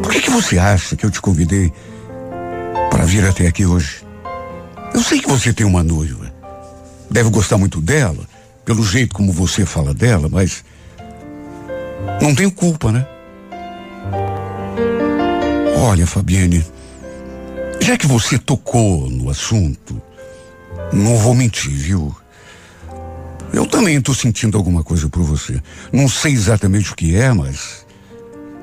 Por 0.02 0.12
que, 0.12 0.20
que 0.20 0.30
você 0.30 0.58
acha 0.58 0.94
que 0.94 1.06
eu 1.06 1.10
te 1.10 1.22
convidei 1.22 1.72
para 2.88 3.04
vir 3.04 3.24
até 3.26 3.46
aqui 3.46 3.66
hoje? 3.66 4.04
Eu 4.94 5.02
sei 5.02 5.20
que 5.20 5.28
você 5.28 5.52
tem 5.52 5.66
uma 5.66 5.82
noiva. 5.82 6.32
Deve 7.10 7.28
gostar 7.30 7.58
muito 7.58 7.80
dela, 7.80 8.24
pelo 8.64 8.84
jeito 8.84 9.14
como 9.14 9.32
você 9.32 9.66
fala 9.66 9.92
dela, 9.92 10.28
mas 10.30 10.64
não 12.22 12.34
tenho 12.34 12.50
culpa, 12.50 12.92
né? 12.92 13.06
Olha, 15.76 16.06
Fabiane, 16.06 16.64
já 17.80 17.96
que 17.96 18.06
você 18.06 18.38
tocou 18.38 19.10
no 19.10 19.30
assunto, 19.30 20.00
não 20.92 21.16
vou 21.16 21.34
mentir, 21.34 21.72
viu? 21.72 22.14
Eu 23.52 23.66
também 23.66 23.96
estou 23.96 24.14
sentindo 24.14 24.56
alguma 24.56 24.84
coisa 24.84 25.08
por 25.08 25.22
você. 25.22 25.60
Não 25.92 26.08
sei 26.08 26.32
exatamente 26.32 26.92
o 26.92 26.94
que 26.94 27.16
é, 27.16 27.32
mas. 27.32 27.84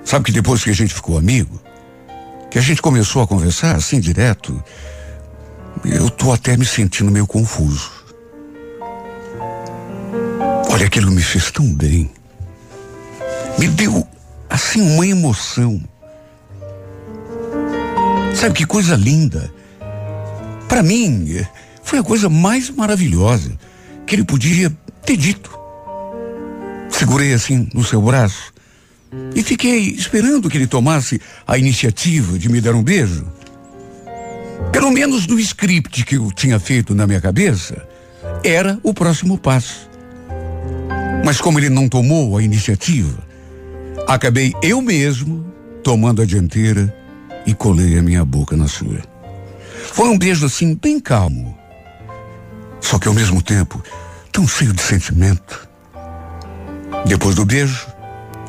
Sabe 0.06 0.26
que 0.26 0.32
depois 0.32 0.64
que 0.64 0.70
a 0.70 0.74
gente 0.74 0.94
ficou 0.94 1.18
amigo, 1.18 1.60
que 2.50 2.58
a 2.58 2.62
gente 2.62 2.82
começou 2.82 3.22
a 3.22 3.28
conversar 3.28 3.76
assim 3.76 4.00
direto, 4.00 4.62
eu 5.84 6.10
tô 6.10 6.32
até 6.32 6.56
me 6.56 6.66
sentindo 6.66 7.12
meio 7.12 7.28
confuso. 7.28 7.92
Olha, 10.70 10.86
aquilo 10.86 11.12
me 11.12 11.22
fez 11.22 11.52
tão 11.52 11.74
bem. 11.74 12.12
Me 13.58 13.68
deu, 13.68 14.08
assim, 14.50 14.82
uma 14.82 15.06
emoção. 15.06 15.82
Sabe 18.36 18.54
que 18.54 18.66
coisa 18.66 18.96
linda. 18.96 19.52
Para 20.68 20.84
mim, 20.84 21.44
foi 21.84 22.00
a 22.00 22.04
coisa 22.04 22.30
mais 22.30 22.70
maravilhosa 22.70 23.58
que 24.06 24.16
ele 24.16 24.24
podia 24.24 24.72
ter 25.04 25.18
dito. 25.18 25.58
Segurei 26.90 27.34
assim 27.34 27.68
no 27.74 27.84
seu 27.84 28.02
braço 28.02 28.54
e 29.36 29.44
fiquei 29.44 29.80
esperando 29.90 30.50
que 30.50 30.58
ele 30.58 30.68
tomasse 30.68 31.22
a 31.46 31.58
iniciativa 31.58 32.38
de 32.38 32.50
me 32.50 32.62
dar 32.62 32.76
um 32.76 32.84
beijo. 32.84 33.26
Pelo 34.72 34.92
menos 34.92 35.28
no 35.28 35.40
script 35.40 36.04
que 36.04 36.16
eu 36.16 36.32
tinha 36.32 36.60
feito 36.60 36.94
na 36.94 37.08
minha 37.08 37.22
cabeça, 37.22 37.88
era 38.44 38.80
o 38.84 38.94
próximo 38.94 39.38
passo. 39.38 39.90
Mas 41.24 41.40
como 41.40 41.60
ele 41.60 41.70
não 41.70 41.90
tomou 41.90 42.38
a 42.38 42.44
iniciativa, 42.44 43.18
acabei 44.08 44.54
eu 44.62 44.82
mesmo 44.82 45.46
tomando 45.84 46.22
a 46.22 46.26
dianteira 46.26 46.94
e 47.46 47.54
colei 47.54 47.98
a 47.98 48.02
minha 48.02 48.24
boca 48.26 48.56
na 48.56 48.68
sua. 48.68 49.02
Foi 49.94 50.10
um 50.10 50.18
beijo 50.18 50.46
assim 50.46 50.76
bem 50.76 51.00
calmo, 51.00 51.58
só 52.82 53.00
que 53.00 53.08
ao 53.08 53.14
mesmo 53.14 53.42
tempo, 53.42 53.82
tão 54.32 54.48
cheio 54.48 54.74
de 54.74 54.82
sentimento. 54.82 55.68
Depois 57.06 57.36
do 57.36 57.46
beijo, 57.46 57.88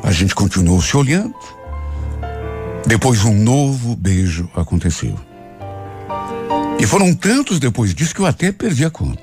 a 0.03 0.11
gente 0.11 0.33
continuou 0.35 0.81
se 0.81 0.95
olhando. 0.95 1.35
Depois 2.85 3.23
um 3.23 3.35
novo 3.35 3.95
beijo 3.95 4.49
aconteceu. 4.55 5.15
E 6.79 6.85
foram 6.85 7.13
tantos 7.13 7.59
depois 7.59 7.93
disso 7.93 8.15
que 8.15 8.21
eu 8.21 8.25
até 8.25 8.51
perdi 8.51 8.85
a 8.85 8.89
conta. 8.89 9.21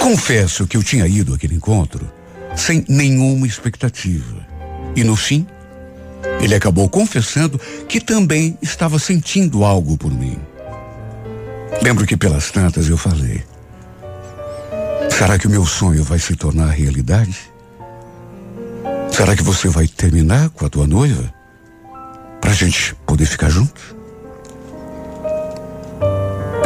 Confesso 0.00 0.66
que 0.66 0.76
eu 0.76 0.82
tinha 0.82 1.06
ido 1.06 1.34
àquele 1.34 1.54
encontro 1.54 2.10
sem 2.54 2.84
nenhuma 2.88 3.46
expectativa. 3.46 4.46
E 4.94 5.04
no 5.04 5.14
fim, 5.14 5.46
ele 6.40 6.54
acabou 6.54 6.88
confessando 6.88 7.58
que 7.88 8.00
também 8.00 8.58
estava 8.60 8.98
sentindo 8.98 9.64
algo 9.64 9.96
por 9.96 10.12
mim. 10.12 10.38
Lembro 11.82 12.06
que 12.06 12.16
pelas 12.16 12.50
tantas 12.50 12.88
eu 12.88 12.96
falei: 12.96 13.44
será 15.10 15.38
que 15.38 15.46
o 15.46 15.50
meu 15.50 15.64
sonho 15.64 16.02
vai 16.02 16.18
se 16.18 16.34
tornar 16.34 16.70
realidade? 16.70 17.36
Será 19.16 19.34
que 19.34 19.42
você 19.42 19.66
vai 19.70 19.88
terminar 19.88 20.50
com 20.50 20.66
a 20.66 20.68
tua 20.68 20.86
noiva? 20.86 21.32
Pra 22.38 22.52
gente 22.52 22.94
poder 23.06 23.24
ficar 23.24 23.48
junto? 23.48 23.96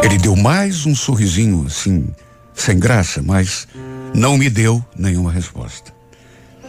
Ele 0.03 0.17
deu 0.17 0.35
mais 0.35 0.85
um 0.85 0.93
sorrisinho 0.93 1.65
assim, 1.65 2.13
sem 2.53 2.77
graça, 2.77 3.21
mas 3.21 3.69
não 4.13 4.37
me 4.37 4.49
deu 4.49 4.83
nenhuma 4.97 5.31
resposta. 5.31 5.93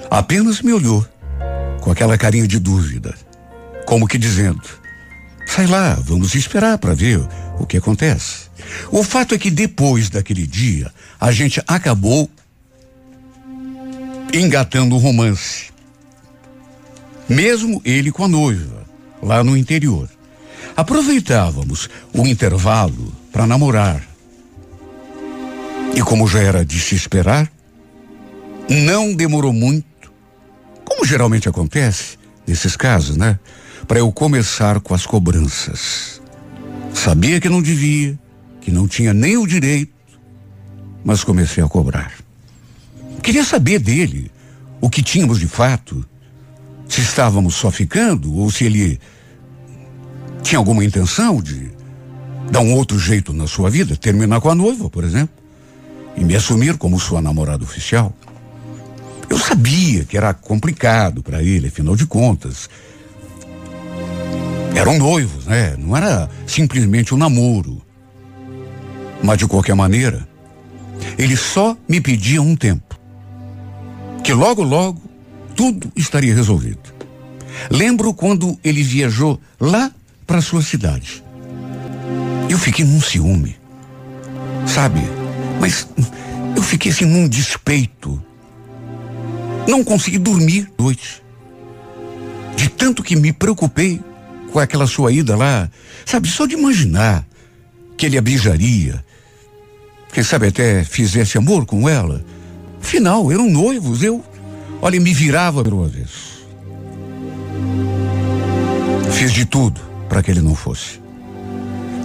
Apenas 0.08 0.62
me 0.62 0.72
olhou 0.72 1.04
com 1.80 1.90
aquela 1.90 2.16
carinha 2.16 2.46
de 2.46 2.60
dúvida, 2.60 3.12
como 3.84 4.06
que 4.06 4.18
dizendo: 4.18 4.62
sai 5.48 5.66
lá, 5.66 5.94
vamos 5.94 6.36
esperar 6.36 6.78
para 6.78 6.94
ver 6.94 7.20
o 7.58 7.66
que 7.66 7.76
acontece. 7.76 8.48
O 8.92 9.02
fato 9.02 9.34
é 9.34 9.38
que 9.38 9.50
depois 9.50 10.08
daquele 10.08 10.46
dia, 10.46 10.92
a 11.20 11.32
gente 11.32 11.60
acabou 11.66 12.30
engatando 14.32 14.94
o 14.94 14.98
romance. 14.98 15.71
Mesmo 17.32 17.80
ele 17.82 18.12
com 18.12 18.24
a 18.24 18.28
noiva, 18.28 18.84
lá 19.22 19.42
no 19.42 19.56
interior. 19.56 20.06
Aproveitávamos 20.76 21.88
o 22.12 22.26
intervalo 22.26 23.10
para 23.32 23.46
namorar. 23.46 24.06
E 25.96 26.02
como 26.02 26.28
já 26.28 26.40
era 26.40 26.62
de 26.62 26.78
se 26.78 26.94
esperar, 26.94 27.50
não 28.68 29.14
demorou 29.14 29.50
muito, 29.50 30.12
como 30.84 31.06
geralmente 31.06 31.48
acontece 31.48 32.18
nesses 32.46 32.76
casos, 32.76 33.16
né? 33.16 33.38
Para 33.88 34.00
eu 34.00 34.12
começar 34.12 34.78
com 34.80 34.94
as 34.94 35.06
cobranças. 35.06 36.20
Sabia 36.92 37.40
que 37.40 37.48
não 37.48 37.62
devia, 37.62 38.18
que 38.60 38.70
não 38.70 38.86
tinha 38.86 39.14
nem 39.14 39.38
o 39.38 39.46
direito, 39.46 39.94
mas 41.02 41.24
comecei 41.24 41.64
a 41.64 41.68
cobrar. 41.68 42.12
Queria 43.22 43.42
saber 43.42 43.78
dele 43.78 44.30
o 44.82 44.90
que 44.90 45.02
tínhamos 45.02 45.40
de 45.40 45.48
fato, 45.48 46.04
se 46.93 47.01
estávamos 47.01 47.55
só 47.55 47.70
ficando 47.70 48.36
ou 48.36 48.51
se 48.51 48.66
ele 48.66 49.01
tinha 50.43 50.59
alguma 50.59 50.84
intenção 50.84 51.40
de 51.40 51.70
dar 52.51 52.61
um 52.61 52.74
outro 52.74 52.99
jeito 52.99 53.32
na 53.32 53.47
sua 53.47 53.70
vida, 53.70 53.97
terminar 53.97 54.43
com 54.43 54.51
a 54.51 54.55
noiva, 54.55 54.90
por 54.90 55.03
exemplo, 55.03 55.34
e 56.14 56.22
me 56.22 56.36
assumir 56.36 56.76
como 56.76 57.01
sua 57.01 57.22
namorada 57.22 57.64
oficial. 57.64 58.14
Eu 59.26 59.38
sabia 59.38 60.05
que 60.05 60.18
era 60.18 60.34
complicado 60.34 61.22
para 61.22 61.43
ele, 61.43 61.68
afinal 61.68 61.97
de 61.97 62.05
contas, 62.05 62.68
eram 64.74 64.99
noivos, 64.99 65.47
né? 65.47 65.74
Não 65.78 65.97
era 65.97 66.28
simplesmente 66.47 67.14
um 67.14 67.16
namoro. 67.16 67.80
Mas 69.22 69.38
de 69.38 69.47
qualquer 69.47 69.74
maneira, 69.74 70.28
ele 71.16 71.38
só 71.38 71.74
me 71.88 72.03
pedia 72.03 72.43
um 72.43 72.55
tempo. 72.55 73.01
Que 74.22 74.34
logo, 74.34 74.62
logo, 74.62 75.11
tudo 75.55 75.92
estaria 75.96 76.34
resolvido. 76.34 76.92
Lembro 77.70 78.12
quando 78.12 78.59
ele 78.64 78.82
viajou 78.82 79.40
lá 79.61 79.90
para 80.26 80.40
sua 80.40 80.62
cidade. 80.62 81.22
Eu 82.48 82.59
fiquei 82.59 82.84
num 82.84 83.00
ciúme. 83.00 83.57
Sabe? 84.66 85.00
Mas 85.61 85.86
eu 86.57 86.62
fiquei 86.62 86.90
assim 86.92 87.05
num 87.05 87.28
despeito. 87.28 88.22
Não 89.68 89.84
consegui 89.84 90.18
dormir 90.18 90.70
noite. 90.78 91.22
De 92.57 92.68
tanto 92.68 93.03
que 93.03 93.16
me 93.16 93.32
preocupei 93.32 94.00
com 94.53 94.59
aquela 94.59 94.86
sua 94.86 95.12
ida 95.12 95.34
lá, 95.34 95.70
sabe, 96.05 96.28
só 96.28 96.46
de 96.46 96.55
imaginar 96.55 97.26
que 97.96 98.07
ele 98.07 98.18
a 98.18 98.22
beijaria, 98.22 99.03
quem 100.12 100.22
sabe 100.22 100.48
até 100.48 100.84
fizesse 100.84 101.38
amor 101.38 101.64
com 101.64 101.88
ela. 101.88 102.24
Afinal, 102.80 103.32
eram 103.32 103.48
noivos, 103.48 104.03
eu 104.03 104.22
Olha, 104.84 104.98
me 104.98 105.14
virava 105.14 105.62
pelo 105.62 105.84
avesso. 105.84 106.44
Fiz 109.12 109.32
de 109.32 109.46
tudo 109.46 109.80
para 110.08 110.20
que 110.24 110.32
ele 110.32 110.42
não 110.42 110.56
fosse. 110.56 111.00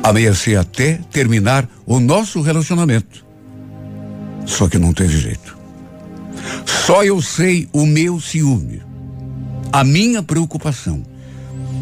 Ameacei 0.04 0.56
até 0.56 1.00
terminar 1.12 1.68
o 1.88 2.00
nosso 2.00 2.40
relacionamento. 2.40 3.26
Só 4.46 4.70
que 4.70 4.78
não 4.78 4.94
teve 4.94 5.18
jeito. 5.18 5.58
Só 6.68 7.04
eu 7.04 7.20
sei 7.20 7.68
o 7.74 7.84
meu 7.84 8.22
ciúme, 8.22 8.84
a 9.74 9.84
minha 9.84 10.22
preocupação. 10.22 11.04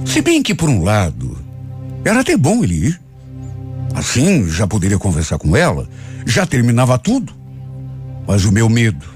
Se 0.05 0.21
bem 0.21 0.41
que, 0.41 0.55
por 0.55 0.69
um 0.69 0.81
lado, 0.81 1.37
era 2.05 2.21
até 2.21 2.37
bom 2.37 2.63
ele 2.63 2.87
ir. 2.87 3.01
Assim, 3.93 4.49
já 4.49 4.65
poderia 4.65 4.97
conversar 4.97 5.37
com 5.37 5.57
ela, 5.57 5.89
já 6.25 6.45
terminava 6.45 6.97
tudo. 6.97 7.33
Mas 8.25 8.45
o 8.45 8.51
meu 8.51 8.69
medo 8.69 9.14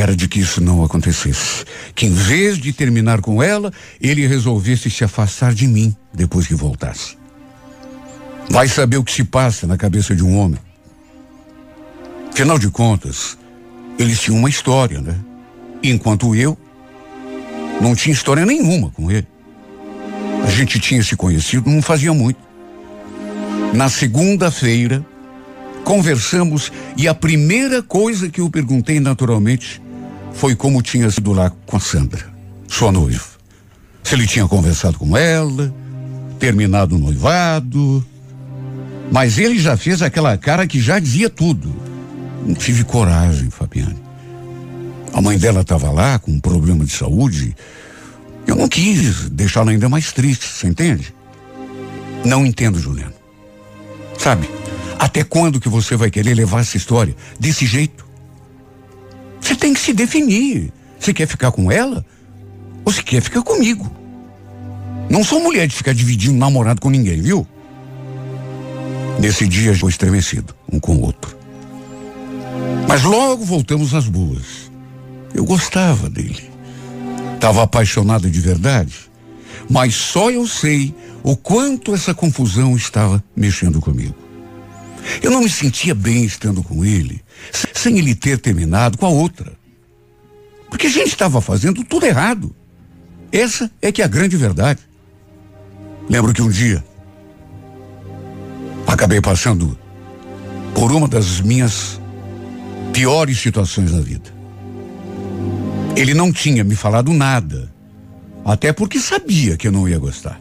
era 0.00 0.16
de 0.16 0.26
que 0.26 0.40
isso 0.40 0.60
não 0.60 0.82
acontecesse. 0.82 1.64
Que 1.94 2.06
em 2.06 2.12
vez 2.12 2.58
de 2.58 2.72
terminar 2.72 3.20
com 3.20 3.42
ela, 3.42 3.72
ele 4.00 4.26
resolvesse 4.26 4.90
se 4.90 5.04
afastar 5.04 5.52
de 5.52 5.66
mim 5.66 5.94
depois 6.12 6.46
que 6.46 6.54
voltasse. 6.54 7.18
Vai 8.48 8.66
saber 8.66 8.96
o 8.96 9.04
que 9.04 9.12
se 9.12 9.24
passa 9.24 9.66
na 9.66 9.76
cabeça 9.76 10.14
de 10.16 10.24
um 10.24 10.36
homem. 10.36 10.58
Afinal 12.32 12.58
de 12.58 12.70
contas, 12.70 13.36
eles 13.98 14.18
tinham 14.20 14.38
uma 14.38 14.48
história, 14.48 15.00
né? 15.00 15.14
Enquanto 15.82 16.34
eu 16.34 16.56
não 17.80 17.94
tinha 17.94 18.12
história 18.12 18.46
nenhuma 18.46 18.90
com 18.90 19.10
ele. 19.10 19.26
A 20.44 20.50
gente 20.50 20.80
tinha 20.80 21.02
se 21.02 21.16
conhecido 21.16 21.70
não 21.70 21.82
fazia 21.82 22.12
muito. 22.12 22.40
Na 23.74 23.88
segunda-feira, 23.88 25.04
conversamos 25.84 26.72
e 26.96 27.06
a 27.06 27.14
primeira 27.14 27.82
coisa 27.82 28.28
que 28.28 28.40
eu 28.40 28.50
perguntei 28.50 28.98
naturalmente 28.98 29.80
foi 30.32 30.54
como 30.54 30.82
tinha 30.82 31.10
sido 31.10 31.32
lá 31.32 31.50
com 31.66 31.76
a 31.76 31.80
Sandra, 31.80 32.26
sua 32.68 32.90
noiva. 32.90 33.24
Se 34.02 34.14
ele 34.14 34.26
tinha 34.26 34.46
conversado 34.48 34.98
com 34.98 35.16
ela, 35.16 35.72
terminado 36.38 36.96
o 36.96 36.98
noivado. 36.98 38.04
Mas 39.12 39.38
ele 39.38 39.58
já 39.58 39.76
fez 39.76 40.02
aquela 40.02 40.36
cara 40.36 40.66
que 40.66 40.80
já 40.80 40.98
dizia 40.98 41.28
tudo. 41.28 41.72
Não 42.46 42.54
tive 42.54 42.84
coragem, 42.84 43.50
Fabiane. 43.50 44.02
A 45.12 45.20
mãe 45.20 45.38
dela 45.38 45.60
estava 45.60 45.90
lá 45.90 46.18
com 46.18 46.30
um 46.30 46.40
problema 46.40 46.84
de 46.84 46.92
saúde. 46.92 47.54
Eu 48.46 48.56
não 48.56 48.68
quis 48.68 49.28
deixá-la 49.30 49.72
ainda 49.72 49.88
mais 49.88 50.12
triste, 50.12 50.46
você 50.46 50.66
entende? 50.66 51.14
Não 52.24 52.46
entendo, 52.46 52.78
Juliano. 52.78 53.12
Sabe, 54.18 54.48
até 54.98 55.24
quando 55.24 55.60
que 55.60 55.68
você 55.68 55.96
vai 55.96 56.10
querer 56.10 56.34
levar 56.34 56.60
essa 56.60 56.76
história 56.76 57.14
desse 57.38 57.66
jeito? 57.66 58.09
Você 59.50 59.56
tem 59.56 59.74
que 59.74 59.80
se 59.80 59.92
definir. 59.92 60.72
Você 60.96 61.12
quer 61.12 61.26
ficar 61.26 61.50
com 61.50 61.72
ela 61.72 62.06
ou 62.84 62.92
você 62.92 63.02
quer 63.02 63.20
ficar 63.20 63.42
comigo? 63.42 63.90
Não 65.10 65.24
sou 65.24 65.40
mulher 65.40 65.66
de 65.66 65.74
ficar 65.74 65.92
dividindo 65.92 66.38
namorado 66.38 66.80
com 66.80 66.88
ninguém, 66.88 67.20
viu? 67.20 67.44
Nesse 69.18 69.48
dia, 69.48 69.72
eu 69.72 69.88
estremecido, 69.88 70.54
um 70.72 70.78
com 70.78 70.94
o 70.94 71.02
outro. 71.02 71.36
Mas 72.86 73.02
logo 73.02 73.44
voltamos 73.44 73.92
às 73.92 74.06
boas. 74.06 74.70
Eu 75.34 75.44
gostava 75.44 76.08
dele. 76.08 76.48
Estava 77.34 77.64
apaixonado 77.64 78.30
de 78.30 78.40
verdade. 78.40 79.10
Mas 79.68 79.96
só 79.96 80.30
eu 80.30 80.46
sei 80.46 80.94
o 81.24 81.36
quanto 81.36 81.92
essa 81.92 82.14
confusão 82.14 82.76
estava 82.76 83.22
mexendo 83.34 83.80
comigo. 83.80 84.14
Eu 85.22 85.30
não 85.30 85.42
me 85.42 85.48
sentia 85.48 85.94
bem 85.94 86.24
estando 86.24 86.62
com 86.62 86.84
ele, 86.84 87.22
sem 87.74 87.98
ele 87.98 88.14
ter 88.14 88.38
terminado 88.38 88.98
com 88.98 89.06
a 89.06 89.10
outra. 89.10 89.52
Porque 90.68 90.86
a 90.86 90.90
gente 90.90 91.08
estava 91.08 91.40
fazendo 91.40 91.84
tudo 91.84 92.06
errado. 92.06 92.54
Essa 93.32 93.70
é 93.80 93.90
que 93.92 94.02
é 94.02 94.04
a 94.04 94.08
grande 94.08 94.36
verdade. 94.36 94.80
Lembro 96.08 96.32
que 96.32 96.42
um 96.42 96.48
dia 96.48 96.84
acabei 98.86 99.20
passando 99.20 99.78
por 100.74 100.92
uma 100.92 101.06
das 101.06 101.40
minhas 101.40 102.00
piores 102.92 103.38
situações 103.38 103.92
da 103.92 104.00
vida. 104.00 104.34
Ele 105.96 106.14
não 106.14 106.32
tinha 106.32 106.64
me 106.64 106.74
falado 106.74 107.12
nada, 107.12 107.72
até 108.44 108.72
porque 108.72 108.98
sabia 108.98 109.56
que 109.56 109.68
eu 109.68 109.72
não 109.72 109.88
ia 109.88 109.98
gostar. 109.98 110.40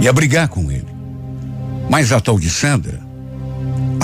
Ia 0.00 0.12
brigar 0.12 0.48
com 0.48 0.70
ele. 0.70 0.88
Mas 1.88 2.12
a 2.12 2.20
tal 2.20 2.38
de 2.38 2.50
Sandra 2.50 3.03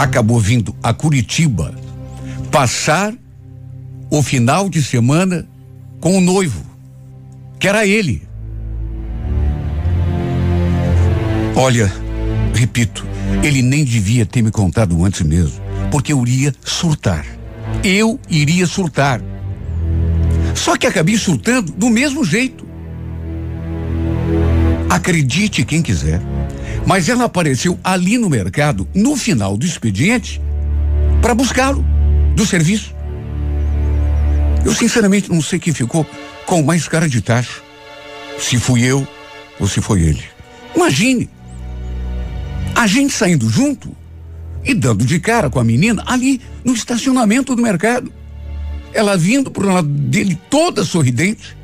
acabou 0.02 0.40
vindo 0.40 0.74
a 0.82 0.94
Curitiba 0.94 1.74
passar 2.50 3.12
o 4.10 4.22
final 4.22 4.68
de 4.68 4.82
semana 4.82 5.46
com 6.00 6.16
o 6.16 6.20
noivo, 6.20 6.64
que 7.58 7.68
era 7.68 7.86
ele. 7.86 8.22
Olha, 11.54 11.92
repito, 12.54 13.06
ele 13.42 13.60
nem 13.60 13.84
devia 13.84 14.24
ter 14.24 14.40
me 14.42 14.50
contado 14.50 15.04
antes 15.04 15.20
mesmo, 15.20 15.60
porque 15.90 16.12
eu 16.14 16.26
iria 16.26 16.54
surtar. 16.64 17.26
Eu 17.84 18.18
iria 18.28 18.66
surtar. 18.66 19.20
Só 20.54 20.76
que 20.76 20.86
acabei 20.86 21.18
surtando 21.18 21.72
do 21.72 21.90
mesmo 21.90 22.24
jeito. 22.24 22.66
Acredite 24.88 25.64
quem 25.64 25.82
quiser, 25.82 26.20
mas 26.86 27.08
ela 27.08 27.24
apareceu 27.24 27.78
ali 27.84 28.18
no 28.18 28.28
mercado, 28.28 28.88
no 28.94 29.16
final 29.16 29.56
do 29.56 29.66
expediente, 29.66 30.40
para 31.20 31.34
buscá-lo 31.34 31.84
do 32.34 32.46
serviço. 32.46 32.94
Eu 34.64 34.74
sinceramente 34.74 35.30
não 35.30 35.40
sei 35.40 35.58
quem 35.58 35.72
ficou 35.72 36.06
com 36.46 36.62
mais 36.62 36.86
cara 36.88 37.08
de 37.08 37.20
taxa. 37.20 37.62
Se 38.38 38.58
fui 38.58 38.82
eu 38.82 39.06
ou 39.58 39.68
se 39.68 39.80
foi 39.80 40.02
ele. 40.02 40.22
Imagine. 40.74 41.28
A 42.74 42.86
gente 42.86 43.12
saindo 43.12 43.48
junto 43.48 43.94
e 44.64 44.74
dando 44.74 45.04
de 45.04 45.18
cara 45.18 45.50
com 45.50 45.58
a 45.58 45.64
menina 45.64 46.02
ali 46.06 46.40
no 46.64 46.72
estacionamento 46.72 47.54
do 47.54 47.62
mercado. 47.62 48.12
Ela 48.92 49.16
vindo 49.16 49.50
pro 49.50 49.72
lado 49.72 49.88
dele 49.88 50.38
toda 50.48 50.84
sorridente. 50.84 51.56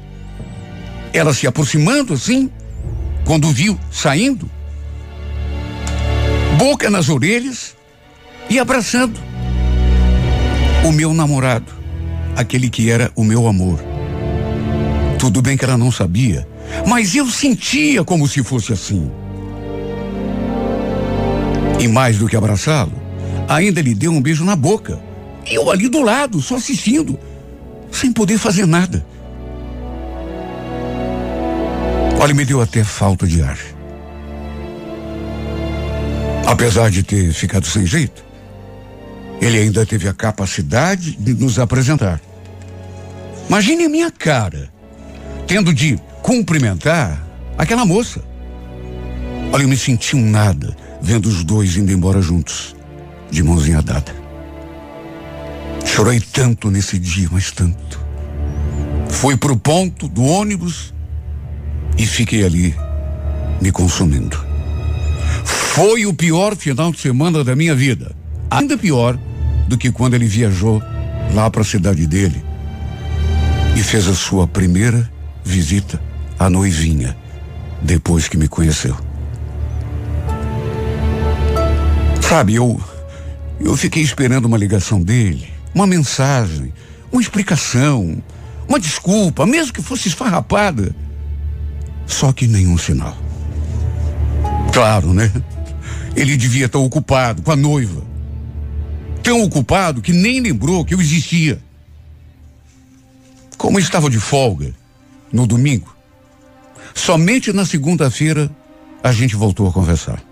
Ela 1.12 1.32
se 1.32 1.46
aproximando 1.46 2.14
assim, 2.14 2.50
quando 3.24 3.50
viu 3.50 3.78
saindo, 3.90 4.50
boca 6.56 6.88
nas 6.88 7.10
orelhas 7.10 7.76
e 8.48 8.58
abraçando 8.58 9.20
o 10.84 10.90
meu 10.90 11.12
namorado, 11.12 11.72
aquele 12.34 12.70
que 12.70 12.90
era 12.90 13.12
o 13.14 13.22
meu 13.22 13.46
amor. 13.46 13.78
Tudo 15.18 15.42
bem 15.42 15.56
que 15.56 15.64
ela 15.64 15.76
não 15.76 15.92
sabia, 15.92 16.48
mas 16.86 17.14
eu 17.14 17.26
sentia 17.26 18.02
como 18.04 18.26
se 18.26 18.42
fosse 18.42 18.72
assim. 18.72 19.10
E 21.78 21.86
mais 21.86 22.16
do 22.16 22.26
que 22.26 22.36
abraçá-lo, 22.36 22.92
ainda 23.46 23.82
lhe 23.82 23.94
deu 23.94 24.12
um 24.12 24.20
beijo 24.20 24.44
na 24.44 24.56
boca. 24.56 24.98
Eu 25.46 25.70
ali 25.70 25.88
do 25.88 26.00
lado, 26.00 26.40
só 26.40 26.56
assistindo, 26.56 27.18
sem 27.92 28.12
poder 28.12 28.38
fazer 28.38 28.66
nada. 28.66 29.04
Olha, 32.18 32.32
me 32.32 32.44
deu 32.46 32.62
até 32.62 32.82
falta 32.82 33.26
de 33.26 33.42
ar. 33.42 33.75
Apesar 36.46 36.90
de 36.92 37.02
ter 37.02 37.32
ficado 37.32 37.66
sem 37.66 37.84
jeito, 37.84 38.24
ele 39.40 39.58
ainda 39.58 39.84
teve 39.84 40.08
a 40.08 40.14
capacidade 40.14 41.16
de 41.16 41.34
nos 41.34 41.58
apresentar. 41.58 42.20
Imagine 43.48 43.84
a 43.84 43.88
minha 43.88 44.10
cara, 44.12 44.70
tendo 45.48 45.74
de 45.74 45.98
cumprimentar 46.22 47.20
aquela 47.58 47.84
moça. 47.84 48.22
Olha, 49.52 49.64
eu 49.64 49.68
me 49.68 49.76
senti 49.76 50.14
um 50.14 50.30
nada 50.30 50.76
vendo 51.02 51.26
os 51.26 51.42
dois 51.42 51.76
indo 51.76 51.90
embora 51.90 52.22
juntos, 52.22 52.76
de 53.28 53.42
mãozinha 53.42 53.82
dada. 53.82 54.14
Chorei 55.84 56.20
tanto 56.20 56.70
nesse 56.70 56.96
dia, 56.96 57.28
mas 57.32 57.50
tanto. 57.50 58.00
Fui 59.08 59.36
pro 59.36 59.56
ponto 59.56 60.06
do 60.06 60.24
ônibus 60.24 60.94
e 61.98 62.06
fiquei 62.06 62.44
ali, 62.44 62.74
me 63.60 63.72
consumindo. 63.72 64.45
Foi 65.76 66.06
o 66.06 66.14
pior 66.14 66.56
final 66.56 66.90
de 66.90 66.98
semana 66.98 67.44
da 67.44 67.54
minha 67.54 67.74
vida. 67.74 68.16
Ainda 68.50 68.78
pior 68.78 69.18
do 69.68 69.76
que 69.76 69.92
quando 69.92 70.14
ele 70.14 70.26
viajou 70.26 70.82
lá 71.34 71.50
para 71.50 71.60
a 71.60 71.64
cidade 71.66 72.06
dele 72.06 72.42
e 73.76 73.82
fez 73.82 74.08
a 74.08 74.14
sua 74.14 74.48
primeira 74.48 75.06
visita 75.44 76.02
à 76.38 76.48
noivinha 76.48 77.14
depois 77.82 78.26
que 78.26 78.38
me 78.38 78.48
conheceu. 78.48 78.96
Sabe, 82.26 82.54
eu 82.54 82.80
eu 83.60 83.76
fiquei 83.76 84.02
esperando 84.02 84.46
uma 84.46 84.56
ligação 84.56 85.02
dele, 85.02 85.46
uma 85.74 85.86
mensagem, 85.86 86.72
uma 87.12 87.20
explicação, 87.20 88.16
uma 88.66 88.80
desculpa, 88.80 89.44
mesmo 89.44 89.74
que 89.74 89.82
fosse 89.82 90.08
esfarrapada. 90.08 90.96
Só 92.06 92.32
que 92.32 92.46
nenhum 92.46 92.78
sinal. 92.78 93.14
Claro, 94.72 95.12
né? 95.12 95.30
Ele 96.16 96.34
devia 96.34 96.64
estar 96.64 96.78
ocupado 96.78 97.42
com 97.42 97.52
a 97.52 97.56
noiva. 97.56 98.02
Tão 99.22 99.42
ocupado 99.42 100.00
que 100.00 100.14
nem 100.14 100.40
lembrou 100.40 100.82
que 100.82 100.94
eu 100.94 101.00
existia. 101.00 101.60
Como 103.58 103.78
estava 103.78 104.08
de 104.08 104.18
folga 104.18 104.74
no 105.30 105.46
domingo, 105.46 105.94
somente 106.94 107.52
na 107.52 107.66
segunda-feira 107.66 108.50
a 109.02 109.12
gente 109.12 109.36
voltou 109.36 109.68
a 109.68 109.72
conversar. 109.72 110.22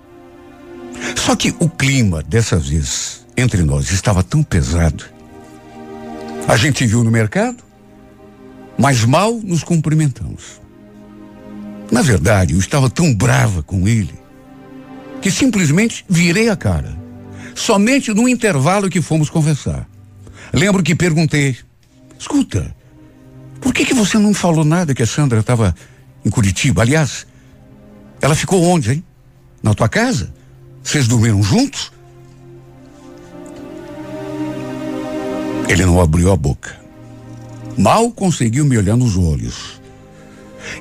Só 1.15 1.37
que 1.37 1.55
o 1.59 1.69
clima 1.69 2.23
dessa 2.23 2.57
vez 2.57 3.27
entre 3.37 3.63
nós 3.63 3.91
estava 3.91 4.23
tão 4.23 4.43
pesado. 4.43 5.05
A 6.49 6.57
gente 6.57 6.87
viu 6.87 7.05
no 7.05 7.11
mercado, 7.11 7.63
mas 8.79 9.05
mal 9.05 9.35
nos 9.35 9.63
cumprimentamos. 9.63 10.61
Na 11.91 12.01
verdade, 12.01 12.55
eu 12.55 12.59
estava 12.59 12.89
tão 12.89 13.15
brava 13.15 13.63
com 13.63 13.87
ele 13.87 14.24
que 15.25 15.31
simplesmente 15.31 16.05
virei 16.07 16.51
a 16.51 16.57
cara. 16.57 16.95
Somente 17.55 18.13
no 18.13 18.29
intervalo 18.29 18.91
que 18.91 19.01
fomos 19.01 19.31
conversar. 19.31 19.89
Lembro 20.53 20.83
que 20.83 20.95
perguntei: 20.95 21.57
escuta, 22.19 22.77
por 23.59 23.73
que, 23.73 23.87
que 23.87 23.95
você 23.95 24.19
não 24.19 24.35
falou 24.35 24.67
nada 24.67 24.95
que 24.95 25.03
a 25.03 25.07
Sandra 25.07 25.41
estava 25.41 25.75
em 26.23 26.29
Curitiba? 26.29 26.83
Aliás, 26.83 27.27
ela 28.21 28.35
ficou 28.35 28.63
onde, 28.65 28.93
hein? 28.93 29.05
Na 29.63 29.73
tua 29.73 29.89
casa? 29.89 30.31
Vocês 30.83 31.09
dormiram 31.09 31.43
juntos? 31.43 31.91
Ele 35.67 35.87
não 35.87 36.03
abriu 36.03 36.31
a 36.33 36.37
boca. 36.37 36.79
Mal 37.79 38.11
conseguiu 38.11 38.67
me 38.67 38.77
olhar 38.77 38.95
nos 38.95 39.17
olhos. 39.17 39.81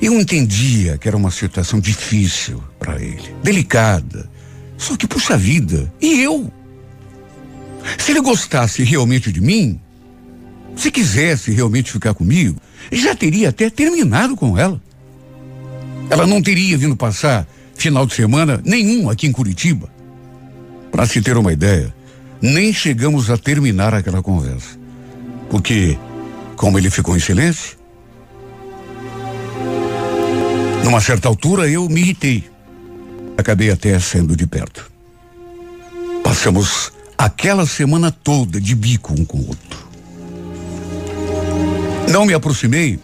Eu 0.02 0.20
entendia 0.20 0.98
que 0.98 1.08
era 1.08 1.16
uma 1.16 1.32
situação 1.32 1.80
difícil 1.80 2.62
para 2.78 3.02
ele, 3.02 3.34
delicada. 3.42 4.33
Só 4.78 4.96
que, 4.96 5.08
puxa 5.08 5.38
vida, 5.38 5.92
e 6.02 6.22
eu? 6.22 6.52
Se 7.98 8.12
ele 8.12 8.22
gostasse 8.22 8.84
realmente 8.84 9.32
de 9.32 9.42
mim, 9.42 9.80
se 10.76 10.92
quisesse 10.92 11.52
realmente 11.52 11.92
ficar 11.92 12.14
comigo, 12.14 12.60
já 12.92 13.16
teria 13.16 13.50
até 13.50 13.70
terminado 13.70 14.36
com 14.36 14.58
ela. 14.58 14.82
Ela 16.10 16.26
não 16.26 16.42
teria 16.42 16.78
vindo 16.78 16.96
passar 16.96 17.48
final 17.76 18.06
de 18.06 18.14
semana 18.14 18.62
nenhum 18.64 19.10
aqui 19.10 19.28
em 19.28 19.32
Curitiba. 19.32 19.90
Para 20.92 21.06
se 21.06 21.22
ter 21.22 21.38
uma 21.38 21.52
ideia, 21.52 21.94
nem 22.42 22.74
chegamos 22.74 23.30
a 23.30 23.38
terminar 23.38 23.94
aquela 23.94 24.22
conversa. 24.22 24.78
Porque, 25.50 25.98
como 26.56 26.78
ele 26.78 26.90
ficou 26.90 27.16
em 27.16 27.20
silêncio, 27.20 27.78
numa 30.84 31.00
certa 31.00 31.28
altura 31.28 31.68
eu 31.68 31.88
me 31.88 32.02
irritei. 32.02 32.53
Acabei 33.38 33.72
até 33.72 33.98
saindo 34.00 34.36
de 34.36 34.46
perto. 34.46 34.92
Passamos 36.24 36.92
aquela 37.18 37.66
semana 37.66 38.12
toda 38.12 38.60
de 38.60 38.76
bico 38.76 39.14
um 39.14 39.26
com 39.26 39.38
o 39.38 39.48
outro. 39.48 39.88
Não 42.10 42.26
me 42.26 42.34
aproximei 42.34 43.00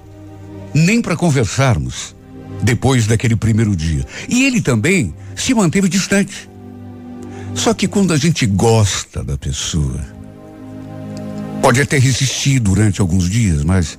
nem 0.73 1.01
para 1.01 1.15
conversarmos 1.15 2.15
depois 2.61 3.07
daquele 3.07 3.35
primeiro 3.35 3.75
dia. 3.75 4.05
E 4.27 4.45
ele 4.45 4.61
também 4.61 5.13
se 5.35 5.53
manteve 5.53 5.87
distante. 5.89 6.49
Só 7.55 7.73
que 7.73 7.87
quando 7.87 8.13
a 8.13 8.17
gente 8.17 8.45
gosta 8.45 9.23
da 9.23 9.37
pessoa, 9.37 9.99
pode 11.61 11.81
até 11.81 11.97
resistir 11.97 12.59
durante 12.59 13.01
alguns 13.01 13.29
dias, 13.29 13.63
mas 13.63 13.97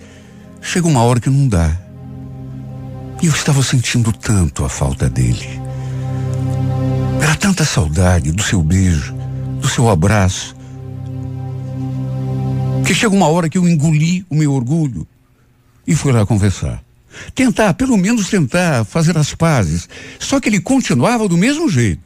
chega 0.60 0.86
uma 0.86 1.02
hora 1.02 1.20
que 1.20 1.30
não 1.30 1.48
dá. 1.48 1.76
E 3.22 3.26
eu 3.26 3.32
estava 3.32 3.62
sentindo 3.62 4.12
tanto 4.12 4.64
a 4.64 4.68
falta 4.68 5.08
dele. 5.08 5.60
Era 7.22 7.34
tanta 7.36 7.64
saudade 7.64 8.32
do 8.32 8.42
seu 8.42 8.62
beijo, 8.62 9.14
do 9.60 9.68
seu 9.68 9.88
abraço, 9.88 10.54
que 12.86 12.94
chega 12.94 13.14
uma 13.14 13.28
hora 13.28 13.48
que 13.48 13.56
eu 13.56 13.68
engoli 13.68 14.26
o 14.28 14.34
meu 14.34 14.52
orgulho 14.52 15.06
e 15.86 15.94
fui 15.94 16.12
lá 16.12 16.26
conversar. 16.26 16.82
Tentar, 17.34 17.74
pelo 17.74 17.96
menos 17.96 18.28
tentar 18.28 18.84
fazer 18.84 19.16
as 19.18 19.34
pazes. 19.34 19.88
Só 20.18 20.40
que 20.40 20.48
ele 20.48 20.60
continuava 20.60 21.28
do 21.28 21.36
mesmo 21.36 21.68
jeito. 21.68 22.02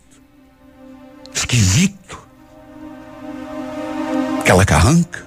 Esquisito. 1.35 2.19
Aquela 4.41 4.65
carranca. 4.65 5.27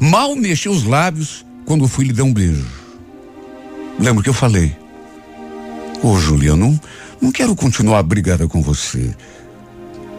Mal 0.00 0.34
mexeu 0.36 0.72
os 0.72 0.84
lábios 0.84 1.44
quando 1.64 1.88
fui 1.88 2.06
lhe 2.06 2.12
dar 2.12 2.24
um 2.24 2.32
beijo. 2.32 2.66
Lembro 3.98 4.22
que 4.22 4.28
eu 4.28 4.34
falei. 4.34 4.76
Ô, 6.02 6.08
oh, 6.08 6.20
Julia, 6.20 6.56
não, 6.56 6.78
não 7.24 7.32
quero 7.32 7.54
continuar 7.56 8.02
brigada 8.02 8.46
com 8.46 8.62
você. 8.62 9.14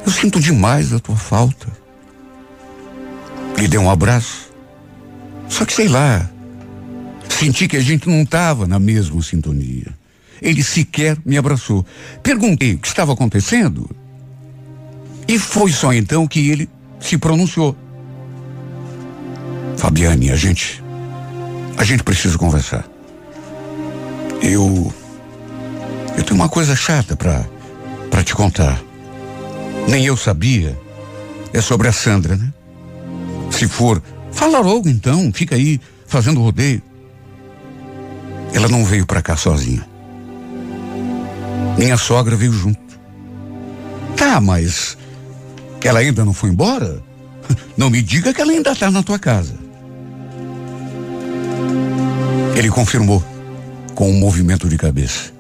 Eu 0.06 0.12
sinto 0.12 0.40
demais 0.40 0.94
a 0.94 1.00
tua 1.00 1.16
falta. 1.16 1.68
Lhe 3.58 3.68
dei 3.68 3.80
um 3.80 3.90
abraço. 3.90 4.54
Só 5.48 5.66
que 5.66 5.74
sei 5.74 5.88
lá, 5.88 6.30
Senti 7.30 7.68
que 7.68 7.76
a 7.76 7.82
gente 7.82 8.08
não 8.08 8.22
estava 8.22 8.66
na 8.66 8.80
mesma 8.80 9.22
sintonia. 9.22 9.94
Ele 10.42 10.64
sequer 10.64 11.18
me 11.26 11.38
abraçou. 11.38 11.86
Perguntei 12.24 12.76
o 12.76 12.78
que 12.78 12.88
estava 12.88 13.12
acontecendo. 13.12 13.90
E 15.28 15.38
foi 15.38 15.72
só 15.72 15.94
então 15.94 16.28
que 16.28 16.50
ele 16.50 16.70
se 16.98 17.18
pronunciou. 17.18 17.76
Fabiane, 19.76 20.32
a 20.32 20.36
gente. 20.38 20.82
A 21.78 21.84
gente 21.84 22.04
precisa 22.04 22.38
conversar. 22.38 22.88
Eu. 24.42 24.94
Tenho 26.36 26.44
uma 26.44 26.50
coisa 26.50 26.76
chata 26.76 27.16
para 27.16 27.46
para 28.12 28.22
te 28.22 28.36
contar. 28.36 28.82
Nem 29.88 30.06
eu 30.06 30.18
sabia. 30.18 30.78
É 31.54 31.62
sobre 31.62 31.88
a 31.88 31.94
Sandra, 31.94 32.36
né? 32.36 32.54
Se 33.50 33.70
for, 33.70 34.04
fala 34.34 34.60
logo 34.60 34.90
então, 34.90 35.32
fica 35.34 35.56
aí 35.56 35.80
fazendo 36.06 36.42
rodeio. 36.42 36.82
Ela 38.54 38.68
não 38.68 38.84
veio 38.84 39.06
para 39.06 39.22
cá 39.22 39.38
sozinha. 39.38 39.88
Minha 41.78 41.96
sogra 41.96 42.36
veio 42.36 42.52
junto. 42.52 43.00
Tá, 44.18 44.42
mas 44.42 44.98
ela 45.82 46.00
ainda 46.00 46.26
não 46.26 46.34
foi 46.34 46.50
embora? 46.50 47.02
Não 47.78 47.90
me 47.90 48.02
diga 48.02 48.34
que 48.34 48.42
ela 48.42 48.52
ainda 48.52 48.72
está 48.72 48.90
na 48.90 49.04
tua 49.04 49.20
casa. 49.20 49.54
Ele 52.58 52.70
confirmou 52.70 53.24
com 53.94 54.10
um 54.10 54.20
movimento 54.20 54.68
de 54.68 54.78
cabeça. 54.78 55.35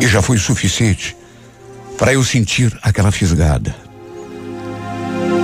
E 0.00 0.06
já 0.06 0.22
foi 0.22 0.38
suficiente 0.38 1.16
para 1.96 2.12
eu 2.12 2.22
sentir 2.22 2.76
aquela 2.82 3.10
fisgada. 3.10 3.74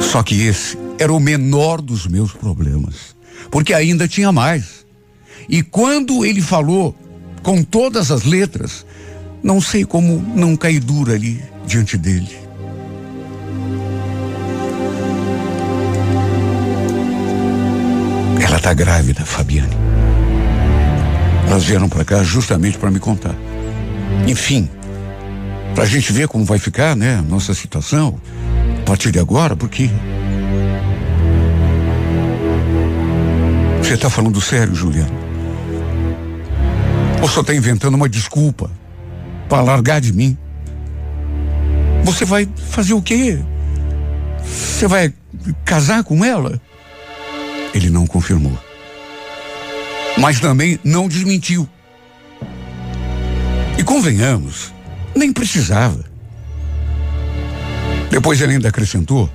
Só 0.00 0.22
que 0.22 0.46
esse 0.46 0.78
era 0.98 1.12
o 1.12 1.18
menor 1.18 1.80
dos 1.80 2.07
meus 2.07 2.32
problemas, 2.32 3.16
porque 3.50 3.74
ainda 3.74 4.07
tinha 4.07 4.30
mais. 4.30 4.86
E 5.48 5.62
quando 5.62 6.24
ele 6.24 6.40
falou 6.40 6.96
com 7.42 7.62
todas 7.62 8.11
as 8.11 8.22
letras, 8.22 8.86
não 9.42 9.61
sei 9.61 9.84
como 9.84 10.24
não 10.34 10.57
cair 10.57 10.80
dura 10.80 11.14
ali 11.14 11.42
diante 11.66 11.98
dele. 11.98 12.38
Ela 18.40 18.57
está 18.57 18.72
grávida, 18.72 19.24
Fabiane. 19.26 19.76
Elas 21.48 21.64
vieram 21.64 21.88
para 21.88 22.05
cá 22.05 22.22
justamente 22.22 22.78
para 22.78 22.90
me 22.90 22.98
contar. 22.98 23.34
Enfim, 24.26 24.68
para 25.74 25.84
a 25.84 25.86
gente 25.86 26.12
ver 26.12 26.28
como 26.28 26.44
vai 26.44 26.59
ficar, 26.59 26.94
né, 26.96 27.22
nossa 27.28 27.52
situação 27.55 28.20
a 28.80 28.84
partir 28.84 29.11
de 29.11 29.18
agora, 29.18 29.57
porque 29.57 29.90
você 33.82 33.94
está 33.94 34.09
falando 34.09 34.40
sério, 34.40 34.74
Juliano? 34.74 35.14
Ou 37.20 37.28
só 37.28 37.40
está 37.40 37.55
inventando 37.55 37.94
uma 37.94 38.09
desculpa 38.09 38.70
para 39.48 39.62
largar 39.62 40.00
de 40.00 40.12
mim? 40.12 40.36
Você 42.05 42.24
vai 42.24 42.48
fazer 42.68 42.94
o 42.94 43.02
quê? 43.02 43.38
Você 44.44 44.86
vai 44.86 45.12
casar 45.64 46.05
com 46.05 46.24
ela? 46.24 46.61
Ele 47.74 47.90
não 47.90 48.07
confirmou. 48.07 48.59
Mas 50.18 50.38
também 50.38 50.78
não 50.84 51.09
desmentiu. 51.09 51.68
E 53.79 53.83
convenhamos, 53.83 54.72
nem 55.14 55.33
precisava. 55.33 56.05
Depois 58.11 58.41
ele 58.41 58.53
ainda 58.53 58.68
acrescentou 58.68 59.29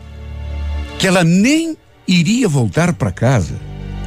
que 0.98 1.08
ela 1.08 1.24
nem 1.24 1.78
iria 2.08 2.48
voltar 2.48 2.94
para 2.94 3.12
casa, 3.12 3.56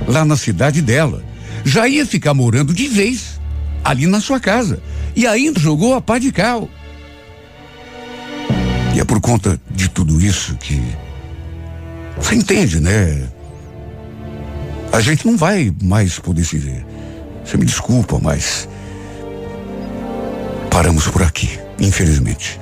lá 0.06 0.24
na 0.24 0.36
cidade 0.36 0.82
dela. 0.82 1.22
Já 1.64 1.86
ia 1.88 2.04
ficar 2.04 2.34
morando 2.34 2.74
de 2.74 2.88
vez 2.88 3.40
ali 3.84 4.06
na 4.06 4.20
sua 4.20 4.40
casa. 4.40 4.80
E 5.14 5.26
ainda 5.26 5.60
jogou 5.60 5.94
a 5.94 6.00
pá 6.00 6.18
de 6.18 6.32
cal. 6.32 6.68
E 8.94 9.00
é 9.00 9.04
por 9.04 9.20
conta 9.20 9.60
de 9.70 9.88
tudo 9.88 10.20
isso 10.20 10.56
que. 10.56 10.82
Você 12.16 12.34
entende, 12.34 12.80
né? 12.80 13.28
A 14.92 15.00
gente 15.00 15.26
não 15.26 15.36
vai 15.36 15.74
mais 15.82 16.18
poder 16.18 16.44
se 16.44 16.58
ver. 16.58 16.84
Você 17.44 17.56
me 17.56 17.64
desculpa, 17.64 18.18
mas. 18.20 18.68
Paramos 20.72 21.06
por 21.08 21.22
aqui, 21.22 21.60
infelizmente. 21.78 22.58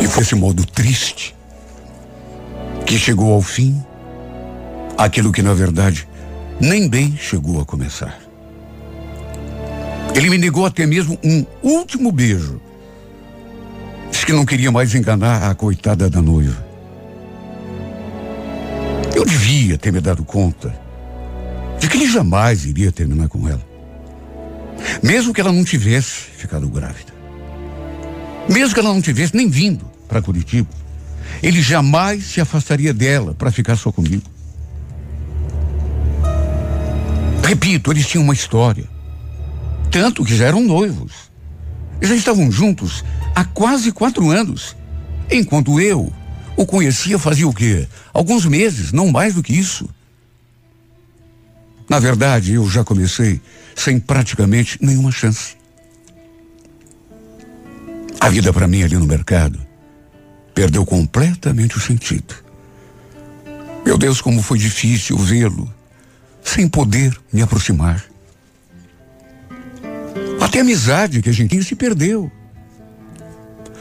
E 0.00 0.06
foi 0.06 0.22
esse 0.22 0.34
modo 0.34 0.64
triste 0.64 1.34
que 2.86 2.98
chegou 2.98 3.32
ao 3.32 3.42
fim 3.42 3.82
Aquilo 4.96 5.32
que, 5.32 5.42
na 5.42 5.52
verdade, 5.52 6.08
nem 6.60 6.88
bem 6.88 7.16
chegou 7.16 7.60
a 7.60 7.64
começar. 7.64 8.16
Ele 10.14 10.30
me 10.30 10.38
negou 10.38 10.64
até 10.64 10.86
mesmo 10.86 11.18
um 11.24 11.44
último 11.62 12.12
beijo. 12.12 12.60
Disse 14.10 14.24
que 14.24 14.32
não 14.32 14.46
queria 14.46 14.70
mais 14.70 14.94
enganar 14.94 15.50
a 15.50 15.54
coitada 15.54 16.08
da 16.08 16.22
noiva. 16.22 16.64
Eu 19.14 19.24
devia 19.24 19.76
ter 19.76 19.92
me 19.92 20.00
dado 20.00 20.24
conta 20.24 20.72
de 21.80 21.88
que 21.88 21.96
ele 21.96 22.10
jamais 22.10 22.64
iria 22.64 22.92
terminar 22.92 23.28
com 23.28 23.48
ela. 23.48 23.73
Mesmo 25.02 25.32
que 25.32 25.40
ela 25.40 25.52
não 25.52 25.64
tivesse 25.64 26.30
ficado 26.36 26.68
grávida. 26.68 27.12
Mesmo 28.48 28.74
que 28.74 28.80
ela 28.80 28.92
não 28.92 29.02
tivesse 29.02 29.34
nem 29.36 29.48
vindo 29.48 29.84
para 30.08 30.22
Curitiba. 30.22 30.68
Ele 31.42 31.60
jamais 31.62 32.24
se 32.24 32.40
afastaria 32.40 32.92
dela 32.92 33.34
para 33.34 33.50
ficar 33.50 33.76
só 33.76 33.90
comigo. 33.90 34.22
Repito, 37.42 37.90
eles 37.90 38.06
tinham 38.06 38.24
uma 38.24 38.32
história. 38.32 38.88
Tanto 39.90 40.24
que 40.24 40.36
já 40.36 40.46
eram 40.46 40.62
noivos. 40.62 41.12
Já 42.00 42.14
estavam 42.14 42.50
juntos 42.50 43.04
há 43.34 43.44
quase 43.44 43.92
quatro 43.92 44.30
anos. 44.30 44.76
Enquanto 45.30 45.80
eu 45.80 46.12
o 46.56 46.64
conhecia 46.64 47.18
fazia 47.18 47.48
o 47.48 47.52
quê? 47.52 47.86
Alguns 48.12 48.46
meses, 48.46 48.92
não 48.92 49.10
mais 49.10 49.34
do 49.34 49.42
que 49.42 49.52
isso. 49.52 49.88
Na 51.88 51.98
verdade, 51.98 52.54
eu 52.54 52.68
já 52.68 52.82
comecei 52.82 53.40
sem 53.74 54.00
praticamente 54.00 54.78
nenhuma 54.80 55.12
chance. 55.12 55.56
A 58.20 58.28
vida 58.28 58.52
para 58.52 58.66
mim 58.66 58.82
ali 58.82 58.96
no 58.96 59.06
mercado 59.06 59.60
perdeu 60.54 60.86
completamente 60.86 61.76
o 61.76 61.80
sentido. 61.80 62.34
Meu 63.84 63.98
Deus, 63.98 64.20
como 64.20 64.42
foi 64.42 64.58
difícil 64.58 65.18
vê-lo 65.18 65.72
sem 66.42 66.68
poder 66.68 67.18
me 67.32 67.42
aproximar. 67.42 68.04
Até 70.40 70.58
a 70.58 70.62
amizade 70.62 71.20
que 71.20 71.30
a 71.30 71.32
gente 71.32 71.62
se 71.64 71.74
perdeu. 71.74 72.30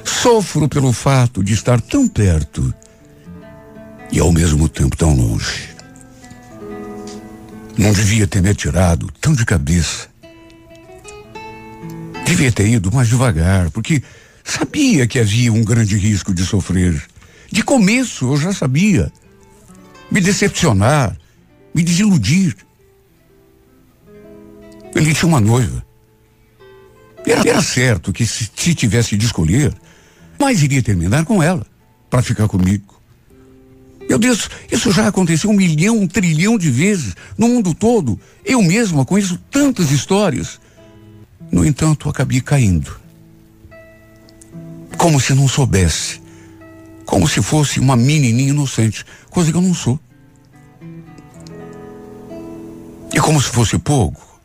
Sofro 0.04 0.68
pelo 0.68 0.94
fato 0.94 1.44
de 1.44 1.54
estar 1.54 1.80
tão 1.82 2.08
perto 2.08 2.74
e 4.12 4.20
ao 4.20 4.32
mesmo 4.32 4.70
tempo 4.70 4.96
tão 4.96 5.14
longe. 5.14 5.73
Não 7.78 7.92
devia 7.92 8.28
ter 8.28 8.42
me 8.42 8.50
atirado 8.50 9.12
tão 9.20 9.34
de 9.34 9.46
cabeça. 9.46 10.08
Devia 12.26 12.52
ter 12.52 12.68
ido 12.68 12.92
mais 12.92 13.08
devagar, 13.08 13.70
porque 13.72 14.02
sabia 14.44 15.08
que 15.08 15.20
havia 15.20 15.52
um 15.52 15.64
grande 15.64 15.98
risco 15.98 16.34
de 16.34 16.46
sofrer. 16.46 17.02
De 17.52 17.64
começo 17.64 18.34
eu 18.34 18.38
já 18.38 18.54
sabia. 18.54 19.12
Me 20.12 20.22
decepcionar, 20.22 21.18
me 21.74 21.84
desiludir. 21.84 22.56
Ele 24.96 25.14
tinha 25.14 25.28
uma 25.28 25.42
noiva. 25.42 25.84
Era, 27.26 27.48
era 27.48 27.62
certo 27.62 28.14
que 28.14 28.26
se, 28.26 28.50
se 28.56 28.76
tivesse 28.76 29.18
de 29.18 29.26
escolher, 29.26 29.74
mas 30.40 30.62
iria 30.62 30.84
terminar 30.84 31.26
com 31.26 31.42
ela, 31.42 31.66
para 32.10 32.22
ficar 32.22 32.48
comigo. 32.48 32.93
Meu 34.14 34.20
Deus, 34.20 34.48
isso 34.72 34.92
já 34.92 35.08
aconteceu 35.08 35.50
um 35.50 35.56
milhão, 35.56 35.98
um 35.98 36.06
trilhão 36.06 36.56
de 36.56 36.70
vezes 36.70 37.16
no 37.36 37.48
mundo 37.48 37.74
todo. 37.74 38.20
Eu 38.46 38.62
mesma 38.62 39.04
conheço 39.04 39.40
tantas 39.50 39.90
histórias. 39.90 40.60
No 41.52 41.66
entanto, 41.66 42.08
acabei 42.08 42.40
caindo. 42.40 42.96
Como 45.00 45.20
se 45.20 45.34
não 45.34 45.48
soubesse. 45.48 46.22
Como 47.08 47.28
se 47.28 47.42
fosse 47.42 47.80
uma 47.80 47.96
menininha 47.96 48.52
inocente, 48.52 49.04
coisa 49.32 49.52
que 49.52 49.58
eu 49.58 49.64
não 49.64 49.74
sou. 49.74 50.00
E 53.12 53.20
como 53.20 53.42
se 53.42 53.50
fosse 53.50 53.80
pouco. 53.80 54.40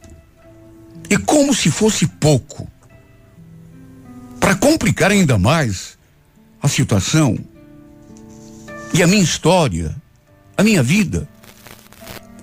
E 1.11 1.19
como 1.19 1.53
se 1.53 1.71
fosse 1.71 2.07
pouco. 2.07 2.67
Para 4.41 4.55
complicar 4.55 5.11
ainda 5.11 5.37
mais 5.37 5.99
a 6.63 6.69
situação, 6.69 7.39
e 8.93 9.03
a 9.03 9.07
minha 9.07 9.23
história, 9.23 9.95
a 10.57 10.63
minha 10.63 10.83
vida. 10.83 11.29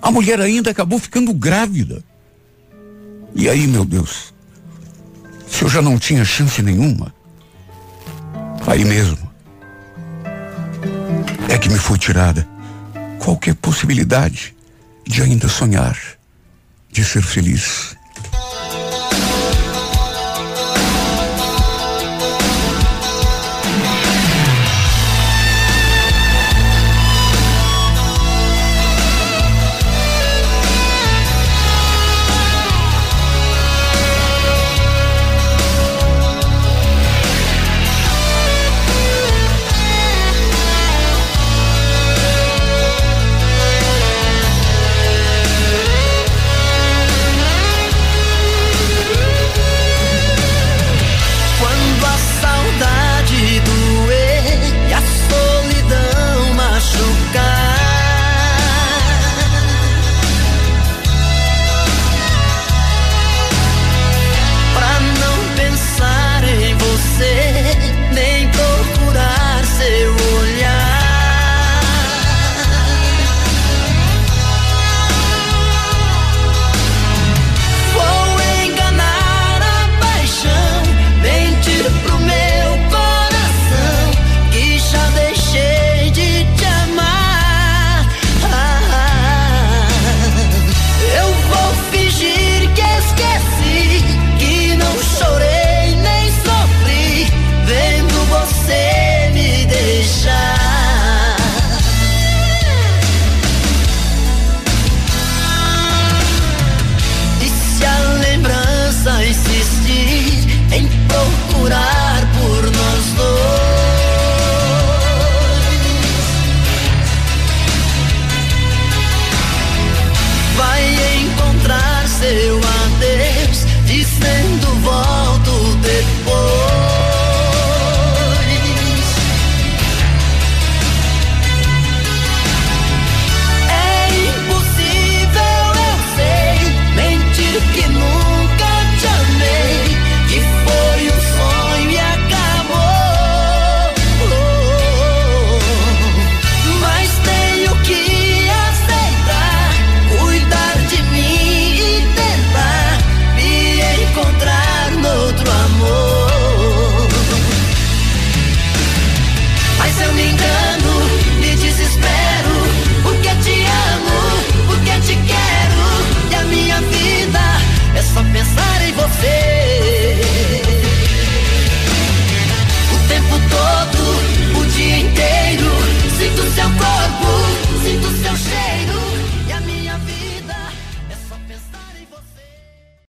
A 0.00 0.10
mulher 0.10 0.40
ainda 0.40 0.70
acabou 0.70 0.98
ficando 0.98 1.32
grávida. 1.34 2.02
E 3.34 3.48
aí, 3.48 3.66
meu 3.66 3.84
Deus, 3.84 4.32
se 5.48 5.62
eu 5.62 5.68
já 5.68 5.82
não 5.82 5.98
tinha 5.98 6.24
chance 6.24 6.62
nenhuma, 6.62 7.12
aí 8.66 8.84
mesmo 8.84 9.30
é 11.48 11.58
que 11.58 11.68
me 11.68 11.78
foi 11.78 11.98
tirada 11.98 12.46
qualquer 13.18 13.54
possibilidade 13.56 14.54
de 15.06 15.22
ainda 15.22 15.48
sonhar, 15.48 15.98
de 16.90 17.04
ser 17.04 17.22
feliz. 17.22 17.95